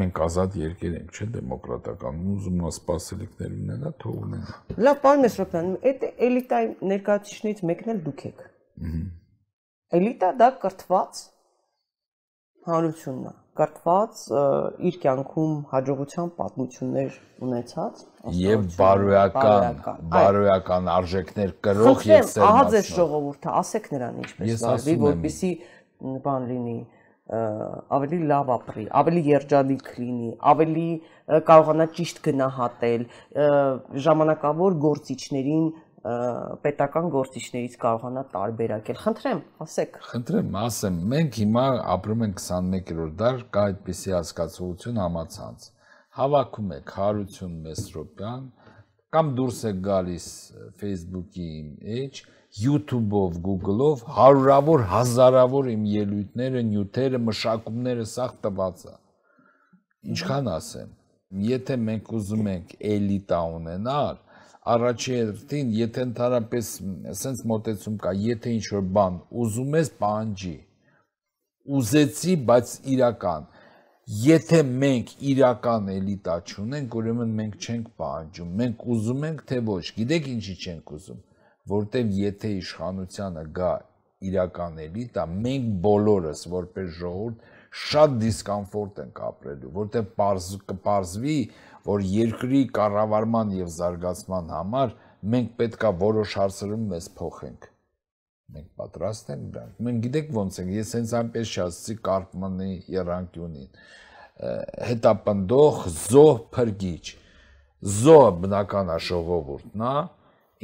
մենք 0.00 0.20
ազատ 0.26 0.56
երկեր 0.60 0.96
ենք, 0.98 1.12
չէ՞ 1.14 1.26
դեմոկրատական, 1.34 2.18
ուզում 2.34 2.58
նա 2.60 2.72
սպասելիքներ 2.74 3.52
ունենա, 3.54 3.92
թող 4.02 4.16
ունենա։ 4.24 4.56
Լավ, 4.84 4.98
պարոն 5.04 5.24
Մեսրոպյան, 5.24 5.70
այդ 5.90 6.04
էլիտայի 6.28 6.68
ներկայացուցիչներից 6.92 7.62
մեկն 7.70 7.94
էլ 7.94 8.02
դուք 8.08 8.24
եք։ 8.28 8.44
Էլիտա 9.94 10.30
դա 10.42 10.50
կրթված 10.64 11.22
հանրությունն 12.68 13.26
է 13.30 13.34
կրթված 13.54 14.22
իր 14.88 14.96
կյանքում 15.04 15.52
հաջողության 15.70 16.30
պատմություններ 16.38 17.18
ունեցած 17.46 18.00
եւ 18.40 18.64
բարոյական 18.80 19.78
բարոյական 20.14 20.90
արժեքներ 20.94 21.54
կրող 21.66 22.02
եւ 22.08 22.26
սերմացնող։ 22.32 22.48
Ահա 22.48 22.64
ձեզ 22.74 22.90
ժողովուրդը, 22.98 23.52
ասեք 23.60 23.88
նրան 23.94 24.18
ինչպես 24.24 24.64
վարվի, 24.64 24.96
որպեսի 25.04 25.52
բան 26.26 26.48
լինի 26.50 26.78
ավելի 27.24 28.18
լավ 28.28 28.50
ապրի, 28.52 28.82
ավելի 29.00 29.20
երջանիկ 29.30 29.86
լինի, 29.96 30.32
ավելի 30.50 30.88
կարողանա 31.48 31.86
ճիշտ 31.96 32.18
գնահատել 32.26 33.06
ժամանակավոր 34.04 34.76
գործիչներին 34.84 35.64
պետական 36.04 37.06
գործիչներից 37.14 37.76
կարողանա 37.80 38.22
տարբերակել։ 38.34 38.98
Խնդրեմ, 39.04 39.38
ասեք։ 39.64 39.94
Խնդրեմ, 40.10 40.50
ասեմ, 40.60 40.98
մենք 41.14 41.38
հիմա 41.40 41.64
ապրում 41.94 42.24
ենք 42.26 42.42
21-րդ 42.44 43.14
դար, 43.22 43.38
կա 43.54 43.64
այդպիսի 43.70 44.14
հասկացողություն 44.14 45.00
համացանց։ 45.00 45.70
Հավաքում 46.18 46.74
եք 46.76 46.92
Հարություն 46.98 47.54
Մեսրոպյան 47.64 48.44
կամ 49.14 49.30
դուրս 49.38 49.58
է 49.64 49.72
գալիս 49.86 50.26
Facebook-ի 50.80 51.44
իմ 51.60 51.70
էջ, 52.02 52.20
YouTube-ով, 52.54 53.36
Google-ով 53.46 54.02
հարյուրավոր, 54.16 54.84
հազարավոր 54.90 55.68
իմ 55.72 55.84
ելույթները, 55.90 56.62
նյութերը, 56.70 57.20
մշակումները 57.28 58.06
սաղ 58.10 58.36
տված 58.44 58.84
է։ 58.90 58.94
Ինչքան 60.14 60.50
ասեմ, 60.54 60.92
եթե 61.48 61.78
մենք 61.88 62.12
ուզում 62.18 62.50
ենք 62.54 62.74
էլիտա 62.94 63.40
ունենալ, 63.58 64.20
առաջի 64.64 65.16
հերթին, 65.18 65.72
եթե 65.76 66.04
ընդհանրապես 66.08 66.68
սենց 67.20 67.40
մոտեցում 67.50 67.96
կա, 68.04 68.12
եթե 68.24 68.52
ինչ 68.58 68.64
որ 68.72 68.86
բան 68.96 69.18
ուզում 69.44 69.76
ես 69.76 69.90
պահանջի, 70.00 70.54
ուզեցի, 71.78 72.36
բայց 72.48 72.72
իրական։ 72.94 73.50
Եթե 74.24 74.60
մենք 74.84 75.12
իրական 75.32 75.86
էլիտա 75.94 76.36
չունենք, 76.44 76.96
ուրեմն 77.00 77.30
մենք 77.40 77.54
չենք 77.60 77.86
պահանջում։ 78.00 78.50
Մենք 78.60 78.82
ուզում 78.94 79.22
ենք, 79.28 79.44
թե 79.48 79.60
ոչ։ 79.68 79.84
Գիտեք 79.98 80.26
ինչի 80.32 80.56
չենք 80.64 80.92
ուզում, 80.96 81.20
որտեվ 81.72 82.10
եթե 82.20 82.50
իշխանությանը 82.60 83.44
գա 83.58 83.72
իրական 84.28 84.80
էլիտա, 84.84 85.24
մենք 85.44 85.70
բոլորս 85.84 86.44
որպես 86.52 86.90
ժողովուրդ 86.98 87.48
շատ 87.84 88.12
դիսկոմֆորտ 88.20 89.00
ենք 89.04 89.22
ապրելու, 89.28 89.70
որտեղ 89.74 90.04
պարզ 90.20 90.50
կպարզվի, 90.70 91.38
որ 91.88 92.04
երկրի 92.14 92.62
կառավարման 92.78 93.54
եւ 93.58 93.70
զարգացման 93.74 94.50
համար 94.54 94.94
մենք 95.34 95.54
պետքա 95.60 95.90
որոշ 96.00 96.36
հարցերում 96.40 96.86
մեզ 96.94 97.08
փոխենք։ 97.18 97.68
Մենք 98.54 98.66
պատրաստ 98.80 99.30
ենք 99.34 99.44
դրանք։ 99.54 99.84
Մենք 99.84 100.02
գիտեք 100.04 100.32
ոնց 100.36 100.58
ենք, 100.62 100.72
ես 100.78 100.90
հենց 100.94 101.12
այնպես 101.18 101.52
շացի 101.54 101.94
Կարպմանի 102.08 102.70
երանկյունին։ 102.94 103.68
Հետապնդող 104.90 105.80
զոհ 105.94 106.34
փրկիչ։ 106.54 107.04
Զոհը 107.94 108.30
բնական 108.44 108.92
է 108.94 108.98
ժողովուրդն, 109.08 109.84
հա։ 109.84 110.04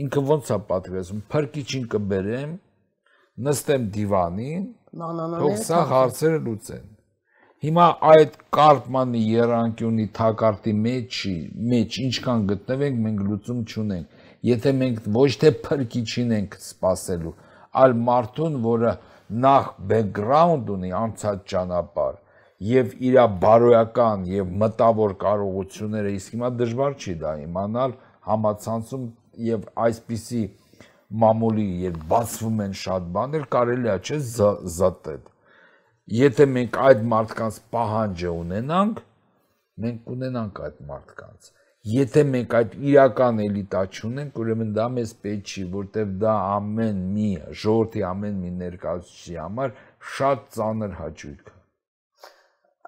Ինքը 0.00 0.22
ոնց 0.30 0.50
է 0.50 0.58
պատկերացում, 0.70 1.24
փրկիչին 1.34 1.88
կբերեմ, 1.94 2.54
նստեմ 3.48 3.88
դիվանին, 3.96 4.64
թող 5.40 5.58
սա 5.66 5.80
հարցերը 5.90 6.40
լուծեն։ 6.46 6.86
Հիմա 7.60 7.86
այդ 8.08 8.36
կարգմանի 8.56 9.18
երանկյունի 9.20 10.04
թակարդի 10.16 10.72
մեջի, 10.84 11.32
մեջ 11.72 11.96
ինչքան 12.02 12.44
գտնվենք, 12.50 13.00
մենք 13.06 13.18
լուծում 13.30 13.58
չունենք։ 13.68 14.22
Եթե 14.48 14.70
մենք 14.78 15.08
ոչ 15.16 15.26
թե 15.42 15.50
փրկիչին 15.66 16.30
ենք 16.36 16.54
սпасելու, 16.64 17.32
այլ 17.82 17.96
մարդուն, 18.06 18.56
որը 18.64 18.92
նախ 19.44 19.68
բեքգրաունդ 19.90 20.72
ունի 20.76 20.92
անցած 21.00 21.42
ճանապարհ 21.52 22.16
եւ 22.70 22.94
իր 23.10 23.18
բարոյական 23.44 24.24
եւ 24.30 24.54
մտավոր 24.64 25.14
կարողությունները, 25.24 26.14
իսկ 26.16 26.36
հիմա 26.38 26.50
դժվար 26.62 26.96
չի 26.96 27.14
դա 27.26 27.34
իմանալ 27.44 27.98
համացանցում 28.30 29.04
եւ 29.50 29.68
այսպիսի 29.84 30.46
մամուլի 31.20 31.68
երբ 31.84 32.08
բացվում 32.14 32.64
են 32.70 32.80
շատ 32.86 33.12
բաներ, 33.18 33.46
կարելի 33.56 33.92
է 33.92 33.98
չէ 34.00 34.18
զտել 34.80 35.29
Եթե 36.10 36.46
մենք 36.50 36.78
այդ 36.86 37.02
մարդկանց 37.12 37.58
պահանջը 37.74 38.32
ունենանք, 38.40 39.02
մենք 39.84 40.00
կունենանք 40.08 40.60
այդ 40.66 40.80
մարդկանց։ 40.90 41.52
Եթե 41.90 42.24
մենք 42.30 42.56
այդ 42.60 42.74
իրական 42.90 43.38
էլիտա 43.44 43.84
չունենք, 43.94 44.42
ուրեմն 44.42 44.74
դա 44.80 44.88
մեզ 44.96 45.14
պետք 45.24 45.54
չի, 45.54 45.62
որտեվ 45.76 46.10
դա 46.24 46.34
ամեն 46.56 47.06
մի 47.14 47.30
ժողովրդի 47.62 48.04
ամեն 48.10 48.42
մի 48.42 48.50
ներկայացուցիչի 48.64 49.40
համար 49.44 49.72
շատ 50.16 50.44
ծանր 50.58 51.00
հաճույք 51.04 51.48
է 51.48 51.60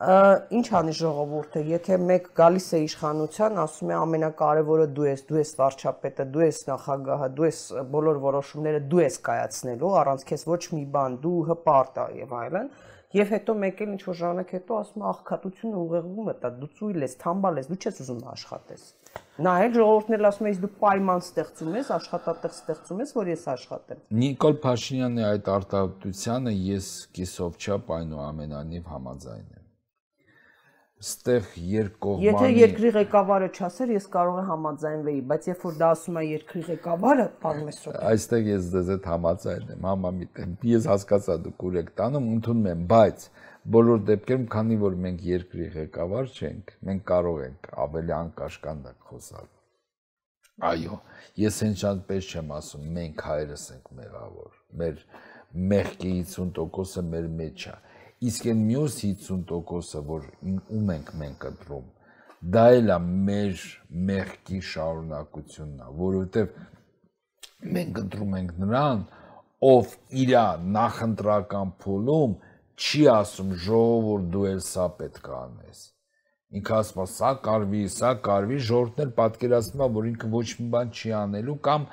ինչ 0.03 0.67
անի 0.75 0.93
ժողովուրդը, 0.99 1.61
եթե 1.69 1.97
մեկ 2.03 2.25
գալիս 2.35 2.65
է 2.75 2.79
իշխանության, 2.89 3.59
ասում 3.63 3.91
է 3.93 3.97
ամենակարևորը 4.01 4.87
դու 4.97 5.07
ես, 5.07 5.21
դու 5.29 5.39
ես 5.39 5.53
վարչապետը, 5.61 6.27
դու 6.35 6.43
ես 6.43 6.59
նախագահը, 6.71 7.29
դու 7.39 7.47
ես 7.47 7.61
բոլոր 7.93 8.19
որոշումները 8.25 8.81
դու 8.91 9.03
ես 9.03 9.19
կայացնելու, 9.29 9.93
առանց 10.03 10.25
քեզ 10.33 10.45
ոչ 10.51 10.63
մի 10.75 10.83
բան, 10.97 11.19
դու 11.23 11.37
հպարտ 11.53 12.01
եւ 12.19 12.35
այլն, 12.41 12.73
Եվ 13.13 13.33
հետո 13.35 13.55
մեկ 13.61 13.81
էլ 13.85 13.91
ինչ 13.93 14.03
որ 14.09 14.17
ժամանակ 14.19 14.53
հետո 14.57 14.77
ասում 14.81 15.03
է 15.03 15.07
աղքատությունը 15.11 15.81
ուղեղում 15.83 16.29
է, 16.33 16.35
դա 16.43 16.51
դու 16.63 16.69
ծույլ 16.79 17.05
ես, 17.05 17.17
թամբալ 17.21 17.61
ես, 17.61 17.69
դու 17.69 17.79
չես 17.83 18.01
ուզում 18.05 18.23
աշխատես։ 18.33 18.87
Նա 19.45 19.53
էլ 19.67 19.75
ժողովուրդն 19.77 20.17
էլ 20.17 20.29
ասում 20.31 20.49
է, 20.49 20.53
դու 20.63 20.71
պայման 20.81 21.25
ստեղծում 21.27 21.77
ես, 21.77 21.91
աշխատատեղ 21.99 22.55
ստեղծում 22.57 23.03
ես, 23.05 23.15
որ 23.21 23.33
ես 23.33 23.45
աշխատեմ։ 23.53 24.05
Նիկոլ 24.23 24.57
Փաշինյանի 24.65 25.27
այդ 25.29 25.51
արտահայտությանը 25.59 26.55
ես 26.73 26.93
կիսով 27.21 27.61
չափ 27.61 27.93
այնուամենայնիվ 28.01 28.89
համաձայն 28.97 29.45
եմ 29.53 29.62
ստեղ 31.03 31.47
երկկողմանի 31.73 32.27
Եթե 32.29 32.49
երկրի 32.57 32.91
ղեկավարը 32.97 33.49
չասեր, 33.59 33.93
ես 33.97 34.05
կարող 34.13 34.37
եմ 34.43 34.51
համաձայնվեի, 34.53 35.23
բայց 35.33 35.49
երբ 35.51 35.65
որ 35.67 35.79
դա 35.81 35.89
ասում 35.97 36.19
է 36.21 36.23
երկրի 36.29 36.63
ղեկավարը, 36.69 37.25
պարոն 37.43 37.65
Մեսրոպ։ 37.69 37.97
Այստեղ 38.13 38.51
ես 38.53 38.69
դեզ 38.75 38.93
հետ 38.93 39.09
համաձայն 39.13 39.73
եմ, 39.75 39.89
համամիտ 39.91 40.43
եմ։ 40.43 40.53
Ես 40.73 40.87
հասկացա 40.93 41.37
դուք 41.47 41.67
ուր 41.67 41.79
եք 41.83 41.91
տանում, 42.03 42.29
ընդունում 42.37 42.69
եմ, 42.73 42.85
բայց 42.93 43.27
բոլոր 43.73 44.01
դեպքերում, 44.13 44.47
քանի 44.53 44.79
որ 44.83 44.95
մենք 45.03 45.27
երկրի 45.33 45.67
ղեկավար 45.75 46.31
չենք, 46.39 46.73
մենք 46.87 47.05
կարող 47.11 47.43
ենք 47.47 47.69
ավելի 47.83 48.15
անկաշկանդակ 48.23 49.11
խոսալ։ 49.11 49.51
Այո, 50.63 50.97
ես 51.43 51.61
հենց 51.63 51.85
այնպես 51.93 52.33
չեմ 52.33 52.51
ասում, 52.59 52.89
մենք 52.97 53.23
հայրս 53.27 53.63
ենք 53.73 53.87
մեղավոր։ 53.99 54.51
Մեր 54.83 54.99
մեղքի 55.73 56.13
50%-ը 56.33 57.03
մեր 57.13 57.31
մեջ 57.39 57.65
է 57.73 57.75
իսկ 58.23 58.47
այն 58.53 58.61
մյուս 58.69 58.99
50%-ը, 59.03 60.03
որ 60.09 60.29
ում 60.43 60.93
ենք 60.95 61.11
մենք 61.23 61.47
ընտրում, 61.53 61.89
դա 62.55 62.67
էլ 62.77 62.93
է 62.95 62.99
մեր 63.31 63.65
մեղքի 64.11 64.61
շարունակությունն 64.73 65.83
է, 65.83 65.89
որովհետև 66.03 66.55
մենք 67.77 68.01
ընտրում 68.03 68.37
ենք 68.41 68.55
նրան, 68.63 69.03
ով 69.63 69.97
իր 70.23 70.35
նախընտրական 70.77 71.75
փուլում 71.83 72.37
չի 72.83 73.03
ասում 73.15 73.51
ժողովուրդ 73.65 74.31
դու 74.35 74.47
էլ 74.53 74.63
սա 74.67 74.87
պետք 74.99 75.29
է 75.31 75.35
անես։ 75.39 75.83
Ինքը 76.59 76.75
ասում 76.79 77.03
է 77.03 77.07
սա 77.13 77.29
կարվի, 77.47 77.83
սա 77.95 78.11
կարվի, 78.27 78.57
ժողովուրդն 78.69 79.05
էլ 79.05 79.13
պատկերացնում 79.19 79.85
է, 79.87 79.89
որ 79.99 80.09
ինքը 80.13 80.33
ոչ 80.33 80.49
մի 80.59 80.67
բան 80.73 80.91
չի 80.99 81.13
անելու 81.19 81.59
կամ 81.69 81.87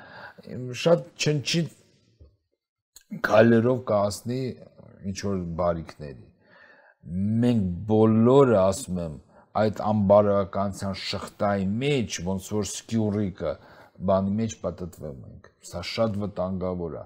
շատ 0.82 1.06
չնչի 1.20 1.62
գալերով 3.30 3.78
կասնի 3.90 4.40
ինչ 5.08 5.16
որ 5.26 5.40
բարիկների։ 5.60 6.28
Մենք 7.42 7.66
բոլորը 7.90 8.56
ասում 8.60 9.00
եմ 9.04 9.18
այդ 9.60 9.80
անբարոյականության 9.90 10.98
շղթայի 11.04 11.66
մեջ 11.80 12.18
ոնց 12.26 12.50
որ 12.54 12.66
սկյուրիկը 12.68 13.54
բանի 14.10 14.34
մեջ 14.40 14.54
պատտվում 14.60 15.24
ենք։ 15.30 15.48
Սա 15.70 15.82
շատ 15.90 16.18
վտանգավոր 16.20 16.94
է։ 17.00 17.02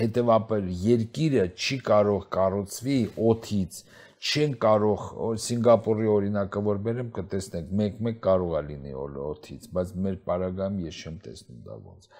Հետևաբար 0.00 0.66
երկիրը 0.82 1.44
չի 1.56 1.78
կարող 1.88 2.26
կառուցվի 2.36 2.98
օթից, 3.30 3.78
չեն 4.20 4.56
կարող 4.60 5.04
Սինգապուրի 5.44 6.10
օրինակը 6.14 6.62
որ 6.66 6.80
բերեմ 6.86 7.12
կտեսնեք, 7.16 7.70
մեկ-մեկ 7.80 8.18
կարող 8.26 8.56
է 8.58 8.62
լինի 8.66 8.96
օթից, 9.30 9.68
բայց 9.76 9.94
մեր 10.04 10.18
պարագայում 10.28 10.80
ես 10.84 10.98
չեմ 11.00 11.16
տեսնում 11.24 11.62
դա 11.70 11.78
ոնց։ 11.86 12.10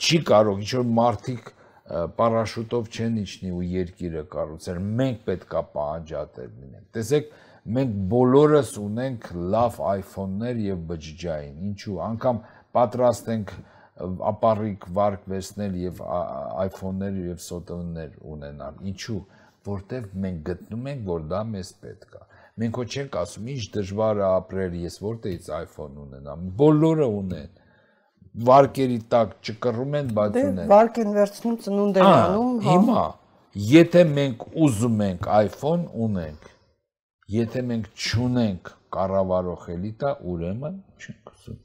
Չի 0.00 0.20
կարող 0.30 0.62
ինչ 0.62 0.70
որ 0.78 0.86
մարդիկ 1.00 1.50
պարաշուտով 1.90 2.88
չեն 2.90 3.18
իջնի 3.20 3.50
ու 3.56 3.64
երկիրը 3.70 4.22
կառուցել։ 4.34 4.78
Մենք 5.00 5.20
պետքա 5.26 5.62
պահանջատեր 5.74 6.50
լինենք։ 6.60 6.86
Տեսեք, 6.96 7.28
մենք 7.76 7.96
բոլորս 8.12 8.70
ունենք 8.80 9.28
լավ 9.54 9.80
iPhone-ներ 9.90 10.62
եւ 10.66 10.84
բջջային։ 10.90 11.58
Ինչու? 11.70 11.98
Անկամ 12.06 12.40
պատրաստ 12.78 13.30
ենք 13.34 13.54
ապարիկ 14.30 14.86
վարկ 14.96 15.28
վերցնել 15.34 15.78
եւ 15.80 16.02
iPhone-ներ 16.64 17.20
եւ 17.26 17.42
սոտոններ 17.50 18.18
ունենալ։ 18.34 18.82
Ինչու? 18.90 19.20
Որտեվ 19.70 20.04
մենք 20.24 20.44
գտնում 20.46 20.86
ենք, 20.94 21.02
որ 21.10 21.24
դա 21.30 21.40
մեզ 21.50 21.72
պետք 21.84 22.14
է։ 22.16 22.22
Մենք 22.60 22.78
ոչ 22.80 22.86
չենք 22.90 23.16
ասում, 23.20 23.50
ինչ 23.50 23.64
դժվար 23.74 24.20
է 24.20 24.24
ապրել, 24.30 24.78
ես 24.84 24.96
որտեղից 25.04 25.50
iPhone 25.58 25.98
ունենամ։ 26.06 26.46
Բոլորը 26.60 27.08
ունեն 27.20 27.59
վարկերի 28.30 28.98
տակ 29.10 29.32
ճկռում 29.46 29.96
են, 30.00 30.10
բայց 30.16 30.34
դե, 30.34 30.42
ունեն։ 30.50 30.68
Վարկ 30.70 30.98
են 31.02 31.14
վերցնում, 31.16 31.56
ծնունդ 31.64 31.96
են 32.00 32.10
անում, 32.10 32.60
հա։ 32.66 32.74
Հիմա, 32.76 33.06
եթե 33.70 34.04
մենք 34.10 34.44
ուզում 34.66 35.00
ենք 35.06 35.26
iPhone, 35.40 35.88
ունենք։ 36.06 36.52
Եթե 37.30 37.64
մենք 37.70 37.88
չունենք 37.94 38.70
կառավարող 38.94 39.66
էլիտա, 39.74 40.12
ուրեմն 40.30 40.78
չենք 41.00 41.34
ուզում։ 41.34 41.58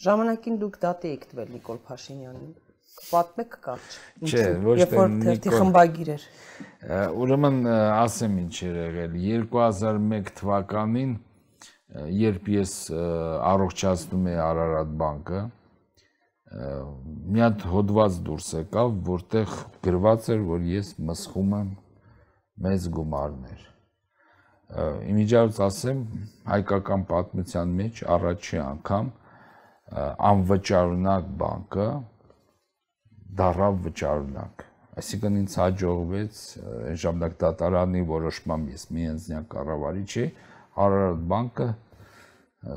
Ժամանակին 0.00 0.58
դուք 0.60 0.76
դատի 0.82 1.14
եք 1.14 1.24
տվել 1.30 1.48
Նիկոլ 1.54 1.80
Փաշինյանին։ 1.86 2.52
Պատմեք 3.00 3.56
կարճ։ 3.64 3.96
Չէ, 4.26 4.44
ոչ 4.64 4.76
թե 4.90 5.04
թերթի 5.24 5.52
խմբագիր 5.54 6.08
էր։ 6.14 6.24
Ուրեմն 7.20 7.58
ասեմ 7.70 8.38
ինչ 8.40 8.54
էր 8.66 8.78
եղել 8.80 9.14
2001 9.20 10.32
թվականին 10.40 11.12
երբ 11.90 12.50
ես 12.54 12.74
առողջացնում 13.50 14.28
էի 14.30 14.36
Արարատ 14.44 14.92
բանկը, 15.00 15.40
մի 17.30 17.42
հատ 17.44 17.64
հոդված 17.70 18.18
դուրս 18.26 18.50
եկավ, 18.58 18.94
որտեղ 19.06 19.56
գրված 19.86 20.28
էր, 20.34 20.44
որ 20.50 20.68
ես 20.70 20.92
մսխում 21.10 21.56
եմ 21.60 21.68
մեծ 22.66 22.88
գումարներ։ 22.96 23.66
Իմիջիայից 25.10 25.60
ասեմ, 25.66 26.02
հայկական 26.50 27.04
պատմության 27.10 27.72
մեջ 27.80 28.02
առաջի 28.16 28.60
անգամ 28.64 29.10
անվճարունակ 30.30 31.30
բանկը 31.40 31.88
դարավ 33.40 33.80
վճարունակ։ 33.86 34.64
Այսինքն 35.00 35.38
ինձ 35.40 35.56
հաջողվեց 35.60 36.38
այն 36.90 37.00
ժամանակ 37.02 37.34
դատարանի 37.40 38.02
որոշմամբ 38.10 38.70
ես 38.74 38.86
միանձնյա 38.94 39.42
կառավարիչ 39.54 40.10
էի, 40.22 40.30
Արարատ 40.78 41.22
բանկը 41.30 41.68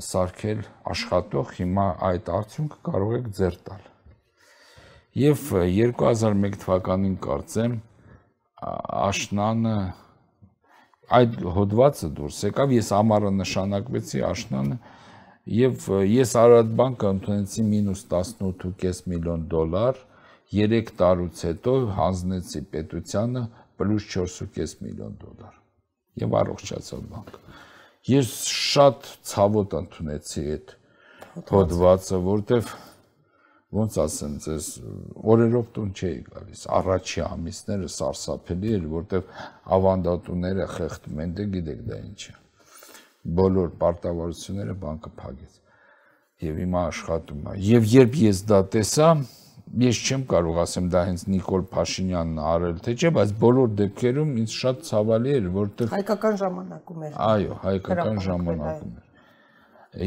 սարքել 0.07 0.61
աշխատող, 0.93 1.49
հիմա 1.59 1.87
այդ 2.09 2.29
արդյունքը 2.37 2.77
կարող 2.87 3.15
եք 3.19 3.27
ձեր 3.39 3.57
տալ։ 3.67 3.89
Եվ 5.23 5.43
2001 5.53 6.55
թվականին 6.63 7.17
կարծեմ 7.25 7.75
աշնանը 9.03 9.75
այդ 11.17 11.35
հոդվածը 11.57 12.09
դուրս 12.17 12.39
եկավ, 12.47 12.73
ես 12.79 12.91
ամառը 12.97 13.31
նշանակվեցի 13.37 14.23
աշնանը 14.29 14.77
եւ 15.53 15.89
ես 16.07 16.33
Արարատ 16.39 16.71
բանկը 16.79 17.09
ընդունեցի 17.13 17.65
մինուս 17.67 18.05
18.5 18.13 19.03
միլիոն 19.11 19.43
դոլար 19.51 19.99
3 20.53 20.93
տարուց 21.01 21.43
հետո 21.49 21.73
հանձնեցի 21.99 22.61
պետությանը 22.73 23.43
պլյուս 23.81 24.07
4.5 24.15 24.75
միլիոն 24.87 25.19
դոլար 25.25 25.59
եւ 26.23 26.37
առողջացավ 26.41 27.05
բանկը 27.11 27.41
Ես 28.11 28.31
շատ 28.51 29.11
ցավոտ 29.29 29.77
ընդունեցի 29.79 30.41
այդ 30.53 30.73
հոդվածը, 31.49 32.17
որտեվ 32.23 32.73
ոնց 33.73 33.95
ասեմ 34.03 34.33
ձեզ 34.43 34.67
օրերով 35.33 35.69
տուն 35.75 35.91
չէի 35.97 36.17
գալիս 36.27 36.63
առաջի 36.77 37.21
ամիսները 37.25 37.87
սարսափելի 37.93 38.73
էր 38.77 38.83
որտեվ 38.91 39.31
ավանդատուները 39.77 40.67
խեղդում 40.73 41.21
են 41.23 41.33
դե 41.39 41.45
գիտեք 41.55 41.81
դա 41.89 41.99
ինչ 42.03 42.19
է 42.27 42.35
բոլոր 43.39 43.71
պարտավորությունները 43.81 44.75
բանկը 44.83 45.13
փակեց 45.23 45.57
եւ 46.43 46.59
հիմա 46.63 46.83
աշխատում 46.91 47.49
է 47.53 47.55
եւ 47.69 47.89
երբ 47.93 48.19
ես 48.23 48.43
դա 48.51 48.59
տեսա 48.75 49.09
ես 49.81 49.99
չեմ 50.05 50.23
կարող 50.29 50.57
ասեմ 50.63 50.89
դա 50.93 51.01
հենց 51.07 51.21
Նիկոլ 51.33 51.63
Փաշինյանն 51.71 52.41
արել 52.45 52.81
թե 52.85 52.93
չէ, 52.93 53.09
բայց 53.15 53.31
բոլոր 53.41 53.71
դեպքերում 53.79 54.33
ինձ 54.43 54.57
շատ 54.57 54.83
ցավալի 54.89 55.31
էր, 55.37 55.47
որտեղ 55.55 55.89
հայկական 55.93 56.37
ժամանակում 56.43 57.07
էր։ 57.07 57.15
Այո, 57.27 57.57
հայկական 57.63 58.19
ժամանակում 58.27 58.91
էր։ 58.93 59.09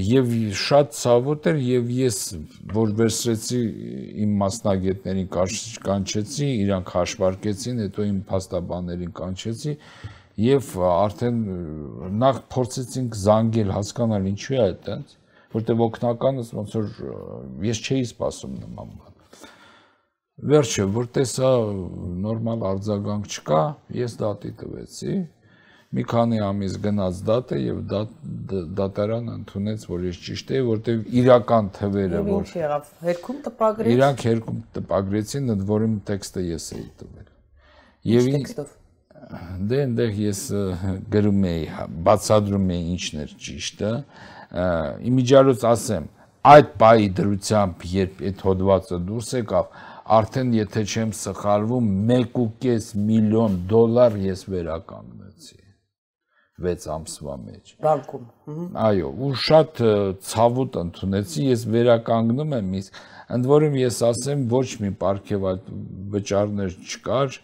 Եվ 0.07 0.31
շատ 0.59 0.95
ցավոտ 0.99 1.49
էր 1.51 1.59
եւ 1.63 1.91
ես 1.97 2.21
որ 2.75 2.95
վերցրեցի 3.01 3.61
իմ 4.23 4.33
մասնագետներին 4.43 5.29
կանչեցի, 5.87 6.49
իրանք 6.67 6.95
հաշվարկեցին, 6.97 7.83
հետո 7.87 8.07
իմ 8.11 8.23
փաստաբաներին 8.31 9.13
կանչեցի 9.21 9.77
եւ 10.47 10.73
արդեն 10.91 11.39
նախ 12.23 12.41
փորձեցինք 12.55 13.21
զանգել, 13.23 13.75
հասկանալ 13.79 14.31
ինչու 14.35 14.57
է 14.59 14.63
այդտենց, 14.67 15.15
որտեղ 15.55 15.85
օկնականս 15.87 16.55
ոնց 16.59 16.77
որ 16.77 16.91
ես 17.71 17.85
չէի 17.87 18.09
սպասում 18.11 18.59
նման 18.67 18.91
բան 18.99 19.16
Վերջը, 20.37 20.85
որ 20.93 21.07
տեսա 21.17 21.51
նորմալ 22.21 22.65
արձագանք 22.69 23.29
չկա, 23.33 23.61
ես 23.97 24.17
դատի 24.21 24.51
տվեցի։ 24.61 25.15
Մի 25.97 26.03
քանի 26.11 26.41
ամիս 26.45 26.75
գնաց 26.85 27.21
դատը 27.25 27.61
եւ 27.63 27.79
դատարան 28.77 29.31
ընդունեց, 29.33 29.87
որ 29.89 30.05
ես 30.11 30.19
ճիշտ 30.27 30.53
եի, 30.53 30.65
որտեւ 30.67 31.07
իրական 31.23 31.71
թվերը, 31.79 32.21
որ 32.27 32.43
Ինչ 32.43 32.53
եղավ, 32.59 32.91
հերքում 33.07 33.39
տպագրեց։ 33.47 33.93
Իրանք 33.95 34.25
հերքում 34.27 34.59
տպագրեցին, 34.77 35.49
ընդ 35.57 35.65
որում 35.73 35.97
տեքստը 36.11 36.45
ես 36.51 36.69
էի 36.77 36.87
տվել։ 37.01 37.33
Եվ 38.13 38.31
տեքստով? 38.37 38.75
Դե 39.73 39.81
այնտեղ 39.87 40.21
ես 40.27 40.41
գրում 41.17 41.49
էի, 41.57 41.65
բացադրում 42.07 42.69
էի 42.77 42.83
ինչն 42.93 43.25
էր 43.25 43.35
ճիշտը։ 43.47 43.93
Իմիջիալոց 45.07 45.65
ասեմ, 45.73 46.11
այդ 46.47 46.69
պայի 46.79 47.09
դրությամբ, 47.17 47.87
երբ 47.97 48.21
այդ 48.29 48.43
հոդվածը 48.47 48.99
դուրս 49.07 49.31
եկավ, 49.41 49.71
արդեն 50.07 50.53
եթե 50.55 50.83
չեմ 50.87 51.13
սխալվում 51.19 51.87
1.5 52.15 52.91
միլիոն 53.09 53.57
դոլար 53.71 54.19
ես 54.23 54.45
վերականգնեցի 54.53 55.59
6 56.67 56.87
ամսվա 56.95 57.35
մեջ 57.43 57.73
բանկում 57.87 58.79
այո 58.87 59.11
ու 59.27 59.33
շատ 59.47 59.83
ցավոտ 60.31 60.79
ընդունեցի 60.83 61.49
ես 61.51 61.67
վերականգնում 61.75 62.55
եմ 62.61 62.71
իսկ 62.81 63.03
ընդ 63.37 63.51
որում 63.51 63.79
ես 63.83 64.01
ասեմ 64.11 64.47
ոչ 64.55 64.67
մի 64.85 64.93
պարգև 65.03 65.49
այդ 65.53 65.71
վճարներ 66.15 66.79
չկար 66.87 67.39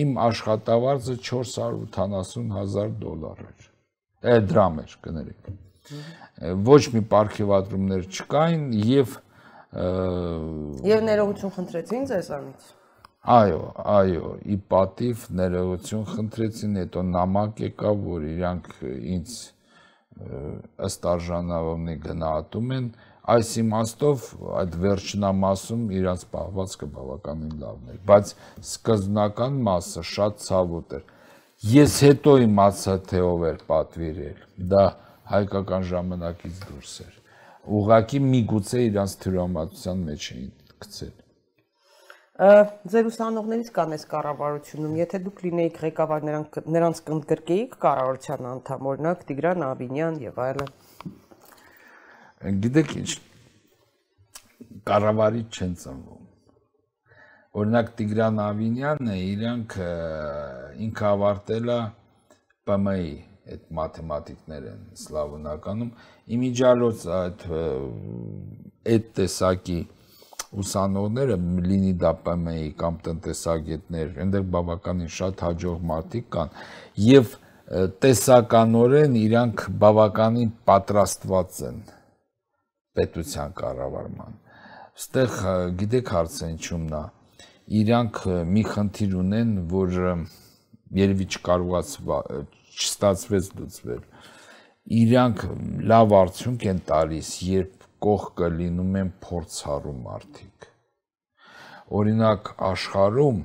իմ 0.00 0.18
աշխատավարձը 0.30 1.16
480.000 1.30 2.96
դոլար 3.04 3.44
էր 4.34 4.46
դրամ 4.50 4.84
էր 4.86 4.96
կներեք 5.04 5.52
ոչ 6.70 6.82
մի 6.94 7.02
պարգևատրումներ 7.12 8.06
չկային 8.08 8.66
եւ 8.88 9.18
Եվ 9.70 11.02
ներողություն 11.06 11.52
խնդրեցին 11.54 12.06
ձեզանից։ 12.10 12.70
Այո, 13.30 13.60
այո, 13.92 14.30
ի 14.50 14.56
պատիվ 14.72 15.26
ներողություն 15.38 16.06
խնդրեցին, 16.10 16.78
հետո 16.80 17.04
նամակ 17.10 17.60
եկավ, 17.66 18.00
որ 18.06 18.24
իրանք 18.30 18.70
ինձ 19.14 19.36
ըստ 20.88 21.06
արժանավորնի 21.12 21.94
գնահատում 22.06 22.74
են, 22.78 22.88
այս 23.30 23.52
իմաստով 23.62 24.26
այդ 24.64 24.74
վերջնամասում 24.82 25.86
իրանց 26.00 26.26
պահվածքը 26.34 26.90
բավականին 26.96 27.54
լավն 27.62 27.94
էր, 27.94 28.02
բայց 28.10 28.34
սկզբնական 28.64 29.62
մասը 29.70 30.06
շատ 30.16 30.44
ցավոտ 30.48 30.98
էր։ 30.98 31.06
Ես 31.76 31.96
հետո 32.08 32.36
իմացա, 32.48 32.98
թե 33.06 33.24
ով 33.30 33.48
էր 33.52 33.64
պատվիրել։ 33.70 34.44
Դա 34.74 34.84
հայկական 35.30 35.90
ժամանակից 35.94 36.62
դուրս 36.66 36.94
էր 37.06 37.19
ուղակի 37.78 38.20
միգուցե 38.26 38.84
իրանց 38.90 39.16
թյուրամատության 39.24 40.06
մեջ 40.10 40.28
էին 40.34 40.52
գցել 40.84 41.18
ձեր 42.40 43.08
ուսանողներից 43.10 43.68
կան 43.76 43.90
այս 43.94 44.04
կառավարությունում, 44.10 44.92
եթե 44.96 45.18
դուք 45.26 45.40
լինեիք 45.44 45.80
ղեկավար, 45.84 46.22
նրանք 46.28 46.54
նրանց 46.72 47.00
կընդգրկեիք 47.10 47.74
կառավարության 47.84 48.46
անդամ, 48.50 48.86
օրինակ 48.92 49.24
Տիգրան 49.28 49.64
Ավինյան 49.66 50.16
եւ 50.24 50.40
այլն։ 50.46 50.70
Գիտեք 52.64 52.94
ինչ, 53.00 53.10
կառավարի 54.88 55.44
չեն 55.52 55.74
ծնվում։ 55.84 56.24
Օրինակ 57.60 57.92
Տիգրան 58.00 58.40
Ավինյանը 58.46 59.18
իրանք 59.26 59.76
ինքը 60.88 61.06
ավարտել 61.10 61.74
է 61.76 61.80
ՊՄ-ի 62.70 63.29
այդ 63.50 63.62
մաթեմատիկներ 63.78 64.66
են 64.70 64.82
սլավոնականում 65.04 65.90
իմիջալոց 66.36 67.06
այդ 67.20 67.46
այդ 68.90 69.08
տեսակի 69.20 69.80
ուսանողները 70.60 71.36
լինի 71.66 71.92
դա 72.02 72.10
ՊՄ-ի 72.26 72.70
կամ 72.80 72.96
տնտեսագետներ, 73.06 74.08
այնտեղ 74.24 74.46
բավականին 74.56 75.12
շատ 75.16 75.44
հաջող 75.46 75.84
մարդիկ 75.90 76.26
կան 76.34 76.54
եւ 77.06 77.34
տեսականորեն 78.02 79.16
իրանք 79.20 79.64
բավականին 79.84 80.50
պատրաստված 80.70 81.60
են 81.70 81.78
պետության 82.98 83.54
կառավարման։ 83.60 84.38
Այստեղ 84.90 85.36
գիտեք 85.80 86.10
հարցը 86.16 86.48
ինչումն 86.50 86.96
է։ 86.98 87.04
իրանք 87.80 88.16
մի 88.50 88.64
խնդիր 88.72 89.12
ունեն, 89.20 89.52
որ 89.70 89.94
երևի 90.98 91.26
չկարողաց 91.30 91.92
չստացվեց 92.80 93.52
լուծվել։ 93.60 94.02
Իրանք 95.00 95.44
լավ 95.92 96.16
արդյունք 96.20 96.66
են 96.72 96.82
տալիս, 96.90 97.30
երբ 97.50 97.86
կողքը 98.06 98.50
լինում 98.56 98.98
են 99.00 99.14
փորձառու 99.26 99.96
մարդիկ։ 100.08 100.68
Օրինակ 102.00 102.52
աշխարհում 102.70 103.40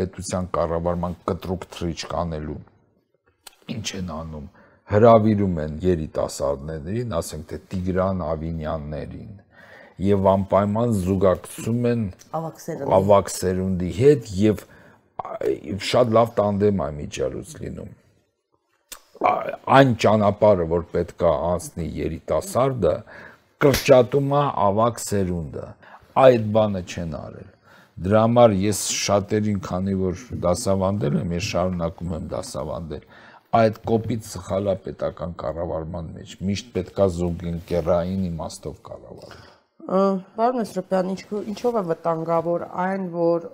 պետության 0.00 0.50
կառավարման 0.56 1.16
կտրուկ 1.28 1.66
թրիչք 1.76 2.14
անելու 2.22 2.60
ինչ 3.76 3.86
են 4.00 4.12
անում 4.16 4.46
հրավիրում 4.92 5.58
են 5.62 5.78
երիտասարդներին, 5.82 7.14
ասենք 7.18 7.48
թե 7.52 7.58
Տիգրան 7.72 8.22
Ավինյաններին 8.26 9.32
եւ 10.02 10.28
անպայման 10.32 10.94
զուգակցում 11.02 11.88
են 11.92 12.04
ավակ 12.98 13.32
սերունդի 13.36 13.90
հետ 13.98 14.30
եւ 14.42 14.64
շատ 15.92 16.14
լավ 16.18 16.32
տանդեմ 16.38 16.82
է 16.86 16.88
միջալուց 16.98 17.52
լինում 17.62 17.92
այն 19.22 19.92
ճանապարհը 20.02 20.64
որ 20.72 20.84
պետքա 20.92 21.32
անցնի 21.48 21.84
երիտասարդը 21.98 22.94
կրճատում 23.62 24.32
է 24.38 24.42
ավակ 24.66 25.02
սերունդը 25.02 25.66
այդ 26.22 26.48
բանը 26.56 26.82
չեն 26.92 27.12
արել 27.18 27.50
դրա 28.06 28.22
համար 28.24 28.56
ես 28.62 28.80
շատերին 29.02 29.60
քանի 29.68 29.94
որ 30.00 30.24
դասավանդել 30.46 31.20
եմ 31.22 31.36
ես 31.36 31.50
շարունակում 31.52 32.16
եմ 32.18 32.26
դասավանդել 32.32 33.06
այդ 33.62 33.78
կոպիտ 33.92 34.28
սխալա 34.32 34.74
պետական 34.88 35.36
կառավարման 35.44 36.12
մեջ 36.18 36.36
միշտ 36.48 36.74
պետքա 36.78 37.08
զուգընկերային 37.20 38.28
իմաստով 38.32 38.78
կառավարել 38.90 39.50
Պարոն 39.82 40.58
Մեսրոպյան, 40.60 41.08
ինչով 41.52 41.76
է 41.80 41.82
վտանգավոր 41.88 42.64
այն, 42.84 43.06
որ 43.12 43.46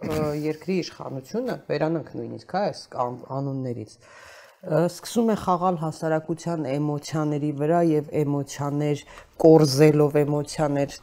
երկրի 0.45 0.75
իշխանությունը, 0.83 1.55
վերանանք 1.71 2.11
նույնիսկ, 2.19 2.53
հա, 2.53 2.64
այս 2.69 2.83
անուններից, 3.39 3.95
սկսում 4.67 5.29
է 5.31 5.35
խաղալ 5.39 5.77
հասարակության 5.79 6.65
էմոցիաների 6.67 7.51
վրա 7.61 7.83
եւ 7.89 8.09
էմոցիաներ 8.23 9.03
կորզելով, 9.45 10.19
էմոցիաներ 10.23 10.97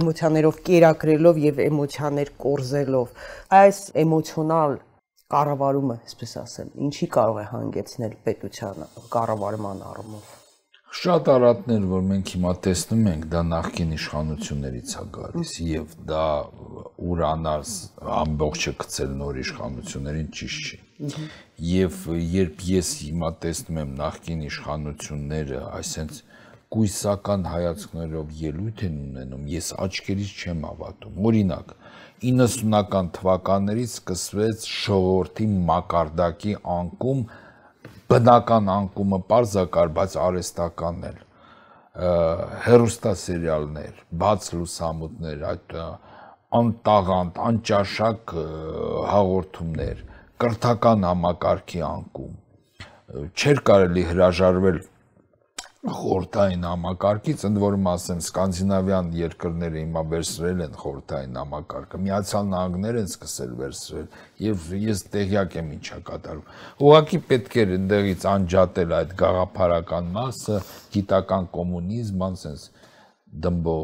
էմոցիաներով 0.00 0.60
կերակրելով 0.66 1.40
եւ 1.46 1.62
էմոցիաներ 1.68 2.34
կորզելով։ 2.42 3.24
Այս 3.62 3.80
էմոցիոնալ 4.02 4.78
կառավարումը, 5.32 6.00
այսպես 6.02 6.36
ասեմ, 6.42 6.76
ինչի 6.90 7.12
կարող 7.14 7.42
է 7.46 7.48
հանգեցնել 7.54 8.20
պետության 8.26 8.86
կառավարման 9.14 9.86
առումով։ 9.92 10.41
Շատ 10.92 11.28
արատներ, 11.32 11.84
որ 11.88 12.02
մենք 12.04 12.30
հիմա 12.34 12.50
տեսնում 12.64 13.06
ենք, 13.08 13.22
դա 13.32 13.40
նախկին 13.48 13.92
իշխանություններից 13.96 14.90
է 14.92 15.04
գալիս 15.14 15.52
եւ 15.64 15.94
դա 16.10 16.24
ուրանալ 17.12 17.62
ամբողջը 18.16 18.72
գցել 18.82 19.14
նոր 19.22 19.38
իշխանություններին 19.42 20.28
ճիշտ 20.36 20.66
չի։ 20.68 21.22
Եվ 21.70 21.96
երբ 22.34 22.64
ես 22.68 22.90
հիմա 23.06 23.30
տեսնում 23.46 23.80
եմ 23.82 23.94
նախկին 24.02 24.44
իշխանությունները, 24.50 25.62
այսենց 25.80 26.20
կույսական 26.76 27.48
հայացքներով 27.52 28.36
ելույթ 28.42 28.84
են 28.88 29.00
ունենում, 29.06 29.48
ես 29.52 29.72
աչքերից 29.86 30.34
չեմ 30.44 30.62
ավատում։ 30.72 31.16
Օրինակ, 31.32 31.72
90-ական 32.22 33.10
թվականներից 33.16 33.96
սկսվեց 33.96 34.68
ժողովրդի 34.76 35.48
մակարդակի 35.72 36.54
անկում, 36.76 37.24
բնական 38.12 38.70
անկումը 38.76 39.18
པարզակար, 39.24 39.92
բայց 39.98 40.16
արեստականն 40.26 41.06
էլ 41.10 41.20
հերոստա 42.66 43.12
սերիալներ, 43.22 44.04
բաց 44.22 44.48
լուսամուտներ, 44.56 45.42
այդ 45.52 45.74
անտաղանդ, 46.60 47.40
անճաշակ 47.48 48.36
հաղորդումներ, 49.12 50.06
կրթական 50.44 51.08
համակարգի 51.08 51.84
անկում 51.88 52.38
չէր 53.12 53.60
կարելի 53.68 54.02
հրաժարվել 54.08 54.78
խորթային 55.82 56.62
համակարգից, 56.62 57.40
ընդ 57.48 57.56
որում 57.58 57.86
ասեմ, 57.90 58.18
սկանդինավյան 58.22 59.06
երկրները 59.18 59.80
հիմա 59.80 60.02
վերցրել 60.12 60.60
են 60.62 60.76
խորթային 60.78 61.38
համակարգը, 61.40 61.98
Միացյալ 62.06 62.44
Նահանգներ 62.52 62.98
են 63.00 63.08
սկսել 63.10 63.56
վերցրել, 63.58 64.06
եւ 64.46 64.68
ես 64.82 65.02
տեղյակ 65.16 65.56
եմ 65.58 65.72
ինչա 65.76 65.98
կատարում։ 66.06 66.52
Ուղղակի 66.86 67.20
պետք 67.32 67.56
էր 67.62 67.74
ընդեղից 67.78 68.26
անջատել 68.32 68.94
այդ 69.02 69.16
գաղափարական 69.22 70.12
մասը, 70.22 70.60
գիտական 70.94 71.48
կոմունիզմ, 71.58 72.22
անսենս 72.30 72.68
դմբո 73.42 73.76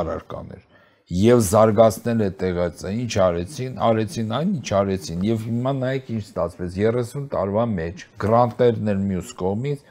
առարկաներ 0.00 0.66
եւ 1.08 1.38
զարգացնել 1.40 2.22
է 2.24 2.28
տեղացը 2.40 2.90
ինչ 3.02 3.12
արեցին 3.24 3.78
արեցին 3.84 4.32
այն 4.38 4.50
ինչ 4.58 4.72
արեցին 4.78 5.22
եւ 5.24 5.44
հիմա 5.48 5.72
նայեք 5.78 6.10
ինչ 6.14 6.24
ստացվեց 6.26 6.74
30 6.82 7.28
տարվա 7.32 7.64
մեջ 7.72 8.04
գրանտերն 8.24 8.92
են 8.92 9.06
մյուս 9.08 9.30
կողմից 9.40 9.86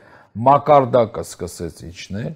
մակարդակը 0.46 1.24
սկսեց 1.28 1.82
իջնել 1.88 2.36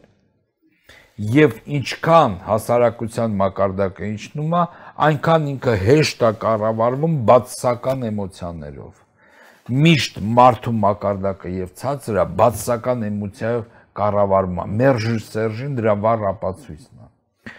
եւ 1.21 1.57
ինչքան 1.77 2.37
հասարակության 2.47 3.33
մակարդակը 3.41 4.07
իջնում 4.11 4.55
է, 4.57 4.61
այնքան 5.07 5.47
ինքը 5.51 5.75
հեշտ 5.81 6.23
է 6.25 6.31
կառավարվում 6.41 7.17
բացասական 7.29 8.05
էմոցիաներով։ 8.09 9.75
Միշտ 9.85 10.17
մարդու 10.39 10.73
մակարդակը 10.81 11.51
եւ 11.57 11.75
ցածրը 11.81 12.25
բացասական 12.41 13.05
էմոցիայով 13.11 13.67
կառավարվում 14.01 14.61
է։ 14.63 14.65
Մերժիր 14.81 15.21
Սերժին 15.27 15.75
դրա 15.77 15.95
վառ 16.05 16.25
ապացույցն 16.31 17.03
է։ 17.05 17.53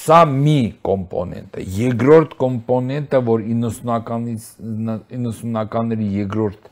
Սա 0.00 0.18
մի 0.30 0.58
կոմպոնենտ 0.86 1.56
է։ 1.60 1.64
Երկրորդ 1.80 2.36
կոմպոնենտը, 2.40 3.20
որ 3.30 3.46
90-ականից 3.48 4.44
90-ականների 4.60 6.10
երկրորդ 6.20 6.69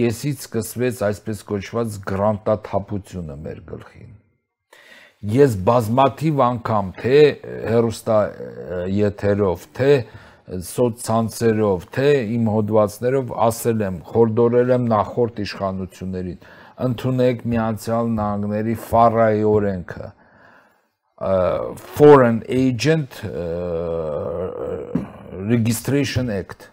կեսից 0.00 0.46
սկսվեց 0.46 1.02
այսպես 1.10 1.44
կոչված 1.50 1.98
գրանտաթափությունը 2.08 3.36
մեր 3.44 3.60
գլխին։ 3.68 4.10
Ես 5.30 5.56
բազմաթիվ 5.68 6.38
անգամ 6.46 6.86
թե 6.96 7.18
հերոստա 7.68 8.18
եթերով, 8.96 9.66
թե 9.76 9.90
սոցցանցերով, 10.70 11.84
թե 11.94 12.08
իմ 12.36 12.48
հոդվածներով 12.50 13.34
ասել 13.46 13.84
եմ, 13.86 13.98
խորդորել 14.08 14.72
եմ 14.76 14.88
նախորդ 14.90 15.42
իշխանություններին, 15.44 16.40
ընդունեք 16.86 17.44
Միացյալ 17.52 18.10
Նահանգների 18.16 18.78
ֆարայի 18.88 19.44
օրենքը, 19.50 20.08
Foreign 21.20 22.42
Agent 22.48 23.20
Registration 25.52 26.30
Act 26.30 26.70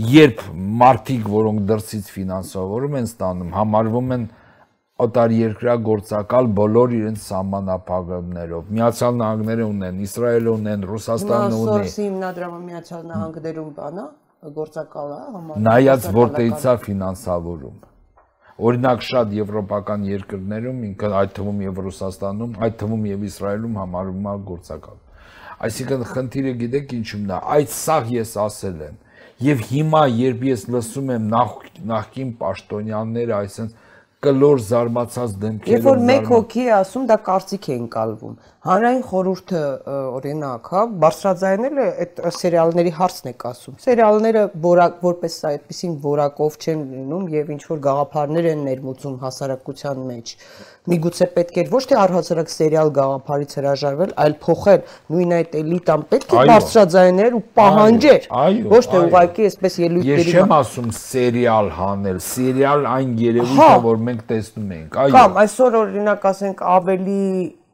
երբ 0.00 0.42
մարդիկ, 0.80 1.26
որոնք 1.30 1.64
դրսից 1.68 2.06
ֆինանսավորում 2.14 2.94
են 3.00 3.08
ստանում, 3.10 3.50
համարվում 3.56 4.14
են 4.16 4.24
օտար 5.00 5.34
երկրա 5.34 5.74
գործակալ 5.88 6.48
բոլոր 6.60 6.94
իրենց 7.00 7.26
սահմանափակումներով։ 7.26 8.70
Միացյալ 8.76 9.18
Նահանգները 9.20 9.66
ունեն, 9.70 10.00
Իսրայելը 10.06 10.50
ունեն, 10.60 10.86
Ռուսաստանը 10.90 11.60
ունի։ 11.60 11.70
Սորսի 11.70 12.02
հիմնադրամը 12.06 12.60
Միացյալ 12.70 13.04
Նահանգներում 13.10 13.70
բանա 13.80 14.06
գործակալ 14.60 15.10
է 15.10 15.20
համարվում։ 15.20 15.68
Նայած 15.68 16.08
որտեղից 16.20 16.66
է 16.70 16.74
ֆինանսավորում։ 16.84 17.78
Օրինակ 18.60 19.04
շատ 19.08 19.30
եվրոպական 19.40 20.02
երկրներում, 20.10 20.80
ինքը 20.90 21.12
այդ 21.20 21.30
թվում 21.36 21.60
եւ 21.64 21.78
Ռուսաստանում, 21.86 22.56
այդ 22.60 22.74
թվում 22.80 23.06
եւ 23.10 23.22
Իսրայելում 23.30 23.78
համարվում 23.80 24.26
է 24.30 24.34
գործակալ։ 24.50 24.98
Այսինքն 25.60 26.04
խնդիրը 26.10 26.52
գիտեք 26.60 26.92
ինչումն 27.00 27.30
է, 27.30 27.38
այդ 27.56 27.72
սաղ 27.76 28.12
ես 28.20 28.34
ասել 28.44 28.84
եմ 28.90 28.98
Եվ 29.40 29.60
հիմա, 29.70 30.00
երբ 30.20 30.42
ես 30.50 30.66
լսում 30.68 31.14
եմ 31.14 31.28
նախ 31.32 31.52
նախքին 31.90 32.32
պաշտոնյանները, 32.40 33.36
այսինքն 33.40 33.78
կլոր 34.20 34.58
զարմացած 34.66 35.36
դեմքերով 35.40 35.72
Երբ 35.72 35.86
որ 35.86 36.02
մեկ 36.10 36.26
հոգի 36.28 36.64
ասում, 36.76 37.06
դա 37.08 37.16
կարծիք 37.28 37.68
է 37.70 37.76
ընկալվում։ 37.80 38.34
Հանրային 38.60 39.04
խորհուրդը 39.08 39.60
օրինակ, 39.88 40.66
հա, 40.68 40.80
բարձրաձայնել 41.00 41.78
է 41.80 41.84
այդ 42.04 42.18
սերիալների 42.36 42.90
հարցն 42.98 43.30
է 43.30 43.32
ասում։ 43.50 43.76
Սերիալները 43.84 44.42
որակ 44.66 44.98
որպես 45.06 45.36
այդպեսին 45.50 45.94
որակով 46.02 46.58
չեն 46.60 46.82
լինում 46.90 47.30
եւ 47.40 47.54
ինչ 47.56 47.62
որ 47.70 47.80
գաղափարներ 47.86 48.48
են 48.50 48.66
ներմուծում 48.68 49.16
հասարակության 49.24 50.02
մեջ 50.10 50.34
միգուցե 50.90 51.26
պետք 51.36 51.58
էր 51.60 51.70
ոչ 51.72 51.80
թե 51.88 51.96
առհասարակ 52.00 52.52
սերիալ 52.52 52.90
գաղափարից 52.96 53.56
հրաժարվել, 53.60 54.12
այլ 54.24 54.36
փոխել 54.44 54.84
նույն 55.14 55.34
այդ 55.36 55.56
էլիտան 55.60 56.04
պետք 56.12 56.34
է 56.34 56.44
բարձրաձայներ 56.50 57.36
ու 57.36 57.42
պահանջեր։ 57.60 58.28
Ոչ 58.70 58.82
թե 58.90 59.02
ուղղակի 59.06 59.48
այսպես 59.50 59.78
ելույթների։ 59.84 60.24
Ես 60.24 60.40
չեմ 60.40 60.54
ասում 60.56 60.90
սերիալ 61.00 61.70
հանել, 61.80 62.20
սերիալ 62.28 62.88
այն 62.90 63.14
երևույթը, 63.20 63.60
հա։ 63.60 63.70
որ 63.86 64.02
մենք 64.08 64.24
տեսնում 64.30 64.74
ենք, 64.80 65.00
այո։ 65.04 65.16
Կամ 65.20 65.40
այսօր 65.44 65.78
օրինակ 65.80 66.28
ասենք 66.30 66.64
ավելի 66.80 67.20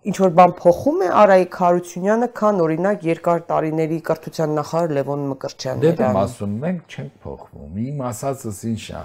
ինչ 0.06 0.16
որ 0.22 0.34
բան 0.38 0.52
փոխում 0.60 1.00
է 1.02 1.08
Արայիկ 1.20 1.56
Հարությունյանը, 1.60 2.28
քան 2.40 2.60
օրինակ 2.66 3.06
երկար 3.06 3.40
տարիների 3.50 3.98
կրթության 4.06 4.52
նախարար 4.56 4.94
Լևոն 4.96 5.24
Մկրտչյանն։ 5.32 5.86
Դե 5.86 6.10
ասում 6.22 6.52
մենք 6.66 6.94
չենք 6.96 7.16
փոխվում։ 7.26 7.80
Իմ 7.86 8.04
ասածս 8.10 8.60
ինչ 8.70 8.84
է 8.86 9.02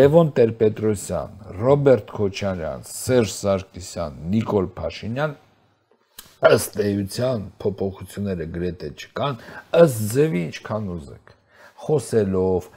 Լևոն 0.00 0.32
Տեր-Պետրոսյան, 0.36 1.38
Ռոբերտ 1.60 2.10
Քոչարյան, 2.18 2.82
Սերժ 2.90 3.30
Սարգսյան, 3.36 4.18
Նիկոլ 4.34 4.68
Փաշինյան 4.80 5.38
ըստ 6.50 6.78
էության 6.84 7.46
փոփոխությունները 7.60 8.44
գրեթե 8.54 8.90
չկան, 8.96 9.40
ըստ 9.80 10.04
ձևի 10.12 10.42
ինչքան 10.50 10.86
ուզեք։ 10.94 11.32
Խոսելով, 11.84 12.68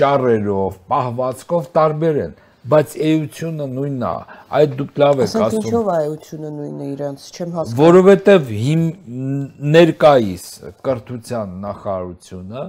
ճառերով, 0.00 0.78
պահվածքով 0.90 1.68
տարբեր 1.76 2.18
են, 2.24 2.34
բայց 2.70 2.94
էությունը 3.10 3.66
նույնն 3.74 4.02
է։ 4.04 4.12
Այդ 4.60 4.74
դուք 4.80 4.98
լավ 5.00 5.22
եք 5.24 5.36
ասում։ 5.40 5.60
Ինչով 5.60 5.90
է 5.90 5.98
էությունը 6.06 6.50
նույնը 6.56 6.88
իրանց, 6.94 7.28
չեմ 7.30 7.54
հասկանում։ 7.56 7.80
Որովհետև 7.80 8.50
հիմ 8.60 8.82
ներկայիս 9.76 10.44
կրթության 10.88 11.54
նախարարությունը 11.64 12.64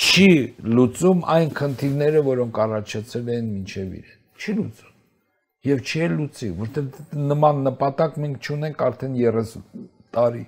չի 0.00 0.30
լուծում 0.78 1.26
այն 1.34 1.50
խնդիրները, 1.60 2.22
որոնք 2.30 2.62
առաջացել 2.64 3.34
են 3.36 3.50
մինչև 3.50 3.92
իրեն։ 4.00 4.16
Չի 4.40 4.56
լուծում 4.60 4.90
եւ 5.68 5.80
չի 5.84 6.06
լուծի, 6.14 6.46
որտեղ 6.56 6.86
նման 7.30 7.58
նպատակ 7.66 8.16
մենք 8.24 8.48
չունենք 8.48 8.84
արդեն 8.86 9.18
30 9.20 9.58
տարի։ 10.16 10.46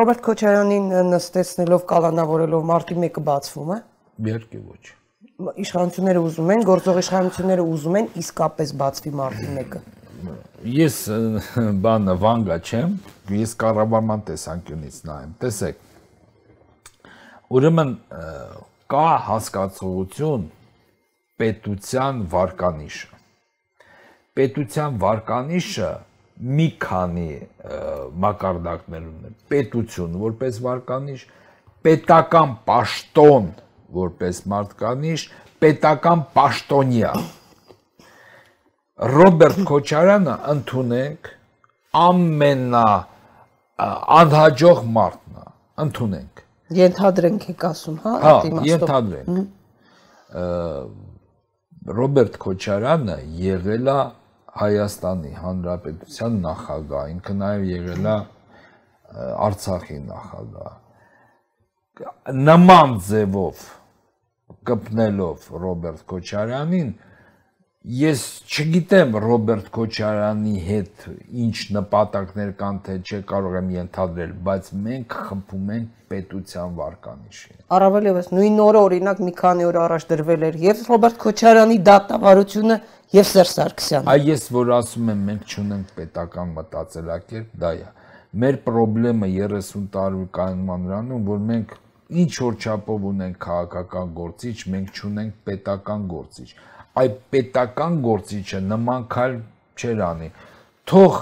Ռոբերտ 0.00 0.24
Քոչարյանին 0.30 0.88
նստեցնելով 1.10 1.86
կալանավորելով 1.92 2.66
մարտի 2.72 2.98
1-ը 3.02 3.24
բացվում 3.28 3.76
է։ 3.76 3.78
Իհարկե 4.32 4.64
ոչ։ 4.72 5.01
Իշխանությունները 5.62 6.22
ուզում 6.28 6.52
են, 6.54 6.64
գործող 6.68 7.00
իշխանությունները 7.02 7.64
ուզում 7.72 7.96
են 8.00 8.10
իսկապես 8.22 8.74
բացվի 8.82 9.12
մարտի 9.20 9.48
1-ը։ 9.52 9.80
Ես 10.72 10.98
բանը 11.86 12.14
վանգա 12.22 12.58
չեմ, 12.62 12.92
ես 13.38 13.54
կառավարման 13.62 14.20
տեսանկյունից 14.28 15.00
նայեմ։ 15.08 15.32
Տեսեք։ 15.42 15.80
Ուրեմն 17.52 17.90
կա 18.92 19.08
հասկացողություն 19.30 20.46
պետության 21.42 22.22
վարկանիշը 22.32 23.12
պետության 24.38 24.94
վարկանիշը 25.00 25.88
մի 26.58 26.66
քանի 26.80 27.32
մակարդակներ 28.24 29.02
ունի։ 29.10 29.32
Պետություն 29.52 30.14
որպես 30.22 30.60
վարկանիշ, 30.64 31.24
պետական 31.84 32.54
պաշտոն 32.68 33.50
որպես 33.96 34.42
մարտկանիշ, 34.52 35.24
պետական 35.62 36.24
պաշտոնյա։ 36.36 37.12
Ռոբերտ 39.12 39.58
Քոչարյանը 39.68 40.34
ընդունենք 40.52 41.30
ամենա 42.02 42.88
անհաջող 44.18 44.82
մարդն 44.96 45.38
է, 45.42 45.46
ընդունենք։ 45.84 46.42
Ենթադրենք 46.76 47.46
եք 47.52 47.64
ասում, 47.68 47.96
հա, 48.04 48.12
հա 48.22 48.34
Ենթադրենք։ 48.68 49.32
Ռոբերտ 51.98 52.38
Քոչարյանը 52.44 53.16
եղել 53.42 53.90
է 53.92 53.98
Հայաստանի 54.62 55.32
Հանրապետության 55.42 56.34
նախագահ, 56.44 57.04
ինքը 57.16 57.34
նաև 57.42 57.62
եղել 57.72 58.08
է 58.12 58.16
Արցախի 59.46 59.98
նախագահ։ 60.08 60.72
Նման 62.48 62.98
ձևով 63.08 63.64
կպնելով 64.68 65.48
Ռոբերտ 65.62 66.04
Քոչարյանին, 66.12 66.92
ես 67.82 68.20
չգիտեմ 68.46 69.16
Ռոբերտ 69.24 69.70
Քոչարյանի 69.74 70.52
հետ 70.66 71.06
ինչ 71.44 71.56
նպատակներ 71.76 72.52
կան, 72.60 72.76
թե 72.86 72.94
չէ 73.02 73.18
կարող 73.32 73.56
եմ 73.58 73.72
ենթադրել, 73.74 74.34
բայց 74.46 74.68
մենք 74.86 75.16
խփում 75.26 75.72
ենք 75.76 75.88
պետության 76.12 76.76
վարկանիշին։ 76.78 77.58
Առավել 77.74 78.08
եւս 78.12 78.30
նույն 78.36 78.62
օրը 78.62 78.82
օրինակ 78.86 79.22
մի 79.26 79.34
քանի 79.42 79.66
օր 79.66 79.78
առաջ 79.82 80.06
դրվել 80.12 80.46
էր 80.48 80.58
եւ 80.62 80.84
Ռոբերտ 80.92 81.18
Քոչարյանի 81.26 81.78
դատավարությունը 81.90 82.76
եւ 83.18 83.28
Սերժ 83.32 83.54
Սարգսյանը։ 83.58 84.12
Այ 84.12 84.22
ես 84.30 84.44
որ 84.56 84.74
ասում 84.78 85.10
եմ 85.12 85.24
մենք 85.32 85.52
չունենք 85.52 85.90
պետական 85.98 86.54
մտածելակերպ, 86.62 87.48
դա 87.62 87.72
է։ 87.82 87.88
Մեր 88.32 88.58
խնդրեմը 88.64 89.28
30 89.32 89.88
տարի 89.92 90.22
կանոնման 90.38 90.86
նրանում, 90.86 91.26
որ 91.28 91.42
մենք 91.50 91.74
ինչ 92.22 92.32
որ 92.42 92.56
չափով 92.62 93.06
ունենք 93.12 93.38
քաղաքական 93.46 94.12
գործիչ, 94.16 94.56
մենք 94.72 94.98
չունենք 94.98 95.38
պետական 95.48 96.08
գործիչ։ 96.12 96.48
Այ 97.02 97.08
պետական 97.32 97.94
գործիչը 98.04 98.60
նման 98.72 99.06
քայլ 99.12 99.38
չեր 99.78 100.02
անի։ 100.08 100.28
Թող 100.92 101.16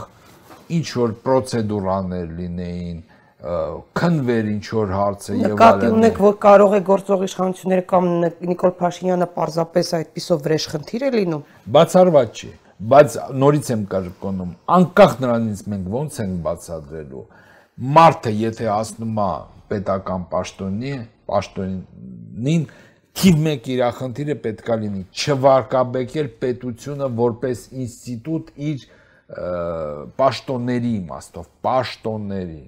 ինչ 0.80 0.88
որ 1.00 1.14
պրոցեդուրաներ 1.26 2.32
լինեին, 2.40 2.98
քնվեր 3.40 4.48
ինչ 4.50 4.64
որ 4.76 4.90
հարցը 4.92 5.36
եւ 5.36 5.44
այլն։ 5.44 5.54
Նկատի 5.54 5.90
ունեք, 5.96 6.18
որ 6.20 6.34
կարող 6.44 6.74
է 6.76 6.80
գործող 6.90 7.22
իշխանությունները 7.26 7.84
կամ 7.92 8.08
Նիկոլ 8.50 8.74
Փաշինյանը 8.80 9.28
պարզապես 9.36 9.92
այդպիսով 10.00 10.42
վրեժ 10.44 10.66
խնդիր 10.74 11.06
է 11.06 11.10
լինում։ 11.14 11.46
Բացառված 11.76 12.40
չի, 12.40 12.50
բայց 12.90 13.16
նորից 13.40 13.70
եմ 13.70 13.86
կրկնում, 13.94 14.52
անկախ 14.76 15.16
նրանից 15.24 15.64
մենք 15.72 15.88
ոնց 15.96 16.20
ենք 16.20 16.36
բացադրելու։ 16.50 17.24
Մարդը 17.96 18.34
եթե 18.40 18.68
ասնում 18.76 19.20
է 19.24 19.32
պետական 19.70 20.26
պաշտոնի, 20.30 20.94
պաշտոնին 21.30 22.66
թիվ 23.20 23.38
1 23.52 23.70
իր 23.74 23.84
խնդիրը 24.00 24.36
պետքա 24.44 24.74
լինի. 24.82 25.04
չվարկաբեկել 25.20 26.28
պետությունը 26.42 27.08
որպես 27.20 27.64
ինստիտուտ 27.84 28.52
իր 28.70 28.84
պաշտոնների 30.18 30.92
իմաստով, 31.00 31.48
պաշտոնների 31.66 32.62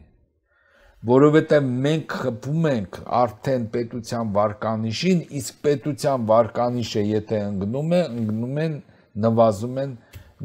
որովհետև 1.02 1.70
մենք 1.82 2.12
խփում 2.22 2.66
ենք 2.70 2.96
արդեն 3.18 3.62
պետության 3.74 4.28
վարկանիշին, 4.36 5.22
իսկ 5.38 5.56
պետության 5.66 6.26
վարկանիշը 6.28 7.02
եթե 7.08 7.40
ընկնում 7.48 7.94
է, 7.96 8.02
ընկնում 8.20 8.60
են 8.64 8.76
նվազում 9.24 9.80
են 9.82 9.96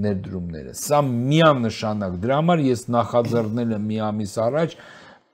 ներդրումները։ 0.07 0.73
Սա 0.81 1.01
միանշանակ 1.09 2.17
դրա 2.23 2.39
համար 2.41 2.63
ես 2.67 2.83
նախաձեռնել 2.97 3.75
եմ 3.77 3.85
մի 3.91 3.99
ամիս 4.07 4.33
առաջ 4.47 4.75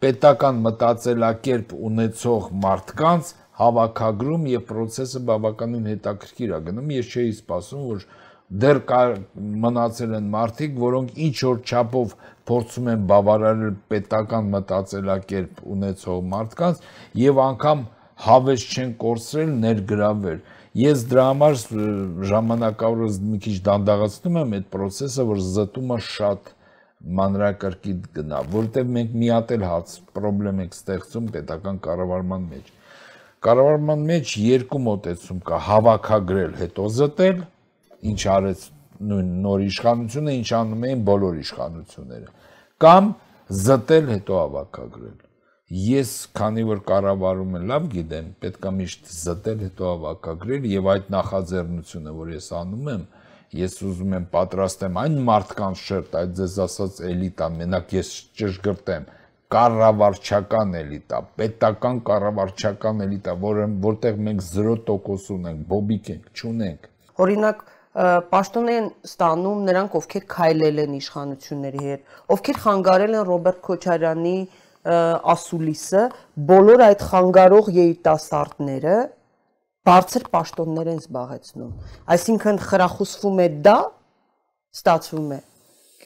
պետական 0.03 0.59
մտածելակերպ 0.65 1.73
ունեցող 1.89 2.51
մարդկանց 2.63 3.31
հավաքագրում 3.59 4.45
եւ 4.51 4.63
process-ը 4.69 5.21
բավականին 5.29 5.89
հետաքրքիր 5.91 6.53
է 6.57 6.59
գնում։ 6.67 6.93
Ես 6.93 7.11
չէի 7.13 7.33
սպասում, 7.37 7.83
որ 7.93 8.05
դեռ 8.63 8.79
կար 8.89 9.13
մնացել 9.63 10.15
են 10.17 10.25
մարդիկ, 10.33 10.73
որոնք 10.83 11.19
ինչ 11.27 11.35
որ 11.43 11.61
չափով 11.63 12.15
փորձում 12.49 12.89
են 12.93 13.05
բավարարել 13.11 13.77
պետական 13.93 14.49
մտածելակերպ 14.53 15.61
ունեցող 15.75 16.19
մարդկանց 16.33 16.83
եւ 17.21 17.39
անգամ 17.43 17.85
հավես 18.23 18.65
չեն 18.73 18.91
կորցրել 19.03 19.55
ներգրավել։ 19.63 20.43
Ես 20.83 21.05
դրա 21.13 21.23
համար 21.29 21.57
ժամանակավորս 22.33 23.17
մի 23.29 23.39
քիչ 23.45 23.55
դանդաղացնում 23.69 24.37
եմ 24.41 24.53
այդ 24.57 24.69
process-ը, 24.73 25.25
որ 25.29 25.41
զտումը 25.53 25.97
շատ 26.09 26.53
մանրակրկիտ 27.03 28.05
գնա, 28.15 28.37
որովհետև 28.53 28.91
մենք 28.95 29.15
մի 29.19 29.29
հատ 29.33 29.49
էլ 29.57 29.65
հաց 29.67 29.95
խնդրեմ 30.15 30.61
ենք 30.63 30.77
ստեղծում 30.77 31.25
պետական 31.33 31.79
կառավարման 31.83 32.45
մեջ։ 32.53 32.69
Կառավարման 33.43 34.05
մեջ 34.07 34.35
երկու 34.39 34.81
մոտեցում 34.83 35.41
կա՝ 35.49 35.59
հավաքագրել, 35.67 36.53
հետո 36.61 36.85
զտել, 36.99 37.41
ինչ 38.13 38.21
արեց 38.35 38.63
նույն 39.09 39.33
նոր 39.43 39.65
իշխանությունը, 39.67 40.35
ինչ 40.39 40.49
անում 40.59 40.87
էին 40.87 41.03
բոլոր 41.09 41.41
իշխանությունները, 41.43 42.29
կամ 42.83 43.11
զտել 43.63 44.09
հետո 44.13 44.39
ավակագրել։ 44.43 45.19
Ես, 45.73 46.09
քանի 46.37 46.63
որ 46.69 46.81
կառավարումը 46.87 47.61
լավ 47.73 47.85
գիտեմ, 47.93 48.25
պետքա 48.43 48.71
միշտ 48.77 49.11
զտել 49.17 49.61
հետո 49.67 49.91
ավակագրել 49.97 50.67
եւ 50.71 50.89
այդ 50.93 51.07
նախաձեռնությունը, 51.17 52.15
որ 52.23 52.33
ես 52.37 52.49
անում 52.59 52.89
եմ, 52.93 53.05
ես 53.57 53.75
ուզում 53.87 54.15
եմ 54.17 54.25
պատրաստեմ 54.33 54.97
այն 55.03 55.19
մարդկանց 55.27 55.83
շերտ, 55.83 56.15
այդ 56.21 56.33
ձեզ 56.39 56.55
ասած 56.63 57.01
էլիտա, 57.09 57.49
մենակ 57.59 57.93
ես 57.97 58.09
ճշգրտեմ, 58.39 59.05
կառավարչական 59.53 60.73
էլիտա, 60.79 61.19
պետական 61.37 62.01
կառավարչական 62.07 63.05
էլիտա, 63.05 63.35
որը 63.43 63.67
որտեղ 63.83 64.19
մենք 64.27 64.43
0% 64.47 65.31
ունենք, 65.37 65.63
բոբիկ 65.69 66.11
ենք, 66.13 66.29
չունենք։ 66.33 66.89
Օրինակ 67.23 67.63
պաշտոն 68.33 68.69
են 68.73 68.87
ստանում 69.05 69.65
նրանք, 69.69 69.97
ովքեր 69.99 70.23
քայլել 70.33 70.79
են 70.83 70.93
իշխանությունների 70.97 71.83
հետ, 71.87 72.07
ովքեր 72.33 72.61
խանգարել 72.63 73.17
են 73.19 73.27
Ռոբերտ 73.29 73.59
Քոչարյանի 73.67 74.37
ասուլիսը, 75.33 76.01
բոլոր 76.49 76.83
այդ 76.87 77.03
խանգարող 77.11 77.69
երիտասարդները 77.77 78.95
բարձր 79.87 80.27
պաշտոններ 80.33 80.91
են 80.93 80.99
զբաղեցնում։ 81.03 81.71
Այսինքն 82.15 82.59
խրախուսվում 82.67 83.41
է 83.43 83.47
դա, 83.67 83.77
ստացվում 84.79 85.31
է 85.37 85.39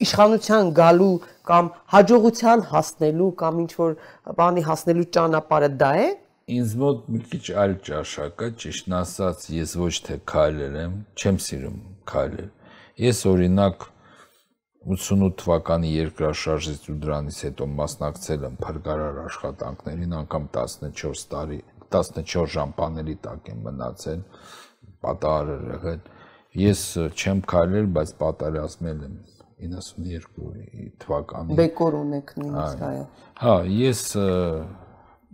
իշխանության 0.04 0.72
գալու 0.78 1.12
կամ 1.48 1.68
հաջողության 1.94 2.64
հասնելու 2.72 3.28
կամ 3.42 3.60
ինչ 3.64 3.72
որ 3.78 3.94
բանի 4.38 4.64
հասնելու 4.68 5.06
ճանապարհը 5.16 5.70
դա 5.82 5.92
է 5.98 6.08
ինձ 6.48 6.74
մոտ 6.80 7.08
մի 7.12 7.18
քիչ 7.28 7.44
այլ 7.60 7.74
ճաշակ 7.84 8.42
է, 8.44 8.46
ճիշտն 8.62 8.94
ասած, 8.98 9.42
ես 9.52 9.72
ոչ 9.76 9.94
թե 10.06 10.14
քայլել 10.32 10.76
եմ, 10.82 10.94
չեմ 11.20 11.40
սիրում 11.44 11.80
քայլել։ 12.08 12.46
Ես 13.04 13.18
օրինակ 13.28 13.84
88 14.94 15.36
թվականի 15.42 15.90
երկրաշարժից 15.92 16.86
ու 16.88 16.96
դրանից 17.04 17.40
հետո 17.48 17.68
մասնակցել 17.80 18.46
եմ 18.48 18.56
փրկարար 18.64 19.20
աշխատանքներին, 19.26 20.14
անգամ 20.22 20.48
14 20.56 21.28
տարի, 21.34 21.60
14 21.94 22.46
ժամ 22.54 22.74
պանելի 22.78 23.16
տակ 23.24 23.50
եմ 23.52 23.60
մնացել, 23.68 24.22
պատահար 25.06 25.52
եղել։ 25.72 26.00
Ես 26.58 26.82
չեմ 27.14 27.42
քայլել, 27.52 27.88
բայց 27.98 28.12
պատերազմել 28.22 29.02
եմ 29.08 29.16
92 29.68 30.90
թվականին։ 31.02 31.58
Բեկոր 31.58 31.96
ունեք 31.98 32.34
նույնիսկ 32.38 32.84
այո։ 32.88 33.06
Հա, 33.42 33.54
ես 33.78 34.02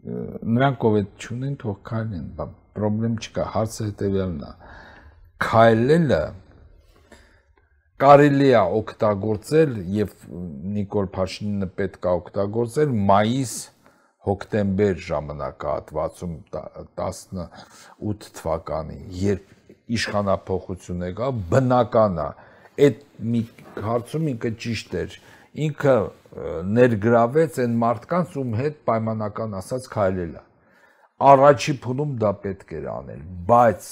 նրանք 0.05 0.87
ով 0.89 0.97
է 1.01 1.03
ճունեն 1.25 1.59
թող 1.65 1.77
քայլեն, 1.89 2.25
բա 2.39 2.47
խնդրեմ 2.75 3.19
չկա, 3.23 3.45
հարցը 3.55 3.85
հետեւյալն 3.89 4.41
է։ 4.45 4.53
Քայլելը 5.45 6.23
կարելի 8.05 8.49
է 8.51 8.63
օգտագործել 8.81 9.77
եւ 9.95 10.15
Նիկոլ 10.75 11.09
Փաշինյանը 11.15 11.69
պետք 11.79 12.09
է 12.09 12.15
օգտագործել 12.21 12.97
մայիս 13.11 13.55
հոկտեմբեր 14.25 15.01
ժամանակահատվածում 15.09 16.35
18 16.55 18.31
թվականին, 18.39 19.05
երբ 19.21 19.95
իշխանապողություն 19.99 21.07
եկավ, 21.11 21.41
բնական 21.53 22.21
է 22.25 22.29
այդ 22.85 23.03
մի 23.35 23.43
հարցում 23.85 24.31
ինքը 24.33 24.51
ճիշտ 24.65 24.97
էր 25.01 25.19
ինքը 25.65 25.95
ներգրավեց 26.79 27.59
այն 27.65 27.77
մարդկանց 27.85 28.33
ում 28.41 28.57
հետ 28.59 28.81
պայմանական 28.89 29.55
ասած 29.61 29.87
քայլել 29.93 30.33
է 30.35 30.43
առաջի 31.29 31.75
փուլում 31.85 32.17
դա 32.25 32.33
պետք 32.45 32.73
էր 32.81 32.89
անել 32.95 33.21
բայց 33.51 33.91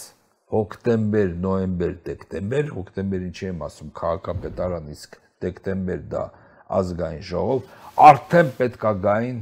հոկտեմբեր 0.57 1.31
նոյեմբեր 1.45 1.95
դեկտեմբեր 2.09 2.73
հոկտեմբերի 2.79 3.31
չեմ 3.39 3.63
ասում 3.69 3.93
քաղաքապետարան 4.01 4.91
իսկ 4.97 5.17
դեկտեմբեր 5.47 6.03
դա 6.17 6.25
ազգային 6.83 7.25
ժողով 7.31 7.71
արդեն 8.09 8.53
պետքա 8.59 8.93
գային 9.07 9.39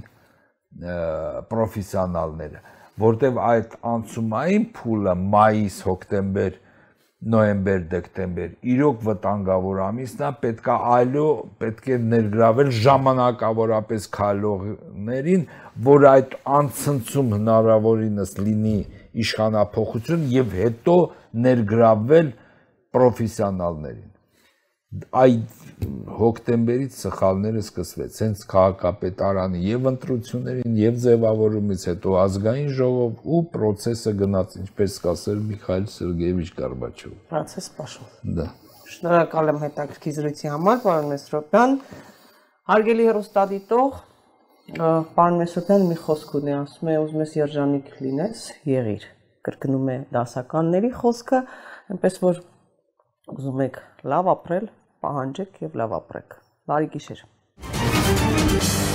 պրոֆեսիոնալները 1.50 2.60
որտեվ 3.00 3.38
այդ 3.44 3.76
անցումային 3.90 4.66
փուլը 4.76 5.14
մայիս 5.34 5.78
հոկտեմբեր 5.88 6.58
նոյեմբեր, 7.20 7.80
դեկտեմբեր, 7.92 8.52
իրոք 8.74 9.02
վտանգավոր 9.04 9.80
ամիսն 9.86 10.22
է, 10.24 10.30
պետքա 10.44 10.76
այլո, 10.94 11.24
պետք 11.60 11.88
է 11.92 11.98
ներգրավել 12.12 12.70
ժամանակավորապես 12.86 14.06
քայլողներին, 14.16 15.44
որ 15.90 16.06
այդ 16.14 16.36
անցնցում 16.60 17.34
հնարավորինս 17.36 18.32
լինի 18.40 18.78
իշխանապողություն 19.24 20.24
եւ 20.36 20.56
հետո 20.60 20.96
ներգրավել 21.48 22.32
պրոֆեսիոնալներին 22.96 24.09
այդ 24.90 25.84
հոկտեմբերից 26.18 26.94
սխալները 26.98 27.60
սկսվեց 27.62 28.16
հենց 28.24 28.40
քաղաքապետարանի 28.50 29.60
եւ 29.62 29.84
ընտրություններին 29.90 30.78
եւ 30.80 30.96
ձևավորումից 31.04 31.84
հետո 31.90 32.14
ազգային 32.22 32.72
ժողով 32.74 33.28
ու 33.36 33.42
process-ը 33.54 34.12
գնաց 34.22 34.56
ինչպես 34.60 34.96
կասեր 35.04 35.38
Միխայել 35.50 35.86
Սերգեևիչ 35.94 36.48
Գորբաչով 36.56 37.14
process 37.30 37.70
պաշտոն 37.76 38.34
դա 38.40 38.48
շնորհակալ 38.94 39.52
եմ 39.52 39.62
հետաքրքիր 39.62 40.16
զրույցի 40.18 40.50
համար 40.56 40.82
պարոն 40.86 41.08
Մեսրոպյան 41.14 41.78
հարգելի 42.74 43.06
հերոստատիտող 43.10 44.02
պարոն 45.14 45.40
Մեսրոպյան 45.44 45.86
մի 45.92 46.00
խոսք 46.02 46.34
ունի 46.40 46.56
ասում 46.58 46.90
է 46.90 46.98
ուզում 47.04 47.24
ես 47.24 47.36
երջանիկ 47.38 47.94
լինես 48.08 48.44
եղիր 48.74 49.06
կրկնում 49.46 49.94
է 49.94 49.96
դասականների 50.18 50.92
խոսքը 50.98 51.42
այնպես 51.94 52.20
որ 52.26 52.44
ուզում 53.38 53.66
եք 53.70 53.82
լավ 54.10 54.34
ապրել 54.34 54.70
պահանջեք 55.04 55.60
եւ 55.66 55.82
լավ 55.82 55.98
ապրեք։ 56.00 56.38
Բարի 56.70 56.94
գիշեր։ 56.96 58.89